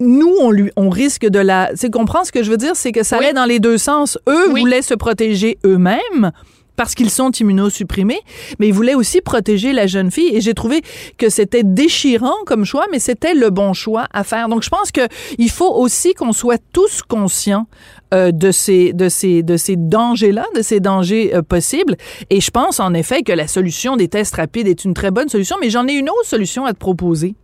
nous, 0.00 0.34
on, 0.40 0.50
lui, 0.50 0.70
on 0.76 0.90
risque 0.90 1.26
de 1.26 1.38
la... 1.38 1.70
Tu 1.78 1.90
comprends 1.90 2.24
ce 2.24 2.32
que 2.32 2.42
je 2.42 2.50
veux 2.50 2.56
dire? 2.56 2.74
C'est 2.74 2.92
que 2.92 3.02
ça 3.02 3.16
allait 3.18 3.32
dans 3.32 3.44
les 3.44 3.60
deux 3.60 3.78
sens. 3.78 4.18
Eux 4.28 4.48
voulaient 4.50 4.82
se 4.82 4.94
protéger 4.94 5.58
eux-mêmes 5.64 6.32
parce 6.76 6.94
qu'ils 6.94 7.10
sont 7.10 7.30
immunosupprimés, 7.30 8.20
mais 8.58 8.68
ils 8.68 8.74
voulaient 8.74 8.94
aussi 8.94 9.20
protéger 9.20 9.72
la 9.72 9.86
jeune 9.86 10.10
fille. 10.10 10.34
Et 10.34 10.40
j'ai 10.40 10.54
trouvé 10.54 10.82
que 11.18 11.28
c'était 11.28 11.64
déchirant 11.64 12.34
comme 12.46 12.64
choix, 12.64 12.86
mais 12.90 12.98
c'était 12.98 13.34
le 13.34 13.50
bon 13.50 13.72
choix 13.72 14.06
à 14.12 14.24
faire. 14.24 14.48
Donc, 14.48 14.62
je 14.62 14.68
pense 14.68 14.92
que 14.92 15.08
il 15.38 15.50
faut 15.50 15.72
aussi 15.72 16.14
qu'on 16.14 16.32
soit 16.32 16.62
tous 16.72 17.02
conscients 17.02 17.66
euh, 18.14 18.30
de 18.30 18.50
ces 18.52 18.92
de 18.92 19.08
ces 19.08 19.42
de 19.42 19.56
ces 19.56 19.76
dangers-là, 19.76 20.46
de 20.54 20.62
ces 20.62 20.80
dangers 20.80 21.34
euh, 21.34 21.42
possibles. 21.42 21.96
Et 22.30 22.40
je 22.40 22.50
pense 22.50 22.78
en 22.78 22.94
effet 22.94 23.22
que 23.22 23.32
la 23.32 23.48
solution 23.48 23.96
des 23.96 24.08
tests 24.08 24.36
rapides 24.36 24.68
est 24.68 24.84
une 24.84 24.94
très 24.94 25.10
bonne 25.10 25.28
solution. 25.28 25.56
Mais 25.60 25.70
j'en 25.70 25.86
ai 25.88 25.94
une 25.94 26.10
autre 26.10 26.26
solution 26.26 26.66
à 26.66 26.72
te 26.72 26.78
proposer. 26.78 27.34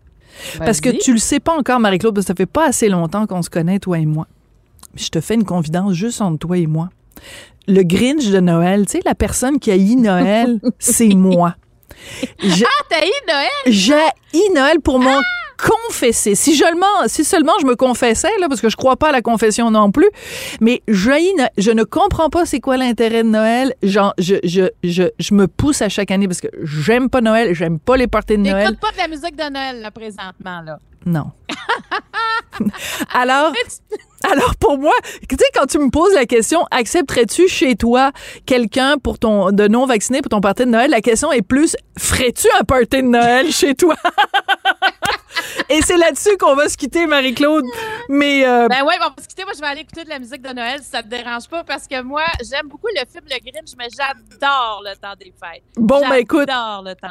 Parce 0.58 0.80
que 0.80 0.88
tu 0.88 1.12
le 1.12 1.18
sais 1.18 1.40
pas 1.40 1.52
encore, 1.52 1.78
Marie-Claude, 1.78 2.14
parce 2.14 2.24
que 2.24 2.28
ça 2.28 2.34
fait 2.34 2.46
pas 2.46 2.66
assez 2.66 2.88
longtemps 2.88 3.26
qu'on 3.26 3.42
se 3.42 3.50
connaît, 3.50 3.78
toi 3.78 3.98
et 3.98 4.06
moi. 4.06 4.26
Je 4.94 5.08
te 5.08 5.20
fais 5.20 5.34
une 5.34 5.44
confidence 5.44 5.92
juste 5.92 6.20
entre 6.20 6.38
toi 6.38 6.56
et 6.56 6.66
moi 6.66 6.88
le 7.68 7.82
Grinch 7.82 8.26
de 8.26 8.40
Noël, 8.40 8.86
tu 8.86 8.92
sais, 8.92 9.00
la 9.04 9.14
personne 9.14 9.58
qui 9.58 9.70
a 9.70 9.76
eu 9.76 9.96
Noël, 9.96 10.60
c'est 10.78 11.08
moi. 11.08 11.54
ah, 12.30 12.84
t'as 12.88 13.04
eu 13.04 13.26
Noël? 13.28 13.48
J'ai 13.66 13.94
eu 14.34 14.54
Noël 14.54 14.80
pour 14.80 14.98
mon 14.98 15.20
confesser. 15.62 16.34
Si 16.34 16.56
seulement, 16.56 17.06
si 17.06 17.24
seulement 17.24 17.52
je 17.60 17.66
me 17.66 17.76
confessais, 17.76 18.30
là, 18.40 18.48
parce 18.48 18.60
que 18.60 18.68
je 18.68 18.76
crois 18.76 18.96
pas 18.96 19.10
à 19.10 19.12
la 19.12 19.22
confession 19.22 19.70
non 19.70 19.90
plus, 19.90 20.08
mais 20.60 20.82
je, 20.88 21.12
je 21.56 21.70
ne 21.70 21.84
comprends 21.84 22.30
pas 22.30 22.46
c'est 22.46 22.60
quoi 22.60 22.76
l'intérêt 22.76 23.22
de 23.22 23.28
Noël. 23.28 23.74
Genre, 23.82 24.14
je, 24.18 24.36
je, 24.44 24.70
je, 24.82 25.04
je, 25.18 25.34
me 25.34 25.46
pousse 25.46 25.82
à 25.82 25.88
chaque 25.88 26.10
année 26.10 26.26
parce 26.26 26.40
que 26.40 26.48
j'aime 26.62 27.08
pas 27.08 27.20
Noël, 27.20 27.54
j'aime 27.54 27.78
pas 27.78 27.96
les 27.96 28.08
parties 28.08 28.36
de 28.36 28.42
Noël. 28.42 28.66
T'écoutes 28.66 28.80
pas 28.80 28.92
de 28.92 28.98
la 28.98 29.08
musique 29.08 29.36
de 29.36 29.52
Noël, 29.52 29.80
là, 29.80 29.90
présentement, 29.90 30.62
là. 30.64 30.78
Non. 31.06 31.32
alors, 33.12 33.52
alors 34.30 34.56
pour 34.56 34.78
moi, 34.78 34.92
tu 35.28 35.36
sais, 35.36 35.44
quand 35.54 35.66
tu 35.66 35.78
me 35.78 35.90
poses 35.90 36.14
la 36.14 36.26
question, 36.26 36.64
accepterais-tu 36.70 37.48
chez 37.48 37.74
toi 37.74 38.12
quelqu'un 38.46 38.98
pour 38.98 39.18
ton 39.18 39.50
de 39.50 39.68
non 39.68 39.86
vacciné 39.86 40.22
pour 40.22 40.30
ton 40.30 40.40
party 40.40 40.64
de 40.64 40.70
Noël? 40.70 40.90
La 40.90 41.00
question 41.00 41.32
est 41.32 41.42
plus, 41.42 41.76
ferais-tu 41.98 42.48
un 42.60 42.64
party 42.64 43.02
de 43.02 43.08
Noël 43.08 43.50
chez 43.50 43.74
toi? 43.74 43.96
Et 45.68 45.80
c'est 45.82 45.96
là-dessus 45.96 46.36
qu'on 46.38 46.54
va 46.54 46.68
se 46.68 46.76
quitter, 46.76 47.06
Marie-Claude. 47.06 47.64
Mais 48.08 48.46
euh... 48.46 48.68
ben 48.68 48.82
ouais, 48.84 48.94
on 49.00 49.08
va 49.08 49.22
se 49.22 49.28
quitter. 49.28 49.44
Moi, 49.44 49.52
je 49.54 49.60
vais 49.60 49.66
aller 49.66 49.80
écouter 49.82 50.04
de 50.04 50.08
la 50.08 50.18
musique 50.18 50.42
de 50.42 50.52
Noël 50.54 50.80
si 50.82 50.90
ça 50.90 51.02
te 51.02 51.08
dérange 51.08 51.48
pas, 51.48 51.64
parce 51.64 51.86
que 51.86 52.00
moi, 52.02 52.22
j'aime 52.40 52.68
beaucoup 52.68 52.88
le 52.88 53.00
film 53.10 53.24
Le 53.24 53.38
Grinch, 53.38 53.72
mais 53.78 53.88
j'adore 53.96 54.82
le 54.84 54.94
temps 54.96 55.14
des 55.18 55.32
fêtes. 55.32 55.62
Bon, 55.76 56.00
ben 56.00 56.16
écoute, 56.16 56.48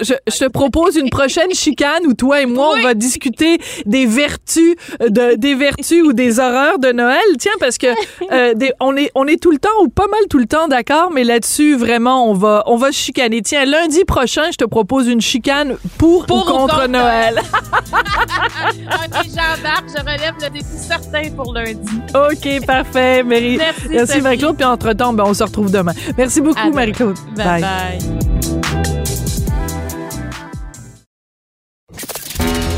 je, 0.01 0.13
je, 0.27 0.37
te 0.37 0.47
propose 0.47 0.95
une 0.95 1.09
prochaine 1.09 1.53
chicane 1.53 2.05
où 2.05 2.13
toi 2.13 2.41
et 2.41 2.45
moi, 2.45 2.73
on 2.77 2.81
va 2.81 2.93
discuter 2.93 3.59
des 3.85 4.05
vertus, 4.05 4.75
de, 4.99 5.35
des 5.35 5.55
vertus 5.55 6.03
ou 6.03 6.13
des 6.13 6.39
horreurs 6.39 6.79
de 6.79 6.91
Noël. 6.91 7.19
Tiens, 7.39 7.51
parce 7.59 7.77
que 7.77 7.87
euh, 8.31 8.53
des, 8.53 8.73
on 8.79 8.95
est 8.95 9.11
on 9.15 9.27
est 9.27 9.41
tout 9.41 9.51
le 9.51 9.59
temps 9.59 9.69
ou 9.81 9.89
pas 9.89 10.07
mal 10.07 10.21
tout 10.29 10.37
le 10.37 10.45
temps 10.45 10.67
d'accord, 10.67 11.11
mais 11.11 11.23
là-dessus, 11.23 11.75
vraiment, 11.75 12.29
on 12.29 12.33
va 12.33 12.63
on 12.67 12.75
va 12.75 12.91
chicaner. 12.91 13.41
Tiens, 13.41 13.65
lundi 13.65 14.05
prochain, 14.05 14.51
je 14.51 14.57
te 14.57 14.65
propose 14.65 15.07
une 15.07 15.21
chicane 15.21 15.77
pour, 15.97 16.23
ou 16.29 16.41
contre, 16.41 16.87
Noël. 16.87 17.41
OK, 18.21 19.25
j'embarque. 19.25 19.85
Je 19.87 20.01
relève 20.01 20.35
le 20.41 20.49
défi 20.49 20.77
certain 20.77 21.29
pour 21.35 21.53
lundi. 21.53 22.01
OK, 22.13 22.65
parfait, 22.65 23.23
Marie. 23.23 23.57
Merci, 23.57 23.87
Merci 23.89 24.21
Marie-Claude. 24.21 24.55
Puis 24.55 24.65
entre-temps, 24.65 25.13
ben, 25.13 25.23
on 25.27 25.33
se 25.33 25.43
retrouve 25.43 25.71
demain. 25.71 25.93
Merci 26.17 26.41
beaucoup, 26.41 26.71
Marie-Claude. 26.71 27.17
Bye. 27.35 27.61
bye. 27.61 27.99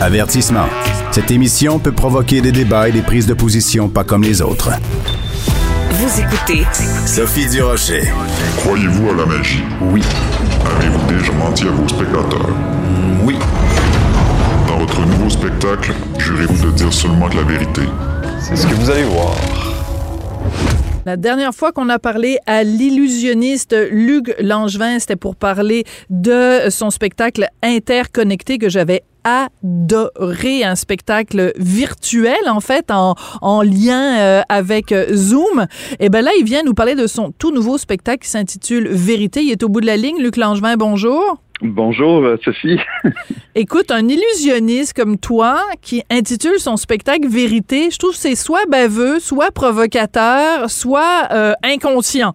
Avertissement. 0.02 0.66
Cette 1.12 1.32
émission 1.32 1.80
peut 1.80 1.94
provoquer 1.94 2.42
des 2.42 2.52
débats 2.52 2.90
et 2.90 2.92
des 2.92 3.02
prises 3.02 3.26
de 3.26 3.34
position 3.34 3.88
pas 3.88 4.04
comme 4.04 4.24
les 4.24 4.42
autres. 4.42 4.72
Vous 5.92 6.20
écoutez 6.20 6.66
Sophie 7.06 7.48
Durocher. 7.48 8.02
Croyez-vous 8.58 9.10
à 9.12 9.14
la 9.14 9.26
magie? 9.26 9.64
Oui. 9.80 10.02
Avez-vous 10.76 11.06
déjà 11.08 11.32
menti 11.34 11.68
à 11.68 11.72
vos 11.72 11.88
spectateurs? 11.88 12.73
Spectacle, 15.34 15.94
jurez-vous 16.20 16.68
de 16.68 16.76
dire 16.76 16.94
seulement 16.94 17.28
la 17.28 17.42
vérité. 17.42 17.82
C'est 18.40 18.56
ce 18.56 18.68
que 18.68 18.76
vous 18.76 18.92
allez 18.92 19.04
voir. 19.04 19.36
La 21.08 21.18
dernière 21.18 21.56
fois 21.56 21.72
qu'on 21.72 21.90
a 21.90 21.98
parlé 21.98 22.38
à 22.46 22.64
l'illusionniste 22.64 23.76
Luc 23.90 24.32
Langevin, 24.40 25.00
c'était 25.00 25.16
pour 25.16 25.36
parler 25.36 25.86
de 26.12 26.70
son 26.70 26.92
spectacle 26.92 27.48
interconnecté 27.64 28.60
que 28.60 28.70
j'avais 28.70 29.02
adoré, 29.24 30.64
un 30.64 30.76
spectacle 30.76 31.52
virtuel 31.58 32.48
en 32.48 32.60
fait, 32.60 32.92
en, 32.92 33.16
en 33.42 33.64
lien 33.64 34.20
euh, 34.20 34.42
avec 34.50 34.94
Zoom. 35.12 35.66
Et 36.00 36.10
ben 36.10 36.24
là, 36.24 36.30
il 36.38 36.46
vient 36.46 36.62
nous 36.62 36.76
parler 36.76 36.94
de 36.94 37.08
son 37.08 37.32
tout 37.32 37.52
nouveau 37.52 37.80
spectacle 37.80 38.20
qui 38.20 38.30
s'intitule 38.30 38.88
Vérité. 38.88 39.42
Il 39.42 39.52
est 39.52 39.64
au 39.64 39.70
bout 39.70 39.82
de 39.82 39.88
la 39.88 39.98
ligne. 39.98 40.22
Luc 40.22 40.38
Langevin, 40.38 40.78
bonjour. 40.78 41.40
Bonjour, 41.66 42.26
euh, 42.26 42.36
Sophie. 42.44 42.78
Écoute, 43.56 43.90
un 43.90 44.06
illusionniste 44.10 44.92
comme 44.92 45.18
toi 45.18 45.62
qui 45.82 46.04
intitule 46.12 46.60
son 46.60 46.76
spectacle 46.76 47.26
Vérité, 47.26 47.90
je 47.90 47.98
trouve 47.98 48.12
que 48.12 48.18
c'est 48.18 48.36
soit 48.36 48.66
baveux, 48.66 49.22
soit 49.22 49.50
provocateur, 49.50 50.70
soit 50.70 51.30
euh, 51.32 51.54
inconscient. 51.64 52.34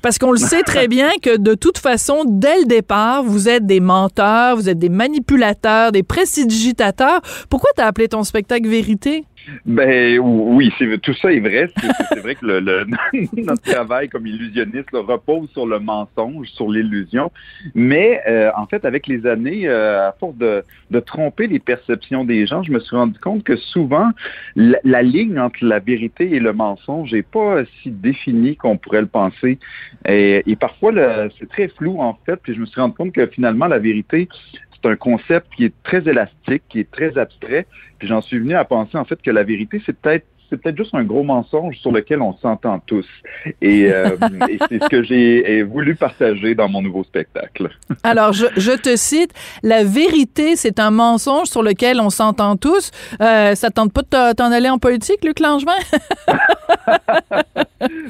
Parce 0.00 0.16
qu'on 0.18 0.30
le 0.30 0.38
sait 0.38 0.62
très 0.62 0.86
bien 0.88 1.10
que 1.20 1.36
de 1.36 1.54
toute 1.54 1.78
façon, 1.78 2.22
dès 2.24 2.60
le 2.60 2.66
départ, 2.66 3.24
vous 3.24 3.48
êtes 3.48 3.66
des 3.66 3.80
menteurs, 3.80 4.54
vous 4.54 4.68
êtes 4.68 4.78
des 4.78 4.90
manipulateurs, 4.90 5.90
des 5.90 6.04
prestidigitateurs. 6.04 7.20
Pourquoi 7.50 7.70
t'as 7.74 7.86
appelé 7.86 8.06
ton 8.06 8.22
spectacle 8.22 8.68
Vérité? 8.68 9.24
Ben 9.66 10.18
oui, 10.18 10.72
tout 11.02 11.14
ça 11.14 11.32
est 11.32 11.40
vrai. 11.40 11.70
C'est 12.12 12.20
vrai 12.20 12.34
que 12.34 12.46
le, 12.46 12.86
notre 13.36 13.62
travail 13.62 14.08
comme 14.08 14.26
illusionniste 14.26 14.90
repose 14.92 15.50
sur 15.50 15.66
le 15.66 15.78
mensonge, 15.78 16.48
sur 16.48 16.70
l'illusion. 16.70 17.30
Mais 17.74 18.20
euh, 18.28 18.50
en 18.56 18.66
fait, 18.66 18.84
avec 18.84 19.06
les 19.06 19.26
années, 19.26 19.68
à 19.68 20.14
force 20.18 20.36
de, 20.36 20.64
de, 20.90 21.00
tromper 21.00 21.46
les 21.46 21.58
perceptions 21.58 22.24
des 22.24 22.46
gens, 22.46 22.62
je 22.62 22.72
me 22.72 22.80
suis 22.80 22.96
rendu 22.96 23.18
compte 23.18 23.44
que 23.44 23.56
souvent, 23.56 24.10
la, 24.56 25.02
ligne 25.02 25.38
entre 25.38 25.64
la 25.64 25.78
vérité 25.78 26.34
et 26.34 26.40
le 26.40 26.52
mensonge 26.52 27.12
n'est 27.12 27.22
pas 27.22 27.64
si 27.82 27.90
définie 27.90 28.56
qu'on 28.56 28.76
pourrait 28.76 29.02
le 29.02 29.06
penser. 29.06 29.58
Et, 30.06 30.42
et 30.50 30.56
parfois, 30.56 30.92
c'est 31.38 31.48
très 31.48 31.68
flou, 31.68 32.00
en 32.00 32.18
fait. 32.26 32.36
Puis 32.42 32.54
je 32.54 32.60
me 32.60 32.66
suis 32.66 32.80
rendu 32.80 32.94
compte 32.94 33.12
que 33.12 33.26
finalement, 33.26 33.66
la 33.66 33.78
vérité, 33.78 34.28
c'est 34.82 34.90
un 34.90 34.96
concept 34.96 35.46
qui 35.56 35.64
est 35.64 35.74
très 35.82 36.08
élastique, 36.08 36.62
qui 36.68 36.80
est 36.80 36.90
très 36.90 37.16
abstrait. 37.18 37.66
Puis 37.98 38.08
j'en 38.08 38.20
suis 38.20 38.38
venu 38.38 38.54
à 38.54 38.64
penser 38.64 38.96
en 38.96 39.04
fait 39.04 39.20
que 39.20 39.30
la 39.30 39.42
vérité, 39.42 39.82
c'est 39.84 39.98
peut-être 39.98 40.26
c'est 40.50 40.56
peut-être 40.56 40.78
juste 40.78 40.94
un 40.94 41.04
gros 41.04 41.22
mensonge 41.22 41.76
sur 41.78 41.92
lequel 41.92 42.22
on 42.22 42.32
s'entend 42.38 42.78
tous. 42.78 43.06
Et, 43.60 43.92
euh, 43.92 44.16
c'est 44.68 44.82
ce 44.82 44.88
que 44.88 45.02
j'ai 45.02 45.62
voulu 45.62 45.94
partager 45.94 46.54
dans 46.54 46.68
mon 46.68 46.80
nouveau 46.80 47.04
spectacle. 47.04 47.68
Alors, 48.02 48.32
je, 48.32 48.46
je, 48.56 48.72
te 48.72 48.96
cite, 48.96 49.32
la 49.62 49.84
vérité, 49.84 50.56
c'est 50.56 50.80
un 50.80 50.90
mensonge 50.90 51.48
sur 51.48 51.62
lequel 51.62 52.00
on 52.00 52.10
s'entend 52.10 52.56
tous. 52.56 52.90
Euh, 53.20 53.54
ça 53.54 53.70
tente 53.70 53.92
pas 53.92 54.02
de 54.02 54.34
t'en 54.34 54.50
aller 54.50 54.70
en 54.70 54.78
politique, 54.78 55.22
Luc 55.22 55.40
Langevin? 55.40 55.72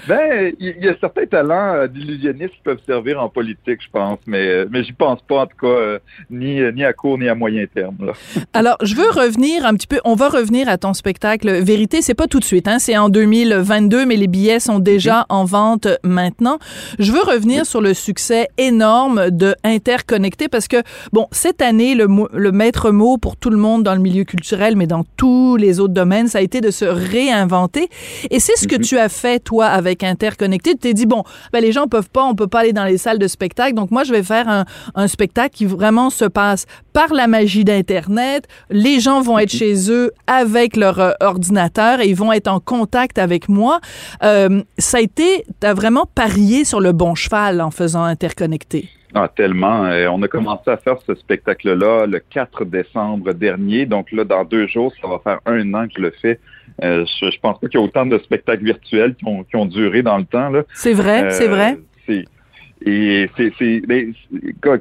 ben, 0.08 0.52
il 0.58 0.76
y, 0.82 0.88
a 0.88 0.96
certains 0.98 1.26
talents 1.26 1.74
euh, 1.74 1.86
d'illusionnistes 1.86 2.54
qui 2.54 2.62
peuvent 2.64 2.80
servir 2.86 3.22
en 3.22 3.28
politique, 3.28 3.80
je 3.82 3.90
pense, 3.92 4.18
mais, 4.26 4.46
euh, 4.46 4.66
mais 4.70 4.82
j'y 4.82 4.92
pense 4.92 5.20
pas, 5.22 5.40
en 5.40 5.46
tout 5.46 5.66
cas, 5.66 5.98
ni, 6.30 6.60
ni 6.72 6.84
à 6.84 6.92
court 6.92 7.18
ni 7.18 7.28
à 7.28 7.34
moyen 7.34 7.66
terme. 7.72 7.96
Là. 8.00 8.12
Alors, 8.54 8.76
je 8.82 8.94
veux 8.94 9.10
revenir 9.10 9.66
un 9.66 9.74
petit 9.74 9.86
peu, 9.86 10.00
on 10.04 10.14
va 10.14 10.28
revenir 10.28 10.68
à 10.68 10.78
ton 10.78 10.94
spectacle 10.94 11.50
Vérité, 11.62 12.02
c'est 12.02 12.14
pas 12.14 12.26
tout 12.26 12.40
de 12.40 12.44
suite, 12.44 12.68
hein, 12.68 12.78
c'est 12.78 12.96
en 12.96 13.08
2022, 13.08 14.06
mais 14.06 14.16
les 14.16 14.26
billets 14.26 14.60
sont 14.60 14.78
déjà 14.78 15.26
en 15.28 15.44
vente 15.44 15.88
maintenant. 16.02 16.58
Je 16.98 17.12
veux 17.12 17.22
revenir 17.22 17.66
sur 17.66 17.80
le 17.80 17.94
succès 17.94 18.48
énorme 18.56 19.30
de 19.30 19.54
Interconnecté 19.64 20.48
parce 20.48 20.68
que, 20.68 20.78
bon, 21.12 21.26
cette 21.30 21.60
année, 21.60 21.94
le, 21.94 22.06
le 22.32 22.52
maître 22.52 22.90
mot 22.90 23.18
pour 23.18 23.36
tout 23.36 23.50
le 23.50 23.56
monde 23.56 23.82
dans 23.82 23.94
le 23.94 24.00
milieu 24.00 24.24
culturel, 24.24 24.76
mais 24.76 24.86
dans 24.86 25.04
tous 25.16 25.56
les 25.56 25.80
autres 25.80 25.94
domaines, 25.94 26.28
ça 26.28 26.38
a 26.38 26.40
été 26.40 26.60
de 26.60 26.70
se 26.70 26.84
réinventer. 26.84 27.88
Et 28.30 28.40
c'est 28.40 28.56
ce 28.56 28.66
que 28.66 28.76
mhm. 28.76 28.82
tu 28.82 28.98
as 28.98 29.08
fait, 29.08 29.40
toi, 29.40 29.57
avec 29.66 30.02
Interconnecté. 30.02 30.72
Tu 30.72 30.78
t'es 30.78 30.94
dit, 30.94 31.06
bon, 31.06 31.24
ben, 31.52 31.60
les 31.60 31.72
gens 31.72 31.86
peuvent 31.86 32.10
pas, 32.10 32.24
on 32.24 32.34
peut 32.34 32.46
pas 32.46 32.60
aller 32.60 32.72
dans 32.72 32.84
les 32.84 32.98
salles 32.98 33.18
de 33.18 33.28
spectacle, 33.28 33.74
donc 33.74 33.90
moi, 33.90 34.04
je 34.04 34.12
vais 34.12 34.22
faire 34.22 34.48
un, 34.94 35.08
spectacle 35.08 35.54
qui 35.54 35.66
vraiment 35.66 36.10
se 36.10 36.24
passe 36.24 36.66
par 36.92 37.12
la 37.12 37.26
magie 37.26 37.64
d'Internet. 37.64 38.46
Les 38.70 39.00
gens 39.00 39.20
vont 39.20 39.38
être 39.38 39.50
chez 39.50 39.90
eux 39.90 40.12
avec 40.26 40.76
leur 40.76 41.00
euh, 41.00 41.12
ordinateur 41.20 42.00
et 42.00 42.08
ils 42.08 42.16
vont 42.16 42.32
être 42.32 42.48
en 42.48 42.60
contact 42.60 43.18
avec 43.18 43.48
moi. 43.48 43.80
Euh, 44.22 44.62
ça 44.76 44.98
a 44.98 45.00
été, 45.00 45.44
tu 45.60 45.66
as 45.66 45.74
vraiment 45.74 46.04
parié 46.14 46.64
sur 46.64 46.80
le 46.80 46.92
bon 46.92 47.14
cheval 47.14 47.60
en 47.60 47.70
faisant 47.70 48.04
Interconnecté. 48.04 48.88
Ah, 49.14 49.28
tellement. 49.34 49.86
Euh, 49.86 50.06
on 50.08 50.22
a 50.22 50.28
commencé 50.28 50.70
à 50.70 50.76
faire 50.76 50.96
ce 51.06 51.14
spectacle-là 51.14 52.06
le 52.06 52.18
4 52.18 52.64
décembre 52.66 53.32
dernier. 53.32 53.86
Donc 53.86 54.12
là, 54.12 54.24
dans 54.24 54.44
deux 54.44 54.66
jours, 54.66 54.92
ça 55.00 55.08
va 55.08 55.18
faire 55.18 55.40
un 55.46 55.74
an 55.74 55.86
que 55.86 55.94
je 55.96 56.02
le 56.02 56.10
fais. 56.10 56.38
Euh, 56.82 57.04
je, 57.20 57.30
je, 57.30 57.40
pense 57.40 57.58
pas 57.58 57.66
qu'il 57.68 57.80
y 57.80 57.82
a 57.82 57.84
autant 57.84 58.06
de 58.06 58.18
spectacles 58.18 58.64
virtuels 58.64 59.14
qui 59.14 59.26
ont, 59.26 59.42
qui 59.42 59.56
ont 59.56 59.66
duré 59.66 60.02
dans 60.02 60.18
le 60.18 60.24
temps. 60.24 60.52
C'est 60.74 60.92
vrai, 60.92 61.30
c'est 61.30 61.48
vrai. 61.48 61.78
Et 62.86 63.28
c'est 63.36 63.80
ben, 63.86 64.14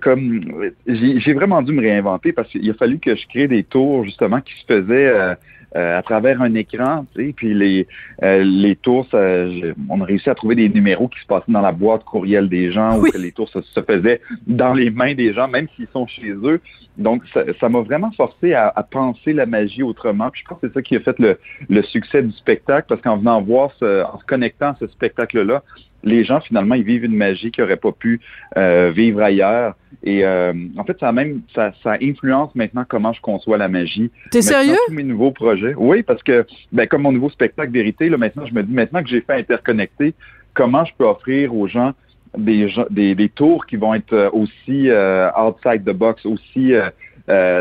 comme 0.01 0.71
j'ai 0.85 1.33
vraiment 1.33 1.63
dû 1.63 1.73
me 1.73 1.81
réinventer 1.81 2.31
parce 2.31 2.47
qu'il 2.49 2.69
a 2.69 2.73
fallu 2.75 2.99
que 2.99 3.15
je 3.15 3.25
crée 3.27 3.47
des 3.47 3.63
tours 3.63 4.03
justement 4.05 4.39
qui 4.39 4.53
se 4.53 4.65
faisaient 4.67 5.35
euh, 5.77 5.97
à 5.97 6.01
travers 6.01 6.41
un 6.41 6.53
écran, 6.55 7.05
tu 7.15 7.27
sais, 7.27 7.33
puis 7.33 7.53
les 7.53 7.87
euh, 8.23 8.43
les 8.43 8.75
tours, 8.75 9.07
on 9.13 10.01
a 10.01 10.05
réussi 10.05 10.29
à 10.29 10.35
trouver 10.35 10.55
des 10.55 10.69
numéros 10.69 11.07
qui 11.07 11.19
se 11.19 11.25
passaient 11.27 11.51
dans 11.51 11.61
la 11.61 11.71
boîte 11.71 12.03
courriel 12.03 12.49
des 12.49 12.71
gens 12.71 12.97
ou 12.97 13.03
que 13.03 13.17
les 13.17 13.31
tours 13.31 13.49
se, 13.49 13.59
faisaient 13.81 14.21
dans 14.47 14.73
les 14.73 14.89
mains 14.89 15.13
des 15.13 15.33
gens, 15.33 15.47
même 15.47 15.67
s'ils 15.75 15.87
sont 15.93 16.07
chez 16.07 16.31
eux. 16.31 16.59
Donc, 16.97 17.21
ça 17.59 17.69
m'a 17.69 17.81
vraiment 17.81 18.11
forcé 18.11 18.53
à, 18.53 18.73
à, 18.75 18.81
penser 18.81 19.31
la 19.31 19.45
magie 19.45 19.83
autrement. 19.83 20.31
Puis 20.31 20.41
je 20.43 20.49
pense 20.49 20.59
que 20.59 20.67
c'est 20.67 20.73
ça 20.73 20.81
qui 20.81 20.95
a 20.95 20.99
fait 20.99 21.19
le, 21.19 21.37
le 21.69 21.83
succès 21.83 22.23
du 22.23 22.31
spectacle, 22.31 22.87
parce 22.89 23.01
qu'en 23.01 23.17
venant 23.17 23.39
voir, 23.41 23.71
ce, 23.79 24.03
en 24.03 24.19
se 24.19 24.25
connectant 24.25 24.69
à 24.69 24.77
ce 24.79 24.87
spectacle-là, 24.87 25.61
les 26.07 26.23
gens, 26.23 26.39
finalement, 26.39 26.75
ils 26.75 26.83
vivent 26.83 27.05
une 27.05 27.15
magie 27.15 27.51
qu'ils 27.51 27.63
n'auraient 27.63 27.75
pas 27.75 27.91
pu 27.91 28.19
euh, 28.57 28.91
vivre 28.95 29.21
ailleurs. 29.21 29.75
Et 30.03 30.25
euh, 30.25 30.53
en 30.77 30.83
fait, 30.83 30.97
ça 30.99 31.11
même 31.11 31.41
ça, 31.53 31.73
ça, 31.83 31.97
influence 32.01 32.53
maintenant 32.55 32.85
comment 32.87 33.13
je 33.13 33.21
conçois 33.21 33.57
la 33.57 33.67
magie. 33.67 34.09
T'es 34.31 34.41
sérieux? 34.41 34.77
Tous 34.87 34.93
mes 34.93 35.03
nouveaux 35.03 35.31
projets. 35.31 35.73
Oui, 35.75 36.03
parce 36.03 36.23
que 36.23 36.45
ben, 36.71 36.87
comme 36.87 37.03
mon 37.03 37.11
nouveau 37.11 37.29
spectacle 37.29 37.71
Vérité, 37.71 38.09
là, 38.09 38.17
maintenant, 38.17 38.45
je 38.45 38.53
me 38.53 38.63
dis 38.63 38.73
maintenant 38.73 39.03
que 39.03 39.09
j'ai 39.09 39.21
fait 39.21 39.33
interconnecter, 39.33 40.13
comment 40.53 40.85
je 40.85 40.93
peux 40.97 41.05
offrir 41.05 41.53
aux 41.53 41.67
gens 41.67 41.93
des, 42.37 42.71
des, 42.89 43.15
des 43.15 43.29
tours 43.29 43.65
qui 43.65 43.75
vont 43.75 43.93
être 43.93 44.13
euh, 44.13 44.29
aussi 44.31 44.89
outside 45.37 45.83
the 45.83 45.95
box, 45.95 46.25
aussi 46.25 46.73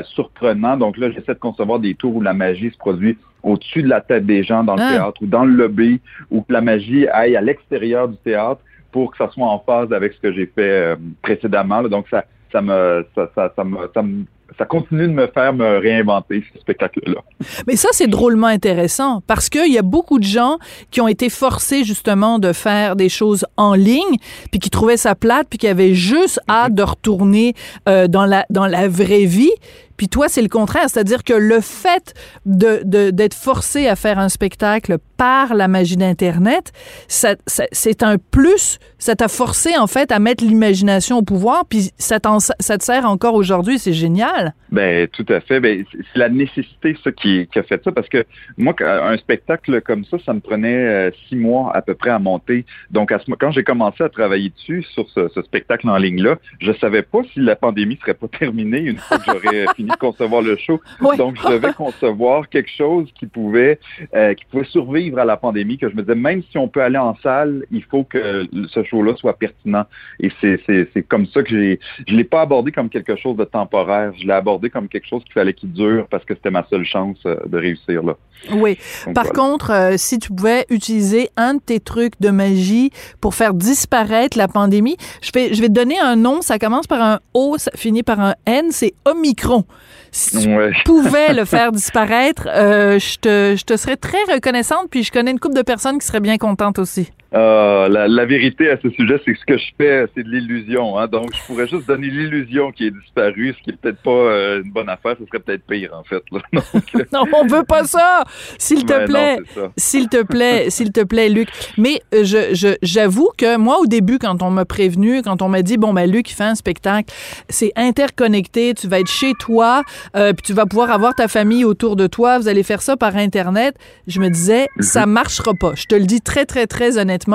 surprenants. 0.05 0.77
Donc 0.77 0.97
là, 0.97 1.11
j'essaie 1.11 1.35
de 1.35 1.39
concevoir 1.39 1.79
des 1.79 1.95
tours 1.95 2.15
où 2.15 2.21
la 2.21 2.35
magie 2.35 2.71
se 2.71 2.79
produit 2.79 3.19
au-dessus 3.43 3.83
de 3.83 3.89
la 3.89 4.01
tête 4.01 4.27
des 4.27 4.43
gens 4.43 4.65
dans 4.65 4.75
le 4.75 4.83
ah. 4.83 4.93
théâtre 4.93 5.23
ou 5.23 5.27
dans 5.27 5.45
le 5.45 5.53
lobby 5.53 6.01
ou 6.31 6.43
que 6.43 6.53
la 6.53 6.61
magie 6.61 7.07
aille 7.09 7.37
à 7.37 7.41
l'extérieur 7.41 8.09
du 8.09 8.17
théâtre 8.19 8.61
pour 8.93 9.13
que 9.13 9.19
ça 9.19 9.31
soit 9.31 9.47
en 9.47 9.59
phase 9.61 9.93
avec 9.93 10.15
ce 10.15 10.21
que 10.21 10.33
j'ai 10.33 10.47
fait 10.47 10.95
euh, 10.95 10.97
précédemment. 11.23 11.83
Donc 11.85 12.07
ça, 12.11 12.25
ça 12.51 12.61
me, 12.61 13.07
ça, 13.15 13.31
ça, 13.35 13.53
ça 13.55 13.65
me, 13.65 13.77
ça 13.93 14.03
me 14.03 14.25
ça 14.59 14.65
continue 14.65 15.09
de 15.09 15.13
me 15.13 15.27
faire 15.27 15.53
me 15.53 15.79
réinventer 15.79 16.45
ce 16.53 16.61
spectacle-là. 16.61 17.21
Mais 17.67 17.77
ça, 17.77 17.89
c'est 17.93 18.07
drôlement 18.07 18.47
intéressant 18.47 19.23
parce 19.27 19.49
qu'il 19.49 19.73
y 19.73 19.79
a 19.79 19.83
beaucoup 19.83 20.19
de 20.19 20.25
gens 20.25 20.59
qui 20.91 21.01
ont 21.01 21.09
été 21.09 21.29
forcés 21.29 21.85
justement 21.85 22.39
de 22.39 22.53
faire 22.53 22.97
des 22.97 23.09
choses 23.09 23.45
en 23.57 23.75
ligne, 23.75 24.17
puis 24.51 24.61
qui 24.61 24.71
trouvaient 24.71 24.97
ça 24.97 25.15
plate, 25.15 25.49
puis 25.49 25.59
qui 25.59 25.69
avaient 25.69 25.95
juste 25.95 26.41
hâte 26.49 26.75
de 26.75 26.83
retourner 26.83 27.55
euh, 27.89 28.09
dans 28.09 28.25
la 28.25 28.47
dans 28.51 28.67
la 28.67 28.89
vraie 28.89 29.25
vie. 29.25 29.53
Puis 29.97 30.09
toi, 30.09 30.29
c'est 30.29 30.43
le 30.43 30.49
contraire, 30.49 30.89
c'est-à-dire 30.89 31.25
que 31.25 31.33
le 31.33 31.61
fait 31.61 32.15
d'être 32.45 33.35
forcé 33.35 33.89
à 33.89 33.97
faire 33.97 34.19
un 34.19 34.29
spectacle 34.29 34.99
par 35.17 35.55
la 35.55 35.69
magie 35.69 35.97
d'Internet, 35.97 36.73
c'est 37.09 38.03
un 38.03 38.17
plus. 38.19 38.79
Ça 38.99 39.15
t'a 39.15 39.29
forcé, 39.29 39.77
en 39.77 39.87
fait, 39.87 40.13
à 40.13 40.19
mettre 40.19 40.45
l'imagination 40.45 41.19
au 41.19 41.23
pouvoir, 41.23 41.65
puis 41.69 41.91
ça, 41.99 42.19
ça 42.61 42.79
te 42.79 42.85
sert 42.85 43.05
encore 43.05 43.35
aujourd'hui. 43.35 43.79
C'est 43.79 43.93
génial. 43.93 44.55
Ben, 44.71 45.07
tout 45.09 45.27
à 45.29 45.41
fait. 45.41 45.61
Ben, 45.61 45.85
c'est 45.93 46.19
la 46.19 46.29
nécessité, 46.29 46.97
ça, 47.03 47.13
qui, 47.13 47.49
a 47.55 47.63
fait 47.63 47.83
ça, 47.83 47.93
parce 47.93 48.09
que 48.09 48.25
moi, 48.57 48.75
un 48.81 49.17
spectacle 49.17 49.81
comme 49.83 50.05
ça, 50.05 50.19
ça 50.25 50.33
me 50.35 50.41
prenait 50.41 50.77
euh, 50.77 51.11
six 51.29 51.37
mois 51.37 51.75
à 51.75 51.83
peu 51.83 51.95
près 51.95 52.11
à 52.11 52.19
monter. 52.19 52.65
Donc, 52.91 53.13
quand 53.41 53.51
j'ai 53.51 53.65
commencé 53.65 54.03
à 54.03 54.09
travailler 54.09 54.51
dessus, 54.51 54.85
sur 54.93 55.09
ce, 55.11 55.29
ce 55.35 55.43
spectacle 55.43 55.89
en 55.89 55.97
ligne-là, 55.97 56.37
je 56.61 56.73
savais 56.73 57.03
pas 57.03 57.21
si 57.33 57.41
la 57.41 57.57
pandémie 57.57 57.99
serait 58.01 58.15
pas 58.15 58.29
terminée 58.39 58.81
une 58.81 58.99
fois 58.99 59.19
que 59.19 59.25
j'aurais 59.27 59.67
fini 59.77 59.86
de 59.87 59.97
concevoir 59.97 60.43
le 60.43 60.57
show. 60.57 60.81
Donc, 61.19 61.37
je 61.43 61.49
devais 61.49 61.73
concevoir 61.73 62.49
quelque 62.49 62.71
chose 62.71 63.09
qui 63.19 63.27
pouvait, 63.27 63.79
euh, 64.15 64.35
qui 64.35 64.45
pouvait 64.47 64.65
survivre 64.65 65.19
à 65.19 65.25
la 65.25 65.37
pandémie, 65.37 65.79
que 65.79 65.89
je 65.89 65.95
me 65.95 66.03
disais, 66.03 66.15
même 66.15 66.43
si 66.51 66.59
on 66.59 66.69
peut 66.69 66.83
aller 66.83 66.99
en 66.99 67.17
salle, 67.23 67.65
il 67.71 67.85
faut 67.85 68.05
que 68.05 68.47
ce 68.69 68.85
show-là 68.85 69.15
soit 69.17 69.39
pertinent. 69.39 69.85
Et 70.21 70.31
c'est 70.41 71.03
comme 71.09 71.27
ça 71.27 71.43
que 71.43 71.51
j'ai, 71.51 71.81
je 72.07 72.15
l'ai 72.15 72.25
pas 72.25 72.43
abordé 72.43 72.73
comme 72.73 72.89
quelque 72.89 73.17
chose 73.17 73.37
de 73.37 73.45
temporaire. 73.45 74.13
Je 74.19 74.27
l'ai 74.27 74.33
abordé 74.33 74.71
comme 74.71 74.89
quelque 74.89 75.07
chose 75.07 75.23
qu'il 75.25 75.33
fallait 75.33 75.55
qu'il 75.55 75.73
dure 75.73 76.07
parce 76.09 76.25
que 76.25 76.35
c'était 76.35 76.51
ma 76.51 76.67
seule 76.69 76.85
chance 76.85 77.19
euh, 77.27 77.37
de 77.47 77.59
réussir 77.59 78.03
là. 78.03 78.17
Oui. 78.53 78.79
Par 79.15 79.31
contre, 79.31 79.71
euh, 79.71 79.95
si 79.97 80.19
tu 80.19 80.31
pouvais 80.33 80.67
utiliser 80.69 81.31
un 81.37 81.55
de 81.55 81.61
tes 81.61 81.81
trucs 81.81 82.21
de 82.21 82.31
magie 82.31 82.91
pour 83.21 83.35
faire 83.35 83.55
disparaître 83.55 84.37
la 84.37 84.49
pandémie, 84.49 84.97
je 85.23 85.31
vais, 85.33 85.55
je 85.55 85.61
vais 85.61 85.69
te 85.69 85.73
donner 85.73 85.99
un 85.99 86.17
nom. 86.17 86.43
Ça 86.43 86.59
commence 86.59 86.87
par 86.87 87.03
un 87.03 87.21
O, 87.35 87.57
ça 87.59 87.71
finit 87.75 88.03
par 88.03 88.21
un 88.21 88.35
N. 88.47 88.67
C'est 88.71 88.95
Omicron. 89.05 89.65
Si 90.13 90.43
tu 90.43 90.49
pouvais 90.85 91.33
le 91.33 91.45
faire 91.45 91.73
disparaître, 91.73 92.49
euh, 92.49 92.99
je, 92.99 93.19
te, 93.19 93.55
je 93.59 93.65
te 93.65 93.77
serais 93.77 93.97
très 93.97 94.23
reconnaissante. 94.33 94.89
Puis 94.91 95.03
je 95.03 95.13
connais 95.13 95.31
une 95.31 95.41
couple 95.41 95.57
de 95.57 95.63
personnes 95.63 95.99
qui 95.99 96.07
seraient 96.07 96.21
bien 96.21 96.39
contentes 96.39 96.79
aussi. 96.79 97.11
Euh, 97.37 97.89
la, 97.89 98.25
vérité 98.25 98.71
à 98.71 98.79
ce 98.83 98.89
sujet, 98.91 99.21
c'est 99.25 99.33
que 99.33 99.39
ce 99.39 99.45
que 99.45 99.59
je 99.59 99.67
fais, 99.77 100.07
c'est 100.15 100.23
de 100.23 100.31
l'illusion. 100.31 100.99
Hein? 100.99 101.07
Donc, 101.07 101.35
je 101.35 101.47
pourrais 101.47 101.67
juste 101.67 101.87
donner 101.87 102.09
l'illusion 102.09 102.73
qui 102.73 102.87
est 102.87 102.91
disparue, 102.91 103.55
ce 103.59 103.63
qui 103.63 103.71
est 103.71 103.77
peut-être 103.77 104.01
pas 104.03 104.11
euh, 104.11 104.63
une 104.63 104.71
bonne 104.73 104.89
affaire. 104.89 105.17
Ce 105.21 105.27
serait 105.27 105.41
peut-être 105.41 105.63
pire, 105.67 105.93
en 105.93 106.05
fait. 106.05 106.23
Euh, 106.95 107.05
non, 107.13 107.25
on 107.33 107.47
veut 107.47 107.65
pas 107.65 107.85
ça! 107.85 108.23
S'il 108.59 108.87
te 108.87 109.07
plaît, 109.07 109.39
s'il 109.77 110.09
te 110.09 110.23
plaît, 110.23 110.67
s'il 110.71 110.93
te 110.93 111.03
plaît, 111.03 111.29
Luc. 111.29 111.49
Mais 111.77 112.01
je, 112.13 112.77
j'avoue 112.83 113.31
que 113.37 113.57
moi, 113.57 113.79
au 113.81 113.87
début, 113.87 114.19
quand 114.19 114.43
on 114.43 114.51
m'a 114.51 114.65
prévenu, 114.65 115.21
quand 115.23 115.43
on 115.43 115.49
m'a 115.49 115.63
dit, 115.63 115.77
bon, 115.77 115.93
ben, 115.93 116.11
Luc, 116.11 116.31
il 116.31 116.35
fait 116.35 116.45
un 116.45 116.55
spectacle, 116.55 117.13
c'est 117.49 117.73
interconnecté, 117.77 118.73
tu 118.75 118.89
vas 118.89 119.01
être 119.01 119.11
chez 119.11 119.33
toi, 119.35 119.83
puis 120.15 120.43
tu 120.45 120.53
vas 120.53 120.65
pouvoir 120.65 120.91
avoir 120.91 121.15
ta 121.15 121.29
famille 121.29 121.65
autour 121.65 121.97
de 121.97 122.07
toi, 122.07 122.39
vous 122.39 122.49
allez 122.49 122.63
faire 122.63 122.83
ça 122.83 122.97
par 122.97 123.17
Internet, 123.17 123.75
je 124.07 124.21
me 124.21 124.29
disais, 124.29 124.69
mhm. 124.77 124.83
ça 124.83 125.07
marchera 125.07 125.53
pas. 125.55 125.73
Je 125.75 125.85
te 125.85 125.95
le 125.95 126.05
dis 126.05 126.21
très, 126.21 126.47
très, 126.47 126.67
très 126.67 126.99
honnêtement 126.99 127.26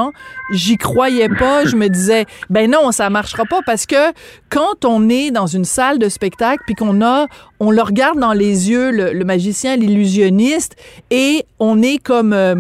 j'y 0.52 0.78
croyais 0.78 1.30
pas. 1.30 1.66
Je 1.66 1.76
me 1.76 1.88
disais, 1.88 2.26
ben 2.50 2.70
non, 2.70 2.92
ça 2.92 3.10
marchera 3.10 3.44
pas 3.46 3.60
parce 3.66 3.86
que 3.86 4.12
quand 4.50 4.86
on 4.86 5.10
est 5.10 5.32
dans 5.32 5.48
une 5.48 5.66
salle 5.66 6.00
de 6.00 6.10
spectacle 6.10 6.64
puis 6.66 6.76
qu'on 6.76 7.02
a, 7.02 7.28
on 7.60 7.72
le 7.72 7.82
regarde 7.82 8.20
dans 8.20 8.34
les 8.34 8.70
yeux, 8.70 8.92
le, 8.92 9.24
magicien, 9.26 9.76
l'illusionniste, 9.76 10.76
et 11.10 11.46
on 11.60 11.82
est 11.82 11.98
comme, 11.98 12.34
euh, 12.34 12.56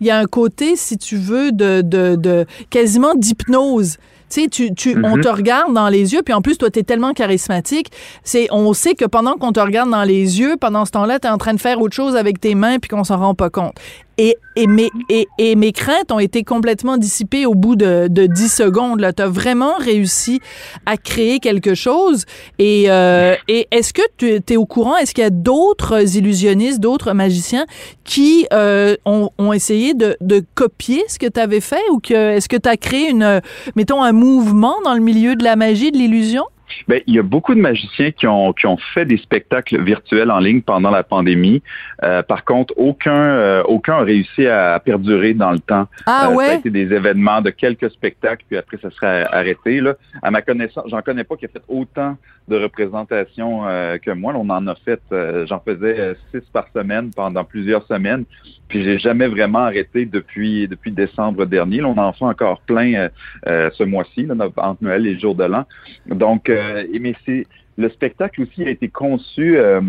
il 0.00 0.06
y 0.06 0.10
a 0.10 0.18
un 0.18 0.26
côté, 0.26 0.76
si 0.76 0.96
tu 0.96 1.16
veux, 1.16 1.52
de, 1.52 1.82
de, 1.82 2.16
de 2.16 2.46
quasiment 2.70 3.14
d'hypnose 3.14 3.98
Tu 4.30 4.42
sais, 4.42 4.48
tu, 4.48 4.72
tu, 4.74 4.96
on 5.04 5.16
Mhm. 5.16 5.22
te 5.22 5.28
regarde 5.28 5.74
dans 5.74 5.88
les 5.88 6.12
yeux, 6.14 6.22
puis 6.24 6.32
en 6.32 6.40
plus, 6.40 6.56
toi, 6.56 6.70
t'es 6.70 6.84
tellement 6.84 7.12
charismatique. 7.12 7.90
C'est, 8.22 8.46
on 8.52 8.72
sait 8.72 8.94
que 8.94 9.04
pendant 9.04 9.34
qu'on 9.34 9.50
te 9.52 9.58
regarde 9.58 9.90
dans 9.90 10.04
les 10.04 10.38
yeux, 10.38 10.56
pendant 10.56 10.84
ce 10.84 10.92
temps-là, 10.92 11.18
t'es 11.18 11.28
en 11.28 11.36
train 11.36 11.52
de 11.52 11.60
faire 11.60 11.80
autre 11.80 11.96
chose 11.96 12.14
avec 12.14 12.40
tes 12.40 12.54
mains, 12.54 12.78
puis 12.78 12.88
qu'on 12.88 13.02
s'en 13.02 13.18
rend 13.18 13.34
pas 13.34 13.50
compte. 13.50 13.74
Et, 14.22 14.36
et, 14.54 14.66
mes, 14.66 14.90
et, 15.08 15.56
mes 15.56 15.72
craintes 15.72 16.12
ont 16.12 16.18
été 16.18 16.44
complètement 16.44 16.98
dissipées 16.98 17.46
au 17.46 17.54
bout 17.54 17.74
de, 17.74 18.06
de 18.06 18.26
10 18.26 18.52
secondes. 18.52 19.00
Tu 19.16 19.22
as 19.22 19.28
vraiment 19.28 19.76
réussi 19.78 20.40
à 20.84 20.98
créer 20.98 21.38
quelque 21.38 21.74
chose. 21.74 22.26
Et, 22.58 22.90
euh, 22.90 23.34
est-ce 23.48 23.94
que 23.94 24.02
tu 24.18 24.42
es 24.46 24.56
au 24.58 24.66
courant? 24.66 24.98
Est-ce 24.98 25.14
qu'il 25.14 25.24
y 25.24 25.26
a 25.26 25.30
d'autres 25.30 26.18
illusionnistes, 26.18 26.80
d'autres 26.80 27.14
magiciens 27.14 27.64
qui 28.04 28.46
euh, 28.52 28.94
ont, 29.06 29.30
ont 29.38 29.54
essayé 29.54 29.94
de, 29.94 30.18
de 30.20 30.44
copier 30.54 31.02
ce 31.08 31.18
que 31.18 31.26
tu 31.26 31.40
avais 31.40 31.60
fait? 31.60 31.80
Ou 31.90 31.98
que 31.98 32.32
est-ce 32.36 32.50
que 32.50 32.58
tu 32.58 32.68
as 32.68 32.76
créé, 32.76 33.08
une, 33.08 33.40
mettons, 33.74 34.02
un 34.02 34.12
mouvement 34.12 34.76
dans 34.84 34.92
le 34.92 35.00
milieu 35.00 35.34
de 35.34 35.44
la 35.44 35.56
magie, 35.56 35.92
de 35.92 35.96
l'illusion? 35.96 36.44
Ben, 36.88 37.00
il 37.06 37.14
y 37.14 37.18
a 37.18 37.22
beaucoup 37.22 37.54
de 37.54 37.60
magiciens 37.60 38.10
qui 38.10 38.26
ont, 38.26 38.52
qui 38.52 38.66
ont 38.66 38.78
fait 38.94 39.04
des 39.04 39.18
spectacles 39.18 39.82
virtuels 39.82 40.30
en 40.30 40.38
ligne 40.38 40.62
pendant 40.62 40.90
la 40.90 41.02
pandémie. 41.02 41.62
Euh, 42.02 42.22
par 42.22 42.44
contre, 42.44 42.74
aucun, 42.76 43.12
euh, 43.12 43.62
aucun 43.64 43.94
a 43.94 44.02
réussi 44.02 44.46
à, 44.46 44.80
perdurer 44.80 45.34
dans 45.34 45.52
le 45.52 45.58
temps. 45.58 45.86
Ah 46.06 46.28
Euh, 46.28 46.34
ouais? 46.34 46.46
Ça 46.46 46.52
a 46.52 46.54
été 46.56 46.70
des 46.70 46.92
événements 46.92 47.40
de 47.40 47.50
quelques 47.50 47.90
spectacles, 47.90 48.44
puis 48.48 48.56
après, 48.56 48.78
ça 48.78 48.90
serait 48.90 49.24
arrêté. 49.30 49.80
Là. 49.80 49.94
À 50.22 50.30
ma 50.30 50.42
connaissance, 50.42 50.84
j'en 50.88 51.02
connais 51.02 51.24
pas 51.24 51.36
qui 51.36 51.44
a 51.46 51.48
fait 51.48 51.62
autant 51.68 52.16
de 52.48 52.56
représentations 52.56 53.66
euh, 53.66 53.98
que 53.98 54.10
moi. 54.10 54.34
On 54.36 54.48
en 54.50 54.66
a 54.66 54.74
fait, 54.74 55.00
euh, 55.12 55.46
j'en 55.46 55.60
faisais 55.60 55.98
euh, 55.98 56.14
six 56.32 56.42
par 56.52 56.66
semaine 56.74 57.10
pendant 57.14 57.44
plusieurs 57.44 57.86
semaines. 57.86 58.24
Puis 58.70 58.84
j'ai 58.84 58.98
jamais 58.98 59.26
vraiment 59.26 59.58
arrêté 59.58 60.06
depuis 60.06 60.68
depuis 60.68 60.92
décembre 60.92 61.44
dernier. 61.44 61.80
Là, 61.80 61.88
on 61.88 61.98
en 61.98 62.12
fait 62.12 62.24
encore 62.24 62.60
plein 62.62 62.94
euh, 62.94 63.08
euh, 63.48 63.70
ce 63.74 63.82
mois-ci, 63.82 64.28
entre 64.30 64.82
Noël 64.82 65.06
et 65.06 65.14
le 65.14 65.20
jour 65.20 65.34
de 65.34 65.44
l'an. 65.44 65.64
Donc, 66.06 66.48
euh, 66.48 66.86
mais 67.00 67.14
c'est 67.26 67.46
le 67.76 67.90
spectacle 67.90 68.42
aussi 68.42 68.62
a 68.62 68.70
été 68.70 68.88
conçu 68.88 69.58
euh, 69.58 69.80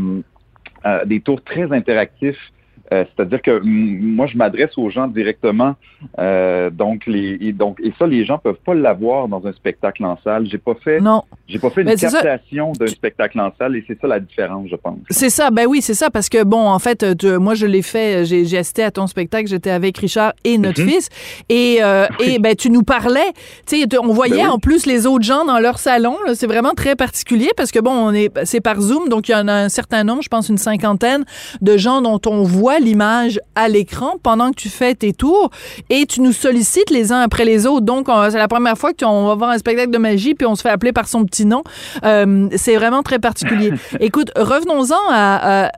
des 1.05 1.19
tours 1.21 1.43
très 1.43 1.71
interactifs. 1.71 2.51
Euh, 2.93 3.05
C'est-à-dire 3.15 3.41
que 3.41 3.59
mm, 3.59 3.99
moi, 4.15 4.27
je 4.27 4.37
m'adresse 4.37 4.77
aux 4.77 4.89
gens 4.89 5.07
directement. 5.07 5.75
Euh, 6.19 6.69
donc, 6.69 7.03
les, 7.05 7.37
et 7.41 7.53
donc, 7.53 7.79
et 7.83 7.93
ça, 7.99 8.07
les 8.07 8.25
gens 8.25 8.37
peuvent 8.37 8.59
pas 8.65 8.73
l'avoir 8.73 9.27
dans 9.27 9.45
un 9.45 9.53
spectacle 9.53 10.03
en 10.03 10.17
salle. 10.23 10.47
J'ai 10.49 10.57
pas 10.57 10.73
fait, 10.83 10.99
non. 10.99 11.23
j'ai 11.47 11.59
pas 11.59 11.69
fait 11.69 11.83
une 11.83 11.95
captation 11.95 12.71
d'un 12.73 12.87
spectacle 12.87 13.39
en 13.39 13.51
salle, 13.57 13.75
et 13.75 13.83
c'est 13.87 13.99
ça 14.01 14.07
la 14.07 14.19
différence, 14.19 14.67
je 14.69 14.75
pense. 14.75 14.97
C'est 15.09 15.29
ça, 15.29 15.51
ben 15.51 15.67
oui, 15.67 15.81
c'est 15.81 15.93
ça, 15.93 16.09
parce 16.09 16.27
que 16.27 16.43
bon, 16.43 16.67
en 16.67 16.79
fait, 16.79 17.15
tu- 17.17 17.37
moi 17.37 17.53
je 17.53 17.65
l'ai 17.67 17.81
fait, 17.83 18.25
j'ai 18.25 18.45
j'ai 18.45 18.57
assisté 18.57 18.83
à 18.83 18.91
ton 18.91 19.05
spectacle, 19.07 19.47
j'étais 19.47 19.69
avec 19.69 19.97
Richard 19.99 20.33
et 20.43 20.57
notre 20.57 20.81
Mhm. 20.81 20.89
fils, 20.89 21.09
et, 21.49 21.77
euh, 21.81 22.07
et 22.19 22.39
ben 22.39 22.55
tu 22.55 22.69
nous 22.71 22.83
parlais, 22.83 23.19
tu 23.67 23.79
sais, 23.81 23.97
on 24.01 24.11
voyait 24.13 24.37
Ben 24.37 24.43
oui. 24.47 24.49
en 24.49 24.57
plus 24.59 24.85
les 24.87 25.05
autres 25.05 25.23
gens 25.23 25.45
dans 25.45 25.59
leur 25.59 25.77
salon, 25.77 26.15
c'est 26.33 26.47
vraiment 26.47 26.71
très 26.73 26.95
particulier 26.95 27.49
parce 27.55 27.71
que 27.71 27.79
bon, 27.79 27.91
on 27.91 28.11
est, 28.13 28.31
c'est 28.45 28.61
par 28.61 28.81
Zoom, 28.81 29.07
donc 29.07 29.29
il 29.29 29.33
y 29.33 29.35
en 29.35 29.47
a 29.47 29.53
un 29.53 29.69
certain 29.69 30.03
nombre, 30.03 30.23
je 30.23 30.29
pense 30.29 30.49
une 30.49 30.57
cinquantaine 30.57 31.23
de 31.61 31.77
gens 31.77 32.01
dont 32.01 32.19
on 32.25 32.41
voit 32.43 32.79
l'image 32.81 33.39
à 33.55 33.67
l'écran 33.67 34.15
pendant 34.21 34.51
que 34.51 34.55
tu 34.55 34.69
fais 34.69 34.95
tes 34.95 35.13
tours, 35.13 35.49
et 35.89 36.05
tu 36.05 36.21
nous 36.21 36.33
sollicites 36.33 36.89
les 36.89 37.11
uns 37.11 37.21
après 37.21 37.45
les 37.45 37.65
autres, 37.65 37.85
donc 37.85 38.07
on- 38.09 38.29
c'est 38.29 38.37
la 38.37 38.47
première 38.47 38.77
fois 38.77 38.91
qu'on 38.93 39.27
va 39.27 39.35
voir 39.35 39.49
un 39.51 39.57
spectacle 39.57 39.91
de 39.91 39.97
magie 39.97 40.33
puis 40.35 40.45
on 40.47 40.55
se 40.55 40.61
fait 40.61 40.69
appeler 40.69 40.91
par 40.93 41.07
son 41.07 41.23
petit 41.25 41.45
nom, 41.45 41.63
Euh, 42.03 42.47
c'est 42.55 42.75
vraiment 42.75 43.03
très 43.03 43.19
particulier. 43.19 43.71
Écoute, 43.99 44.31
revenons-en 44.35 44.95
à, 45.11 45.69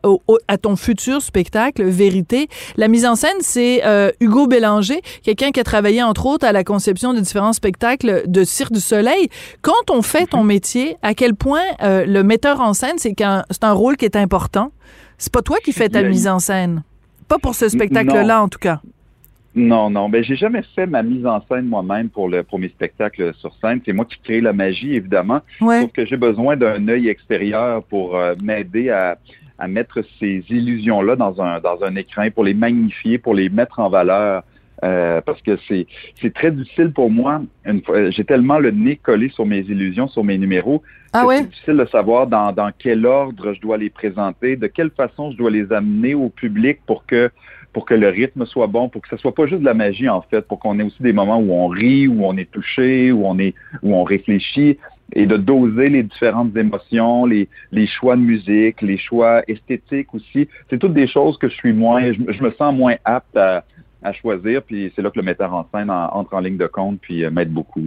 ton 0.61 0.75
futur 0.75 1.21
spectacle, 1.21 1.83
Vérité. 1.83 2.47
La 2.77 2.87
mise 2.87 3.05
en 3.05 3.15
scène, 3.15 3.37
c'est 3.41 3.81
euh, 3.85 4.11
Hugo 4.19 4.47
Bélanger, 4.47 5.01
quelqu'un 5.23 5.51
qui 5.51 5.59
a 5.59 5.63
travaillé 5.63 6.01
entre 6.03 6.25
autres 6.25 6.45
à 6.45 6.51
la 6.51 6.63
conception 6.63 7.13
de 7.13 7.19
différents 7.19 7.53
spectacles 7.53 8.23
de 8.27 8.43
Cirque 8.43 8.73
du 8.73 8.79
Soleil. 8.79 9.29
Quand 9.61 9.89
on 9.91 10.01
fait 10.01 10.25
ton 10.27 10.43
métier, 10.43 10.97
à 11.01 11.13
quel 11.13 11.35
point 11.35 11.61
euh, 11.81 12.05
le 12.05 12.23
metteur 12.23 12.61
en 12.61 12.73
scène, 12.73 12.97
c'est 12.97 13.13
c'est 13.51 13.63
un 13.63 13.71
rôle 13.73 13.97
qui 13.97 14.05
est 14.05 14.15
important? 14.15 14.71
C'est 15.17 15.31
pas 15.31 15.41
toi 15.41 15.57
qui 15.63 15.71
fais 15.73 15.89
ta 15.89 16.01
mise 16.03 16.27
en 16.27 16.39
scène. 16.39 16.83
Pas 17.27 17.39
pour 17.39 17.55
ce 17.55 17.69
spectacle-là, 17.69 18.43
en 18.43 18.47
tout 18.47 18.59
cas. 18.59 18.81
Non, 19.55 19.91
non, 19.91 20.09
ben 20.09 20.23
j'ai 20.23 20.35
jamais 20.35 20.63
fait 20.75 20.87
ma 20.87 21.03
mise 21.03 21.27
en 21.27 21.39
scène 21.47 21.65
moi-même 21.65 22.09
pour 22.09 22.27
le 22.27 22.41
pour 22.41 22.57
mes 22.57 22.69
spectacles 22.69 23.35
sur 23.35 23.53
scène. 23.61 23.81
C'est 23.85 23.93
moi 23.93 24.05
qui 24.05 24.17
crée 24.23 24.41
la 24.41 24.51
magie, 24.51 24.95
évidemment. 24.95 25.41
Ouais. 25.61 25.81
Sauf 25.81 25.91
que 25.91 26.05
j'ai 26.07 26.17
besoin 26.17 26.57
d'un 26.57 26.87
œil 26.87 27.07
extérieur 27.07 27.83
pour 27.83 28.15
euh, 28.15 28.33
m'aider 28.41 28.89
à, 28.89 29.19
à 29.59 29.67
mettre 29.67 30.03
ces 30.19 30.43
illusions-là 30.49 31.15
dans 31.15 31.39
un 31.39 31.59
dans 31.59 31.83
un 31.83 31.95
écran, 31.95 32.27
pour 32.33 32.43
les 32.43 32.55
magnifier, 32.55 33.19
pour 33.19 33.35
les 33.35 33.49
mettre 33.49 33.79
en 33.79 33.89
valeur. 33.89 34.43
Euh, 34.83 35.21
parce 35.21 35.41
que 35.43 35.57
c'est 35.67 35.85
c'est 36.19 36.33
très 36.33 36.51
difficile 36.51 36.91
pour 36.91 37.11
moi. 37.11 37.43
Une 37.63 37.83
fois, 37.83 38.09
j'ai 38.09 38.23
tellement 38.25 38.57
le 38.57 38.71
nez 38.71 38.95
collé 38.95 39.29
sur 39.29 39.45
mes 39.45 39.59
illusions, 39.59 40.07
sur 40.07 40.23
mes 40.23 40.39
numéros. 40.39 40.81
Ah 41.13 41.25
ouais? 41.25 41.37
C'est 41.37 41.49
difficile 41.49 41.77
de 41.77 41.85
savoir 41.85 42.27
dans, 42.27 42.51
dans 42.51 42.71
quel 42.77 43.05
ordre 43.05 43.53
je 43.53 43.61
dois 43.61 43.77
les 43.77 43.89
présenter, 43.89 44.55
de 44.55 44.67
quelle 44.67 44.89
façon 44.89 45.31
je 45.31 45.37
dois 45.37 45.51
les 45.51 45.71
amener 45.71 46.15
au 46.15 46.29
public 46.29 46.79
pour 46.85 47.05
que 47.05 47.29
pour 47.71 47.85
que 47.87 47.95
le 47.95 48.07
rythme 48.09 48.45
soit 48.45 48.67
bon, 48.67 48.87
pour 48.87 49.01
que 49.01 49.09
ce 49.09 49.17
soit 49.17 49.33
pas 49.33 49.47
juste 49.47 49.61
de 49.61 49.65
la 49.65 49.73
magie 49.73 50.07
en 50.07 50.21
fait, 50.21 50.41
pour 50.41 50.59
qu'on 50.59 50.79
ait 50.79 50.83
aussi 50.83 51.01
des 51.01 51.13
moments 51.13 51.39
où 51.39 51.51
on 51.53 51.67
rit, 51.67 52.07
où 52.07 52.23
on 52.23 52.37
est 52.37 52.49
touché, 52.51 53.11
où 53.11 53.25
on 53.25 53.39
est 53.39 53.55
où 53.81 53.95
on 53.95 54.03
réfléchit 54.03 54.77
et 55.15 55.25
de 55.25 55.37
doser 55.37 55.89
les 55.89 56.03
différentes 56.03 56.55
émotions, 56.55 57.25
les, 57.25 57.47
les 57.71 57.87
choix 57.87 58.15
de 58.15 58.21
musique, 58.21 58.81
les 58.81 58.97
choix 58.97 59.43
esthétiques 59.47 60.13
aussi. 60.13 60.47
C'est 60.69 60.79
toutes 60.79 60.93
des 60.93 61.07
choses 61.07 61.37
que 61.37 61.49
je 61.49 61.55
suis 61.55 61.73
moins, 61.73 62.13
je 62.13 62.43
me 62.43 62.51
sens 62.51 62.73
moins 62.73 62.95
apte 63.05 63.35
à, 63.37 63.63
à 64.03 64.13
choisir, 64.13 64.61
puis 64.63 64.91
c'est 64.95 65.01
là 65.01 65.09
que 65.09 65.17
le 65.19 65.23
metteur 65.25 65.53
en 65.53 65.67
scène 65.73 65.89
en- 65.89 66.09
entre 66.13 66.33
en 66.33 66.39
ligne 66.39 66.57
de 66.57 66.67
compte, 66.67 66.99
puis 67.01 67.23
euh, 67.23 67.31
m'aide 67.31 67.51
beaucoup. 67.51 67.81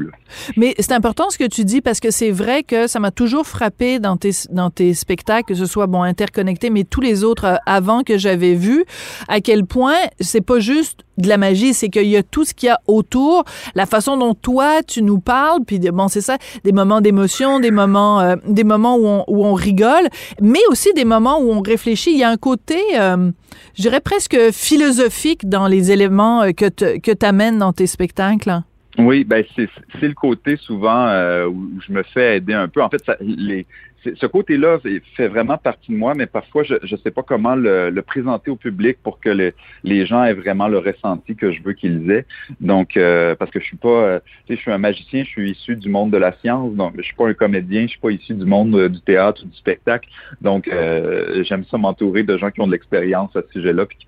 Mais 0.57 0.75
c'est 0.79 0.93
important 0.93 1.31
ce 1.31 1.39
que 1.39 1.47
tu 1.49 1.65
dis 1.65 1.81
parce 1.81 2.01
que 2.01 2.11
c'est 2.11 2.31
vrai 2.31 2.63
que 2.63 2.87
ça 2.87 2.99
m'a 3.01 3.11
toujours 3.11 3.47
frappé 3.47 3.99
dans 3.99 4.17
tes, 4.17 4.31
dans 4.51 4.71
tes 4.71 4.95
spectacles, 4.95 5.45
que 5.49 5.55
ce 5.55 5.67
soit 5.67 5.87
bon 5.87 6.03
interconnecté, 6.03 6.71
mais 6.71 6.85
tous 6.85 7.01
les 7.01 7.25
autres 7.25 7.45
euh, 7.45 7.57
avant 7.67 8.03
que 8.03 8.19
j'avais 8.19 8.55
vu, 8.55 8.85
à 9.29 9.41
quel 9.41 9.65
point 9.65 9.95
c'est 10.21 10.41
pas 10.45 10.59
juste 10.59 11.01
de 11.19 11.29
la 11.29 11.39
magie, 11.39 11.75
c'est 11.75 11.89
qu'il 11.89 12.07
y 12.09 12.17
a 12.17 12.23
tout 12.23 12.45
ce 12.45 12.55
qu'il 12.55 12.69
y 12.69 12.71
a 12.71 12.79
autour, 12.87 13.45
la 13.75 13.87
façon 13.87 14.17
dont 14.17 14.35
toi 14.35 14.83
tu 14.83 15.03
nous 15.03 15.19
parles, 15.19 15.61
puis 15.67 15.79
bon 15.79 16.09
c'est 16.09 16.21
ça, 16.21 16.37
des 16.65 16.73
moments 16.73 17.01
d'émotion, 17.01 17.61
des 17.61 17.71
moments, 17.71 18.21
euh, 18.21 18.37
des 18.47 18.65
moments 18.65 18.97
où 18.97 19.07
on, 19.07 19.25
où 19.29 19.45
on 19.45 19.55
rigole, 19.55 20.09
mais 20.41 20.61
aussi 20.71 20.93
des 20.95 21.05
moments 21.05 21.39
où 21.41 21.51
on 21.53 21.61
réfléchit. 21.61 22.13
Il 22.13 22.19
y 22.19 22.25
a 22.25 22.31
un 22.31 22.37
côté, 22.37 22.79
euh, 22.99 23.31
je 23.75 23.83
dirais 23.83 24.01
presque 24.01 24.37
philosophique 24.53 25.49
dans 25.49 25.67
les 25.67 25.91
éléments 25.93 26.43
euh, 26.43 26.53
que 26.53 26.69
te- 26.69 26.99
que 26.99 27.13
t'amènes 27.13 27.59
dans 27.59 27.73
tes 27.73 27.87
spectacles. 27.87 28.61
Oui, 28.99 29.25
ben 29.25 29.45
c'est 29.57 29.69
le 30.01 30.15
côté 30.15 30.57
souvent 30.57 31.07
euh, 31.09 31.47
où, 31.47 31.69
je 31.87 31.93
me 31.93 32.03
fais 32.03 32.39
aider 32.39 32.55
un 32.55 32.69
peu. 32.69 32.83
En 32.83 32.89
fait, 32.89 33.03
les, 33.21 33.67
ce 34.15 34.27
côté-là 34.27 34.79
fait- 35.17 35.29
vraiment 35.29 35.59
partie 35.59 35.93
de 35.93 35.97
moi, 35.97 36.15
mais 36.15 36.27
parfois 36.27 36.63
je 36.63 36.75
ne 36.75 36.97
sais 36.99 37.11
pas 37.11 37.23
comment 37.23 37.55
le, 37.57 37.91
présenter 38.07 38.51
au 38.51 38.57
public 38.57 38.99
pour 39.03 39.19
que 39.21 39.29
le- 39.29 39.53
les 39.83 40.07
gens 40.07 40.23
aient 40.25 40.35
vraiment 40.35 40.69
le 40.69 40.79
ressenti 40.79 41.35
que 41.35 41.51
je 41.51 41.63
veux 41.63 41.73
qu'ils 41.73 42.11
aient. 42.11 42.25
Donc, 42.61 42.97
euh, 42.97 43.35
parce 43.35 43.51
que 43.51 43.59
je 43.61 43.65
suis 43.65 43.77
pas, 43.77 43.89
euh, 43.89 44.19
tu 44.47 44.53
sais, 44.53 44.57
je 44.57 44.61
suis 44.61 44.71
un 44.71 44.79
magicien, 44.79 45.25
je 45.25 45.29
suis 45.29 45.51
issu 45.51 45.77
du 45.77 45.89
monde 45.89 46.11
de 46.11 46.17
la 46.19 46.33
science, 46.41 46.73
donc 46.75 46.95
je 46.97 47.03
suis 47.03 47.15
pas 47.15 47.29
un 47.29 47.35
comédien, 47.35 47.83
je 47.83 47.89
suis 47.89 48.01
pas 48.01 48.11
issu 48.11 48.35
du 48.35 48.45
monde 48.47 48.75
euh, 48.77 48.89
du 48.89 49.01
théâtre 49.01 49.43
ou 49.45 49.49
du 49.49 49.57
spectacle. 49.57 50.09
Donc, 50.41 50.69
euh, 50.69 51.43
j'aime 51.45 51.65
ça 51.65 51.79
m'entourer 51.79 52.23
de 52.23 52.37
gens 52.39 52.51
qui 52.51 52.61
ont 52.61 52.67
de 52.67 52.73
l'expérience 52.73 53.35
à 53.37 53.43
ce 53.43 53.53
sujet-là, 53.61 53.87
puis 53.87 53.99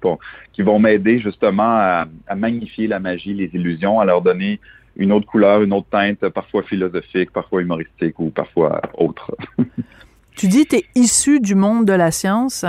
qui 0.52 0.62
vont, 0.62 0.78
m'aider 0.78 1.18
justement 1.18 1.62
à 2.26 2.34
magnifier 2.36 2.86
la 2.86 3.00
magie, 3.00 3.34
les 3.34 3.50
illusions, 3.52 4.00
à 4.00 4.04
leur 4.04 4.22
donner 4.22 4.60
une 4.96 5.12
autre 5.12 5.26
couleur, 5.26 5.62
une 5.62 5.72
autre 5.72 5.88
teinte, 5.90 6.28
parfois 6.28 6.62
philosophique, 6.62 7.30
parfois 7.32 7.62
humoristique 7.62 8.18
ou 8.18 8.30
parfois 8.30 8.80
autre. 8.94 9.34
Tu 10.36 10.46
dis 10.46 10.66
t'es 10.66 10.84
issu 10.94 11.40
du 11.40 11.56
monde 11.56 11.84
de 11.84 11.92
la 11.92 12.12
science. 12.12 12.64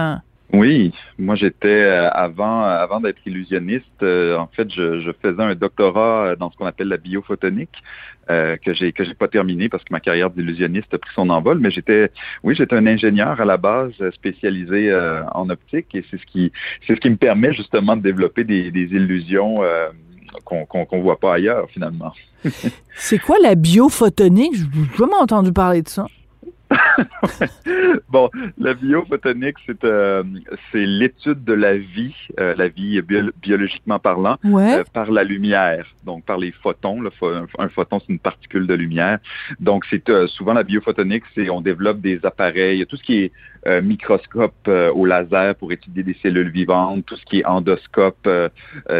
Oui, 0.51 0.91
moi 1.19 1.35
j'étais 1.35 1.67
euh, 1.67 2.09
avant 2.09 2.63
avant 2.63 2.99
d'être 2.99 3.19
illusionniste, 3.27 3.85
euh, 4.01 4.35
en 4.37 4.47
fait 4.47 4.73
je, 4.73 5.01
je 5.01 5.11
faisais 5.21 5.43
un 5.43 5.53
doctorat 5.53 6.29
euh, 6.29 6.35
dans 6.35 6.49
ce 6.49 6.57
qu'on 6.57 6.65
appelle 6.65 6.87
la 6.87 6.97
biophotonique 6.97 7.83
euh, 8.31 8.57
que 8.57 8.75
j'ai 8.75 8.91
que 8.91 9.03
j'ai 9.03 9.15
pas 9.15 9.27
terminé 9.27 9.69
parce 9.69 9.83
que 9.83 9.91
ma 9.91 9.99
carrière 9.99 10.29
d'illusionniste 10.29 10.93
a 10.93 10.99
pris 10.99 11.09
son 11.15 11.31
envol, 11.31 11.57
mais 11.57 11.71
j'étais 11.71 12.11
oui 12.43 12.53
j'étais 12.53 12.75
un 12.75 12.85
ingénieur 12.85 13.41
à 13.41 13.45
la 13.45 13.57
base 13.57 13.93
euh, 14.01 14.11
spécialisé 14.11 14.91
euh, 14.91 15.23
en 15.33 15.49
optique 15.49 15.95
et 15.95 16.05
c'est 16.11 16.19
ce 16.19 16.25
qui 16.27 16.51
c'est 16.85 16.93
ce 16.93 16.99
qui 16.99 17.09
me 17.09 17.15
permet 17.15 17.53
justement 17.53 17.97
de 17.97 18.03
développer 18.03 18.43
des, 18.43 18.69
des 18.69 18.83
illusions 18.83 19.61
qu'on 20.45 21.01
voit 21.01 21.19
pas 21.19 21.35
ailleurs 21.35 21.67
finalement. 21.69 22.13
C'est 22.95 23.19
quoi 23.19 23.37
la 23.41 23.55
biophotonique? 23.55 24.55
Je 24.55 24.63
n'ai 24.63 24.85
jamais 24.97 25.15
entendu 25.19 25.51
parler 25.51 25.81
de 25.81 25.89
ça. 25.89 26.05
bon, 28.09 28.29
la 28.57 28.73
biophotonique, 28.75 29.55
c'est 29.65 29.83
euh, 29.83 30.23
c'est 30.71 30.85
l'étude 30.85 31.43
de 31.43 31.53
la 31.53 31.77
vie, 31.77 32.13
euh, 32.39 32.53
la 32.57 32.67
vie 32.67 33.01
bio- 33.01 33.31
biologiquement 33.41 33.97
parlant, 33.99 34.37
Ouais. 34.43 34.79
euh, 34.79 34.83
par 34.93 35.09
la 35.11 35.23
lumière, 35.23 35.85
donc 36.05 36.25
par 36.25 36.37
les 36.37 36.51
photons. 36.51 37.01
Le 37.01 37.09
pho- 37.09 37.47
un 37.57 37.69
photon, 37.69 37.99
c'est 37.99 38.09
une 38.13 38.19
particule 38.19 38.67
de 38.67 38.73
lumière. 38.75 39.17
Donc, 39.59 39.83
c'est 39.89 40.03
souvent 40.27 40.53
la 40.53 40.63
biophotonique, 40.63 41.23
c'est 41.35 41.49
on 41.49 41.61
développe 41.61 42.01
des 42.01 42.19
appareils, 42.23 42.85
tout 42.85 42.97
ce 42.97 43.03
qui 43.03 43.15
est 43.23 43.31
microscope 43.65 44.67
au 44.67 45.05
laser 45.05 45.55
pour 45.55 45.71
étudier 45.71 46.03
des 46.03 46.15
cellules 46.21 46.49
vivantes, 46.49 47.05
tout 47.05 47.15
ce 47.15 47.25
qui 47.25 47.39
est 47.39 47.45
endoscope 47.45 48.29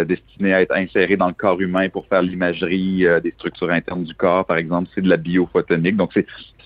destiné 0.06 0.54
à 0.54 0.62
être 0.62 0.76
inséré 0.76 1.18
dans 1.18 1.28
le 1.28 1.34
corps 1.34 1.60
humain 1.62 1.90
pour 1.90 2.06
faire 2.08 2.22
l'imagerie 2.22 3.06
des 3.24 3.32
structures 3.32 3.72
internes 3.72 4.04
du 4.04 4.14
corps, 4.14 4.46
par 4.46 4.58
exemple, 4.58 4.90
c'est 4.94 5.02
de 5.02 5.10
la 5.10 5.18
biophotonique. 5.18 5.98
Donc, 5.98 6.12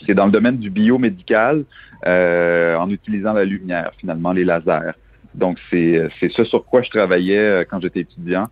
c'est 0.05 0.13
dans 0.13 0.25
le 0.25 0.31
domaine 0.31 0.57
du 0.57 0.69
biomédical 0.69 1.65
en 2.05 2.89
utilisant 2.89 3.33
la 3.33 3.45
lumière, 3.45 3.91
finalement, 3.97 4.31
les 4.31 4.43
lasers. 4.43 4.93
Donc, 5.35 5.57
c'est 5.69 6.09
ce 6.29 6.43
sur 6.43 6.65
quoi 6.65 6.81
je 6.81 6.89
travaillais 6.89 7.37
euh, 7.37 7.63
quand 7.69 7.79
j'étais 7.81 8.01
étudiant. 8.01 8.47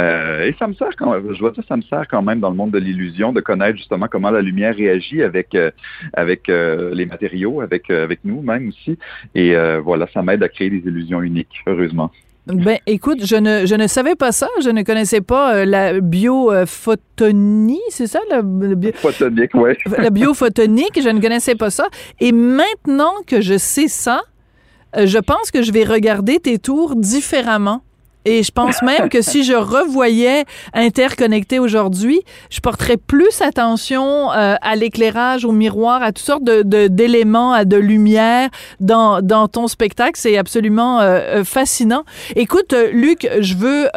Euh, 0.00 0.44
et 0.44 0.54
ça 0.58 0.66
me 0.66 0.74
sert 0.74 0.94
quand 0.96 1.12
même, 1.12 1.34
je 1.34 1.40
vois 1.40 1.52
ça, 1.54 1.62
ça 1.68 1.76
me 1.76 1.82
sert 1.82 2.06
quand 2.08 2.22
même 2.22 2.40
dans 2.40 2.50
le 2.50 2.56
monde 2.56 2.70
de 2.70 2.78
l'illusion 2.78 3.32
de 3.32 3.40
connaître 3.40 3.76
justement 3.76 4.06
comment 4.10 4.30
la 4.30 4.42
lumière 4.42 4.74
réagit 4.74 5.22
avec 5.22 5.54
euh, 5.54 5.70
avec 6.14 6.48
les 6.48 7.06
matériaux, 7.06 7.60
avec 7.60 7.90
avec 7.90 8.20
nous 8.24 8.42
même 8.42 8.68
aussi. 8.68 8.98
Et 9.34 9.54
voilà, 9.82 10.06
ça 10.12 10.22
m'aide 10.22 10.42
à 10.42 10.48
créer 10.48 10.70
des 10.70 10.78
illusions 10.88 11.22
uniques, 11.22 11.62
heureusement. 11.66 12.10
Ben, 12.46 12.78
écoute, 12.86 13.24
je 13.24 13.36
ne, 13.36 13.66
je 13.66 13.74
ne 13.74 13.86
savais 13.86 14.16
pas 14.16 14.32
ça. 14.32 14.48
Je 14.62 14.70
ne 14.70 14.82
connaissais 14.82 15.20
pas 15.20 15.64
la 15.64 16.00
biophotonie, 16.00 17.80
c'est 17.90 18.06
ça? 18.06 18.20
La, 18.30 18.42
Photonique, 18.94 19.50
oui. 19.54 19.72
la 19.98 20.10
biophotonique, 20.10 21.00
je 21.00 21.08
ne 21.08 21.20
connaissais 21.20 21.54
pas 21.54 21.70
ça. 21.70 21.88
Et 22.18 22.32
maintenant 22.32 23.12
que 23.26 23.40
je 23.40 23.56
sais 23.58 23.88
ça, 23.88 24.22
euh, 24.22 24.29
je 24.96 25.18
pense 25.18 25.50
que 25.50 25.62
je 25.62 25.72
vais 25.72 25.84
regarder 25.84 26.40
tes 26.40 26.58
tours 26.58 26.96
différemment. 26.96 27.82
Et 28.24 28.42
je 28.42 28.50
pense 28.52 28.82
même 28.82 29.08
que 29.08 29.22
si 29.22 29.44
je 29.44 29.54
revoyais 29.54 30.44
Interconnecté 30.74 31.58
aujourd'hui, 31.58 32.20
je 32.50 32.60
porterais 32.60 32.96
plus 32.96 33.40
attention 33.40 34.30
euh, 34.32 34.54
à 34.60 34.76
l'éclairage, 34.76 35.44
au 35.44 35.52
miroir, 35.52 36.02
à 36.02 36.12
toutes 36.12 36.24
sortes 36.24 36.44
de, 36.44 36.86
d'éléments, 36.86 37.52
à 37.52 37.64
de 37.64 37.76
lumière 37.76 38.50
dans, 38.78 39.22
dans 39.22 39.48
ton 39.48 39.68
spectacle. 39.68 40.12
C'est 40.16 40.36
absolument 40.36 41.00
euh, 41.00 41.44
fascinant. 41.44 42.04
Écoute, 42.36 42.74
Luc, 42.92 43.28
je 43.40 43.54
veux 43.54 43.88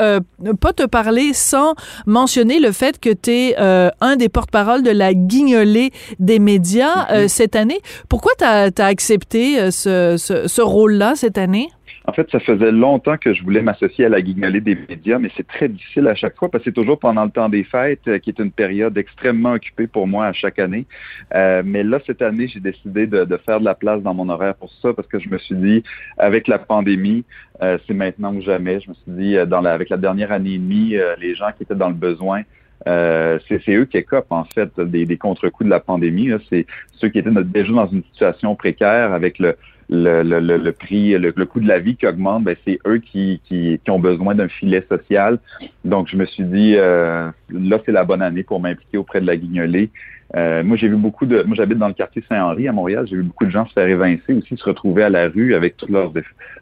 pas 0.60 0.74
te 0.74 0.84
parler 0.84 1.34
sans 1.34 1.74
mentionner 2.06 2.60
le 2.60 2.72
fait 2.72 3.00
que 3.00 3.10
tu 3.10 3.32
es 3.32 3.58
un 3.58 4.16
des 4.16 4.30
porte-parole 4.30 4.84
de 4.84 4.92
la 4.92 5.14
guignolée 5.14 5.92
des 6.20 6.40
médias 6.40 7.06
mm-hmm. 7.06 7.28
cette 7.28 7.56
année. 7.56 7.80
Pourquoi 8.10 8.32
tu 8.38 8.46
as, 8.46 8.72
accepté 8.86 9.72
ce, 9.72 10.16
ce, 10.18 10.48
ce 10.48 10.62
rôle-là 10.62 11.14
cette 11.16 11.38
année? 11.38 11.70
En 12.06 12.12
fait, 12.12 12.30
ça 12.32 12.40
faisait 12.42 12.72
longtemps 12.72 13.18
que 13.18 13.34
je 13.34 13.44
voulais 13.44 13.62
m'associer 13.62 14.06
à 14.06 14.10
la 14.10 14.22
guignolée 14.22 14.60
des 14.60 14.76
médias, 14.76 15.20
mais 15.20 15.30
c'est 15.38 15.48
très 15.48 15.70
difficile 15.70 16.08
à 16.08 16.16
chaque 16.16 16.36
fois 16.36 16.50
parce 16.50 16.64
que 16.64 16.70
c'est 16.70 16.76
toujours 16.76 17.00
pendant 17.00 17.24
le 17.24 17.32
temps 17.32 17.48
des 17.48 17.64
fêtes, 17.64 18.02
euh, 18.08 18.20
qui 18.20 18.30
est 18.30 18.40
une 18.40 18.52
période 18.52 18.98
extrêmement 18.98 19.54
occupée 19.54 19.88
pour 19.88 20.06
moi 20.06 20.26
à 20.26 20.34
chaque 20.34 20.60
année. 20.60 20.86
Euh, 21.34 21.64
mais 21.66 21.82
là, 21.84 22.00
cette 22.06 22.22
année, 22.22 22.48
j'ai 22.48 22.60
décidé 22.60 23.08
de, 23.08 23.26
faire 23.46 23.62
de 23.62 23.66
la 23.66 23.74
place 23.74 24.02
dans 24.02 24.14
mon 24.14 24.28
horaire 24.28 24.56
pour 24.56 24.70
ça 24.82 24.94
parce 24.94 25.08
que 25.08 25.18
je 25.18 25.30
me 25.30 25.38
suis 25.38 25.56
dit, 25.56 25.84
avec 26.18 26.50
la 26.50 26.60
pandémie, 26.60 27.24
euh, 27.62 27.78
c'est 27.88 27.94
maintenant 27.94 28.34
ou 28.34 28.42
jamais. 28.42 28.82
Je 28.82 28.90
me 28.90 28.96
suis 28.96 29.12
dit, 29.12 29.38
dans 29.48 29.62
la, 29.62 29.72
avec 29.72 29.90
la 29.90 29.98
dernière 29.98 30.34
année 30.34 30.56
et 30.56 30.58
demie, 30.58 30.96
les 31.20 31.36
gens 31.36 31.52
qui 31.56 31.64
étaient 31.64 31.76
dans 31.76 31.90
le 31.90 31.96
besoin, 31.96 32.42
c'est 32.86 33.70
eux 33.70 33.86
qui 33.86 33.98
écopent 33.98 34.32
en 34.32 34.44
fait 34.44 34.78
des, 34.78 35.06
des 35.06 35.18
contre-coups 35.18 35.66
de 35.66 35.72
la 35.72 35.80
pandémie. 35.80 36.32
C'est 36.50 36.66
ceux 36.96 37.08
qui 37.08 37.20
étaient 37.20 37.32
déjà 37.32 37.72
dans 37.72 37.88
une 37.88 38.04
situation 38.04 38.56
précaire 38.56 39.14
avec 39.14 39.40
le, 39.40 39.56
le, 39.90 40.24
le, 40.24 40.40
le, 40.40 40.72
prix, 40.72 41.18
le, 41.18 41.32
coût 41.46 41.60
de 41.60 41.68
la 41.68 41.80
vie 41.80 41.96
qui 41.96 42.08
augmente, 42.08 42.44
ben, 42.44 42.56
c'est 42.66 42.80
eux 42.88 42.98
qui, 42.98 43.42
qui, 43.46 43.80
qui, 43.84 43.92
ont 43.92 44.00
besoin 44.00 44.36
d'un 44.36 44.48
filet 44.48 44.86
social. 44.90 45.40
Donc, 45.86 46.08
je 46.08 46.18
me 46.18 46.26
suis 46.26 46.44
dit, 46.44 46.76
euh, 46.78 47.30
là, 47.50 47.80
c'est 47.86 47.92
la 47.92 48.04
bonne 48.04 48.22
année 48.22 48.44
pour 48.44 48.60
m'impliquer 48.60 48.98
auprès 48.98 49.22
de 49.22 49.28
la 49.28 49.38
guignolée. 49.38 49.90
Euh, 50.36 50.64
moi, 50.64 50.78
j'ai 50.78 50.88
vu 50.88 50.96
beaucoup 50.96 51.26
de. 51.26 51.44
Moi, 51.44 51.56
j'habite 51.56 51.78
dans 51.78 51.88
le 51.88 51.94
quartier 51.94 52.24
Saint-Henri 52.28 52.68
à 52.68 52.72
Montréal. 52.72 53.06
J'ai 53.08 53.18
vu 53.18 53.24
beaucoup 53.24 53.46
de 53.46 53.52
gens 53.52 53.68
se 53.68 53.74
faire 53.74 53.88
évincer 53.88 54.34
aussi, 54.34 54.58
se 54.58 54.64
retrouver 54.64 55.04
à 55.04 55.10
la 55.10 55.30
rue 55.30 55.54
avec 55.54 55.78
tous 55.78 55.92
leurs, 55.92 56.12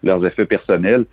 leurs 0.04 0.26
effets 0.26 0.46
personnels. 0.46 1.06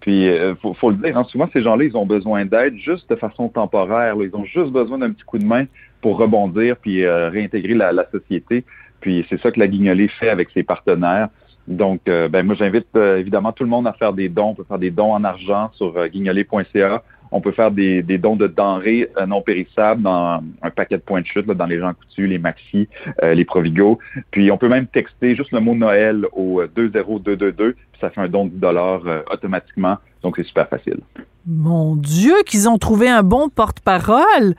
Puis, 0.00 0.28
euh, 0.28 0.54
faut, 0.56 0.72
faut, 0.72 0.90
le 0.90 0.96
dire, 0.96 1.18
hein, 1.18 1.24
souvent, 1.24 1.48
ces 1.52 1.62
gens-là, 1.62 1.84
ils 1.84 1.96
ont 1.96 2.06
besoin 2.06 2.44
d'aide 2.44 2.76
juste 2.76 3.10
de 3.10 3.16
façon 3.16 3.48
temporaire. 3.48 4.14
Ils 4.20 4.34
ont 4.34 4.44
juste 4.44 4.70
besoin 4.70 4.98
d'un 4.98 5.10
petit 5.10 5.24
coup 5.24 5.38
de 5.38 5.44
main 5.44 5.64
pour 6.00 6.16
rebondir 6.16 6.76
puis 6.76 7.04
euh, 7.04 7.28
réintégrer 7.28 7.74
la, 7.74 7.92
la 7.92 8.08
société. 8.10 8.64
Puis, 9.00 9.26
c'est 9.28 9.40
ça 9.42 9.50
que 9.50 9.60
la 9.60 9.68
guignolée 9.68 10.08
fait 10.08 10.30
avec 10.30 10.48
ses 10.54 10.62
partenaires. 10.62 11.28
Donc, 11.68 12.02
euh, 12.08 12.28
ben 12.28 12.44
moi, 12.46 12.54
j'invite 12.54 12.86
euh, 12.96 13.18
évidemment 13.18 13.52
tout 13.52 13.64
le 13.64 13.70
monde 13.70 13.86
à 13.86 13.92
faire 13.92 14.12
des 14.12 14.28
dons. 14.28 14.50
On 14.50 14.54
peut 14.54 14.64
faire 14.64 14.78
des 14.78 14.90
dons 14.90 15.12
en 15.12 15.24
argent 15.24 15.70
sur 15.74 15.96
euh. 15.96 16.98
On 17.32 17.40
peut 17.40 17.50
faire 17.50 17.72
des, 17.72 18.02
dons 18.02 18.36
de 18.36 18.46
denrées 18.46 19.10
non 19.26 19.42
périssables 19.42 20.00
dans 20.00 20.40
un 20.62 20.70
paquet 20.70 20.96
de 20.96 21.02
points 21.02 21.22
de 21.22 21.26
chute, 21.26 21.46
dans 21.46 21.66
les 21.66 21.80
gens 21.80 21.92
coutus, 21.92 22.28
les 22.30 22.38
maxi, 22.38 22.88
les 23.20 23.44
Provigo. 23.44 23.98
Puis, 24.30 24.50
on 24.52 24.58
peut 24.58 24.68
même 24.68 24.86
texter 24.86 25.34
juste 25.34 25.50
le 25.50 25.58
mot 25.58 25.74
Noël 25.74 26.24
au 26.32 26.62
20222, 26.64 27.72
puis 27.72 28.00
ça 28.00 28.10
fait 28.10 28.20
un 28.20 28.28
don 28.28 28.44
de 28.44 28.50
10 28.50 28.60
dollars 28.60 29.02
automatiquement. 29.32 29.96
Donc, 30.22 30.36
c'est 30.36 30.46
super 30.46 30.68
facile. 30.68 31.00
Mon 31.46 31.96
Dieu, 31.96 32.34
qu'ils 32.46 32.68
ont 32.68 32.78
trouvé 32.78 33.08
un 33.08 33.24
bon 33.24 33.48
porte-parole! 33.48 34.54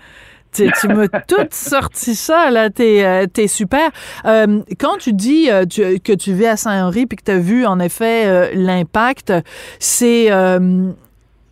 Tu 0.51 0.87
m'as 0.87 1.07
tout 1.07 1.47
sorti 1.51 2.15
ça, 2.15 2.49
là. 2.49 2.69
T'es 2.69 3.03
euh, 3.03 3.25
es 3.37 3.47
super. 3.47 3.89
Euh, 4.25 4.61
quand 4.79 4.97
tu 4.97 5.13
dis 5.13 5.49
euh, 5.49 5.65
que 5.65 6.13
tu 6.13 6.33
vis 6.33 6.47
à 6.47 6.57
Saint-Henri 6.57 7.05
puis 7.05 7.17
que 7.17 7.23
tu 7.23 7.31
as 7.31 7.39
vu, 7.39 7.65
en 7.65 7.79
effet, 7.79 8.53
l'impact, 8.55 9.33
c'est 9.79 10.29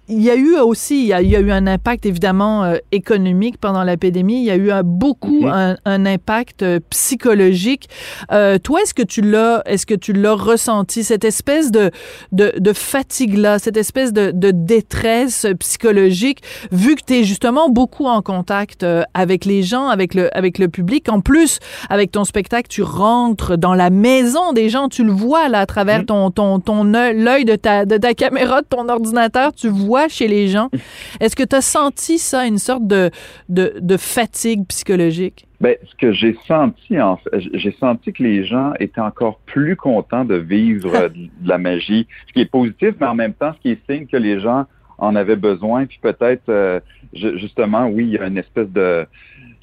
il 0.07 0.21
y 0.21 0.29
a 0.29 0.35
eu 0.35 0.55
aussi, 0.57 1.01
il 1.01 1.07
y 1.07 1.13
a, 1.13 1.21
eu 1.21 1.51
un 1.51 1.65
impact 1.65 2.05
évidemment 2.05 2.63
euh, 2.63 2.77
économique 2.91 3.57
pendant 3.57 3.83
l'épidémie. 3.83 4.37
Il 4.37 4.45
y 4.45 4.51
a 4.51 4.57
eu 4.57 4.71
beaucoup 4.83 5.41
mhm. 5.41 5.77
un, 5.83 6.05
impact 6.05 6.61
euh, 6.61 6.79
psychologique. 6.91 7.89
Euh, 8.31 8.59
toi, 8.59 8.81
est-ce 8.81 8.93
que 8.93 9.01
tu 9.01 9.21
l'as, 9.21 9.63
est-ce 9.65 9.85
que 9.85 9.95
tu 9.95 10.13
l'as 10.13 10.35
ressenti 10.35 11.03
cette 11.03 11.25
espèce 11.25 11.71
de 11.71 11.89
de, 12.31 12.53
de 12.57 12.73
fatigue 12.73 13.37
là, 13.37 13.57
cette 13.57 13.77
espèce 13.77 14.13
de, 14.13 14.31
de 14.31 14.51
détresse 14.51 15.47
psychologique, 15.59 16.41
vu 16.71 16.95
que 16.95 17.01
tu 17.05 17.13
es 17.15 17.23
justement 17.23 17.69
beaucoup 17.69 18.05
en 18.05 18.21
contact 18.21 18.85
avec 19.13 19.45
les 19.45 19.63
gens, 19.63 19.87
avec 19.87 20.13
le 20.13 20.35
avec 20.37 20.59
le 20.59 20.67
public? 20.67 21.09
En 21.09 21.21
plus, 21.21 21.59
avec 21.89 22.11
ton 22.11 22.25
spectacle, 22.25 22.67
tu 22.67 22.83
rentres 22.83 23.57
dans 23.57 23.73
la 23.73 23.89
maison 23.89 24.53
des 24.53 24.69
gens, 24.69 24.87
tu 24.87 25.03
le 25.03 25.11
vois 25.11 25.49
là 25.49 25.61
à 25.61 25.65
travers 25.65 25.99
mhm. 25.99 26.05
ton 26.05 26.31
ton 26.31 26.59
ton 26.59 26.83
l'œil 26.83 27.45
de 27.45 27.55
ta 27.55 27.85
de 27.85 27.97
ta 27.97 28.13
caméra, 28.13 28.61
de 28.61 28.67
ton 28.67 28.87
ordinateur, 28.87 29.51
tu 29.53 29.69
vois 29.69 29.94
chez 30.09 30.27
les 30.27 30.47
gens. 30.47 30.69
Est-ce 31.19 31.35
que 31.35 31.43
tu 31.43 31.55
as 31.55 31.61
senti 31.61 32.17
ça, 32.17 32.45
une 32.45 32.57
sorte 32.57 32.87
de, 32.87 33.11
de, 33.49 33.97
fatigue 33.97 34.65
psychologique? 34.67 35.47
Ben, 35.61 35.75
ce 35.89 35.95
que 35.95 36.11
j'ai 36.11 36.37
senti, 36.47 36.99
en 36.99 37.17
fait, 37.17 37.41
j'ai 37.53 37.75
senti 37.79 38.13
que 38.13 38.23
les 38.23 38.45
gens 38.45 38.73
étaient 38.79 39.01
encore 39.01 39.39
plus 39.45 39.75
contents 39.75 40.25
de 40.25 40.35
vivre 40.35 40.91
de 41.09 41.47
la 41.49 41.57
magie, 41.57 42.07
ce 42.27 42.33
qui 42.33 42.41
est 42.41 42.51
positif, 42.51 42.95
mais 42.99 43.07
en 43.07 43.15
même 43.15 43.33
temps, 43.33 43.53
ce 43.53 43.59
qui 43.61 43.69
est 43.71 43.91
signe 43.91 44.05
que 44.07 44.17
les 44.17 44.39
gens 44.39 44.65
en 44.97 45.15
avaient 45.15 45.35
besoin. 45.35 45.85
Puis 45.85 45.99
peut-être, 46.01 46.49
euh, 46.49 46.79
justement, 47.13 47.87
oui, 47.87 48.05
il 48.05 48.09
y 48.11 48.17
a 48.17 48.27
une 48.27 48.37
espèce 48.37 48.69
de, 48.69 49.05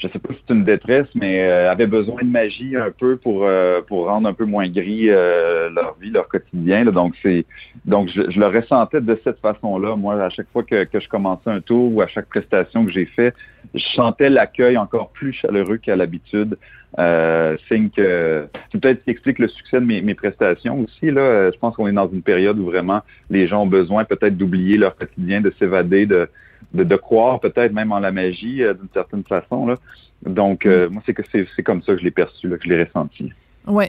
je 0.03 0.09
sais 0.09 0.19
pas 0.19 0.35
si 0.35 0.41
c'est 0.47 0.55
une 0.55 0.65
détresse, 0.65 1.07
mais 1.15 1.43
euh, 1.43 1.71
avaient 1.71 1.87
besoin 1.87 2.23
de 2.23 2.29
magie 2.29 2.77
un 2.77 2.91
peu 2.91 3.17
pour 3.17 3.45
euh, 3.45 3.81
pour 3.83 4.07
rendre 4.07 4.29
un 4.29 4.33
peu 4.33 4.45
moins 4.45 4.69
gris 4.69 5.09
euh, 5.09 5.71
leur 5.71 5.97
vie, 6.01 6.11
leur 6.11 6.29
quotidien. 6.29 6.85
Donc 6.87 7.15
c'est 7.23 7.47
donc 7.85 8.09
je, 8.09 8.39
le 8.39 8.47
ressentais 8.47 9.01
de 9.01 9.19
cette 9.23 9.39
façon-là. 9.41 9.95
Moi, 9.97 10.21
à 10.21 10.29
chaque 10.31 10.49
fois 10.53 10.65
que, 10.65 10.85
que 10.85 10.99
je 10.99 11.09
commençais 11.09 11.51
un 11.51 11.61
tour 11.61 11.95
ou 11.95 12.03
à 12.03 12.09
chaque 12.09 12.27
prestation 12.27 12.85
que 12.85 12.91
j'ai 12.91 13.07
fait, 13.07 13.33
je 13.75 13.85
sentais 13.95 14.29
l'accueil 14.29 14.77
encore 14.77 15.11
plus 15.11 15.33
chaleureux 15.33 15.77
qu'à 15.77 15.95
l'habitude. 15.95 16.59
Euh, 16.99 17.57
signe 17.69 17.89
que 17.89 18.47
c'est 18.71 18.79
peut-être 18.79 19.03
qui 19.03 19.11
explique 19.11 19.39
le 19.39 19.49
succès 19.49 19.81
de 19.81 19.87
mes, 19.87 20.03
mes 20.03 20.15
prestations 20.15 20.81
aussi. 20.81 21.11
Là, 21.11 21.51
je 21.51 21.59
pense 21.59 21.75
qu'on 21.75 21.87
est 21.87 21.93
dans 21.93 22.11
une 22.11 22.21
période 22.21 22.59
où 22.59 22.67
vraiment 22.67 23.01
les 23.31 23.47
gens 23.47 23.63
ont 23.63 23.67
besoin 23.67 24.05
peut-être 24.05 24.37
d'oublier 24.37 24.77
leur 24.77 24.95
quotidien, 24.95 25.41
de 25.41 25.51
s'évader, 25.59 26.05
de 26.05 26.29
de, 26.73 26.97
croire 26.97 27.41
peut-être 27.41 27.73
même 27.73 27.93
en 27.93 27.99
la 27.99 28.13
magie 28.13 28.63
euh, 28.63 28.75
d'une 28.75 28.89
certaine 28.93 29.25
façon. 29.25 29.67
Là. 29.67 29.79
Donc, 30.27 30.67
euh, 30.67 30.89
mm. 30.89 30.93
moi, 30.93 31.03
c'est 31.07 31.15
que 31.15 31.23
c'est 31.33 31.63
comme 31.63 31.83
ça 31.83 31.93
que 31.93 31.99
je 31.99 32.05
l'ai 32.05 32.11
perçu, 32.11 32.49
là, 32.49 32.57
que 32.57 32.65
je 32.65 32.69
l'ai 32.69 32.85
ressenti. 32.85 33.33
Oui. 33.67 33.85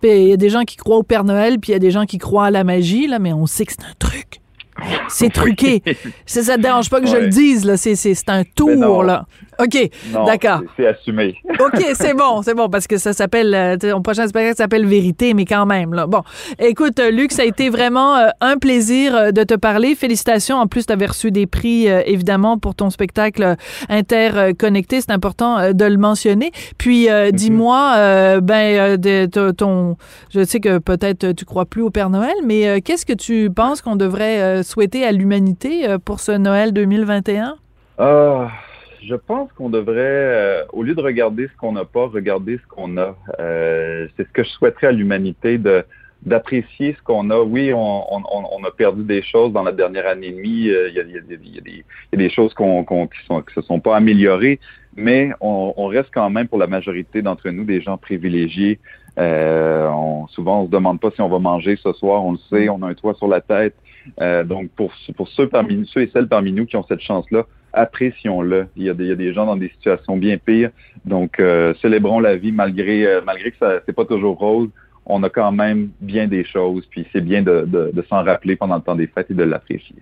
Puis 0.00 0.10
il 0.10 0.28
y 0.28 0.32
a 0.32 0.36
des 0.36 0.50
gens 0.50 0.62
qui 0.62 0.76
croient 0.76 0.96
au 0.96 1.02
Père 1.02 1.24
Noël, 1.24 1.58
puis 1.58 1.70
il 1.70 1.72
y 1.72 1.76
a 1.76 1.80
des 1.80 1.90
gens 1.90 2.04
qui 2.04 2.18
croient 2.18 2.46
à 2.46 2.50
la 2.50 2.64
magie, 2.64 3.06
là, 3.06 3.18
mais 3.18 3.32
on 3.32 3.46
sait 3.46 3.66
que 3.66 3.72
c'est 3.72 3.84
un 3.84 3.94
truc. 3.98 4.40
C'est 5.08 5.32
truqué. 5.32 5.82
ça 6.26 6.56
ne 6.56 6.62
dérange 6.62 6.90
pas 6.90 7.00
que 7.00 7.06
je 7.06 7.16
le 7.16 7.28
dise, 7.28 7.64
là. 7.64 7.76
C'est 7.76 8.28
un 8.28 8.44
tour, 8.44 9.02
là. 9.02 9.26
OK, 9.58 9.90
d'accord. 10.26 10.60
C'est 10.76 10.86
assumé. 10.86 11.36
OK, 11.60 11.82
c'est 11.94 12.14
bon, 12.14 12.42
c'est 12.42 12.54
bon, 12.54 12.68
parce 12.68 12.86
que 12.86 12.98
ça 12.98 13.12
s'appelle, 13.12 13.54
euh, 13.54 13.94
mon 13.94 14.02
prochain 14.02 14.26
spectacle 14.26 14.56
s'appelle 14.56 14.86
Vérité, 14.86 15.32
mais 15.34 15.44
quand 15.44 15.64
même, 15.64 15.94
là. 15.94 16.06
Bon, 16.06 16.22
écoute, 16.58 16.98
euh, 17.00 17.10
Luc, 17.10 17.32
ça 17.32 17.42
a 17.42 17.44
été 17.46 17.70
vraiment 17.70 18.16
euh, 18.16 18.28
un 18.40 18.58
plaisir 18.58 19.32
de 19.32 19.44
te 19.44 19.54
parler. 19.54 19.94
Félicitations. 19.94 20.56
En 20.56 20.66
plus, 20.66 20.86
tu 20.86 20.92
avais 20.92 21.06
reçu 21.06 21.30
des 21.30 21.46
prix, 21.46 21.86
évidemment, 21.86 22.58
pour 22.58 22.74
ton 22.74 22.90
spectacle 22.90 23.56
interconnecté. 23.88 25.00
C'est 25.00 25.10
important 25.10 25.72
de 25.72 25.84
le 25.84 25.96
mentionner. 25.96 26.52
Puis, 26.76 27.06
mm-hmm. 27.06 27.32
dis-moi, 27.32 28.40
ben, 28.40 28.96
de, 28.96 29.50
ton, 29.52 29.96
je 30.30 30.44
sais 30.44 30.60
que 30.60 30.78
peut-être 30.78 31.32
tu 31.32 31.44
crois 31.44 31.64
plus 31.64 31.82
au 31.82 31.90
Père 31.90 32.10
Noël, 32.10 32.34
mais 32.44 32.80
qu'est-ce 32.82 33.06
que 33.06 33.12
tu 33.12 33.50
penses 33.50 33.80
qu'on 33.80 33.96
devrait 33.96 34.62
souhaiter 34.66 35.04
à 35.04 35.12
l'humanité 35.12 35.86
pour 36.04 36.20
ce 36.20 36.32
Noël 36.32 36.72
2021? 36.72 37.56
Ah 37.98 38.50
je 39.06 39.14
pense 39.14 39.52
qu'on 39.52 39.70
devrait, 39.70 39.94
euh, 39.98 40.64
au 40.72 40.82
lieu 40.82 40.94
de 40.94 41.00
regarder 41.00 41.48
ce 41.48 41.56
qu'on 41.58 41.72
n'a 41.72 41.84
pas, 41.84 42.06
regarder 42.06 42.58
ce 42.58 42.66
qu'on 42.68 42.96
a. 42.96 43.16
Euh, 43.38 44.06
c'est 44.16 44.26
ce 44.26 44.32
que 44.32 44.42
je 44.42 44.48
souhaiterais 44.50 44.88
à 44.88 44.92
l'humanité 44.92 45.58
de, 45.58 45.84
d'apprécier 46.22 46.96
ce 46.98 47.02
qu'on 47.02 47.30
a. 47.30 47.38
Oui, 47.38 47.72
on, 47.72 48.64
a 48.64 48.70
perdu 48.76 49.04
des 49.04 49.22
choses 49.22 49.52
dans 49.52 49.62
la 49.62 49.72
dernière 49.72 50.06
année 50.06 50.28
et 50.28 50.32
demie. 50.32 50.64
Il 50.64 50.94
y 50.94 51.00
a, 51.00 52.16
des, 52.16 52.30
choses 52.30 52.52
qui, 52.54 52.64
qui 52.64 53.54
se 53.54 53.62
sont 53.62 53.80
pas 53.80 53.96
améliorées, 53.96 54.58
mais 54.96 55.30
on, 55.40 55.86
reste 55.86 56.10
quand 56.12 56.30
même 56.30 56.48
pour 56.48 56.58
la 56.58 56.66
majorité 56.66 57.22
d'entre 57.22 57.48
nous 57.50 57.64
des 57.64 57.80
gens 57.80 57.96
privilégiés. 57.96 58.80
Euh, 59.18 59.88
on, 59.88 60.26
souvent, 60.28 60.62
on 60.62 60.66
se 60.66 60.70
demande 60.70 61.00
pas 61.00 61.10
si 61.12 61.20
on 61.20 61.28
va 61.28 61.38
manger 61.38 61.76
ce 61.82 61.92
soir. 61.92 62.24
On 62.24 62.32
le 62.32 62.38
sait, 62.50 62.68
on 62.68 62.82
a 62.82 62.88
un 62.88 62.94
toit 62.94 63.14
sur 63.14 63.28
la 63.28 63.40
tête. 63.40 63.74
Euh, 64.20 64.44
donc, 64.44 64.70
pour, 64.70 64.92
pour 65.16 65.28
ceux, 65.28 65.48
parmi, 65.48 65.86
ceux 65.86 66.02
et 66.02 66.10
celles 66.12 66.28
parmi 66.28 66.52
nous 66.52 66.66
qui 66.66 66.76
ont 66.76 66.84
cette 66.88 67.00
chance-là, 67.00 67.46
apprécions-le. 67.72 68.68
Il 68.76 68.84
y, 68.84 68.90
a 68.90 68.94
des, 68.94 69.04
il 69.04 69.08
y 69.08 69.12
a 69.12 69.16
des 69.16 69.32
gens 69.32 69.46
dans 69.46 69.56
des 69.56 69.68
situations 69.68 70.16
bien 70.16 70.38
pires. 70.38 70.70
Donc, 71.04 71.38
euh, 71.40 71.74
célébrons 71.82 72.20
la 72.20 72.36
vie 72.36 72.52
malgré, 72.52 73.06
euh, 73.06 73.20
malgré 73.24 73.50
que 73.50 73.58
ça 73.58 73.80
c'est 73.86 73.94
pas 73.94 74.04
toujours 74.04 74.38
rose. 74.38 74.70
On 75.04 75.22
a 75.22 75.30
quand 75.30 75.52
même 75.52 75.90
bien 76.00 76.26
des 76.26 76.44
choses, 76.44 76.84
puis 76.90 77.06
c'est 77.12 77.20
bien 77.20 77.42
de, 77.42 77.64
de, 77.66 77.90
de 77.92 78.02
s'en 78.08 78.24
rappeler 78.24 78.56
pendant 78.56 78.76
le 78.76 78.82
temps 78.82 78.96
des 78.96 79.06
fêtes 79.06 79.30
et 79.30 79.34
de 79.34 79.44
l'apprécier. 79.44 79.96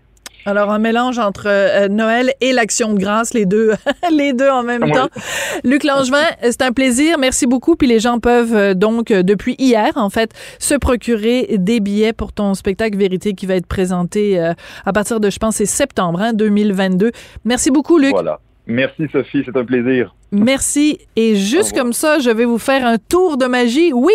Alors, 0.46 0.70
un 0.70 0.78
mélange 0.78 1.18
entre 1.18 1.46
euh, 1.46 1.88
Noël 1.88 2.32
et 2.40 2.52
l'Action 2.52 2.92
de 2.92 2.98
grâce, 2.98 3.32
les 3.32 3.46
deux, 3.46 3.72
les 4.12 4.32
deux 4.32 4.48
en 4.48 4.62
même 4.62 4.84
oui. 4.84 4.92
temps. 4.92 5.08
Luc 5.64 5.84
Langevin, 5.84 6.24
c'est 6.42 6.62
un 6.62 6.72
plaisir. 6.72 7.18
Merci 7.18 7.46
beaucoup. 7.46 7.76
Puis 7.76 7.86
les 7.86 8.00
gens 8.00 8.18
peuvent 8.18 8.54
euh, 8.54 8.74
donc, 8.74 9.10
euh, 9.10 9.22
depuis 9.22 9.56
hier, 9.58 9.92
en 9.96 10.10
fait, 10.10 10.32
se 10.58 10.74
procurer 10.74 11.56
des 11.58 11.80
billets 11.80 12.12
pour 12.12 12.32
ton 12.32 12.54
spectacle 12.54 12.98
Vérité 12.98 13.32
qui 13.32 13.46
va 13.46 13.54
être 13.54 13.66
présenté 13.66 14.38
euh, 14.38 14.52
à 14.84 14.92
partir 14.92 15.20
de, 15.20 15.30
je 15.30 15.38
pense, 15.38 15.56
c'est 15.56 15.66
septembre 15.66 16.20
hein, 16.20 16.32
2022. 16.32 17.10
Merci 17.44 17.70
beaucoup, 17.70 17.98
Luc. 17.98 18.10
Voilà. 18.10 18.40
Merci, 18.66 19.04
Sophie. 19.12 19.42
C'est 19.44 19.56
un 19.56 19.64
plaisir. 19.64 20.14
Merci. 20.30 20.98
Et 21.16 21.36
juste 21.36 21.74
comme 21.76 21.92
ça, 21.92 22.18
je 22.18 22.30
vais 22.30 22.44
vous 22.44 22.58
faire 22.58 22.86
un 22.86 22.98
tour 22.98 23.36
de 23.36 23.46
magie. 23.46 23.92
Oui, 23.92 24.14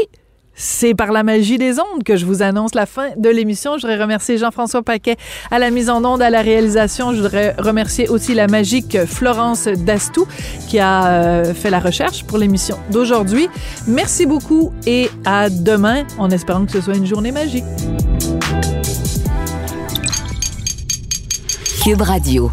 c'est 0.59 0.93
par 0.93 1.13
la 1.13 1.23
magie 1.23 1.57
des 1.57 1.79
ondes 1.79 2.03
que 2.03 2.17
je 2.17 2.25
vous 2.25 2.43
annonce 2.43 2.75
la 2.75 2.85
fin 2.85 3.11
de 3.15 3.29
l'émission. 3.29 3.77
Je 3.77 3.87
voudrais 3.87 3.99
remercier 3.99 4.37
Jean-François 4.37 4.83
Paquet 4.83 5.15
à 5.51 5.57
la 5.57 5.71
mise 5.71 5.89
en 5.89 6.03
onde, 6.03 6.21
à 6.21 6.29
la 6.29 6.41
réalisation. 6.41 7.13
Je 7.13 7.21
voudrais 7.21 7.55
remercier 7.57 8.09
aussi 8.09 8.33
la 8.33 8.47
magique 8.47 8.97
Florence 9.05 9.67
Dastou 9.67 10.27
qui 10.67 10.77
a 10.79 11.07
euh, 11.07 11.53
fait 11.53 11.69
la 11.69 11.79
recherche 11.79 12.25
pour 12.25 12.37
l'émission 12.37 12.77
d'aujourd'hui. 12.91 13.47
Merci 13.87 14.25
beaucoup 14.25 14.73
et 14.85 15.09
à 15.25 15.49
demain 15.49 16.03
en 16.17 16.29
espérant 16.29 16.65
que 16.65 16.73
ce 16.73 16.81
soit 16.81 16.95
une 16.95 17.07
journée 17.07 17.31
magique. 17.31 17.63
Cube 21.81 22.01
Radio. 22.01 22.51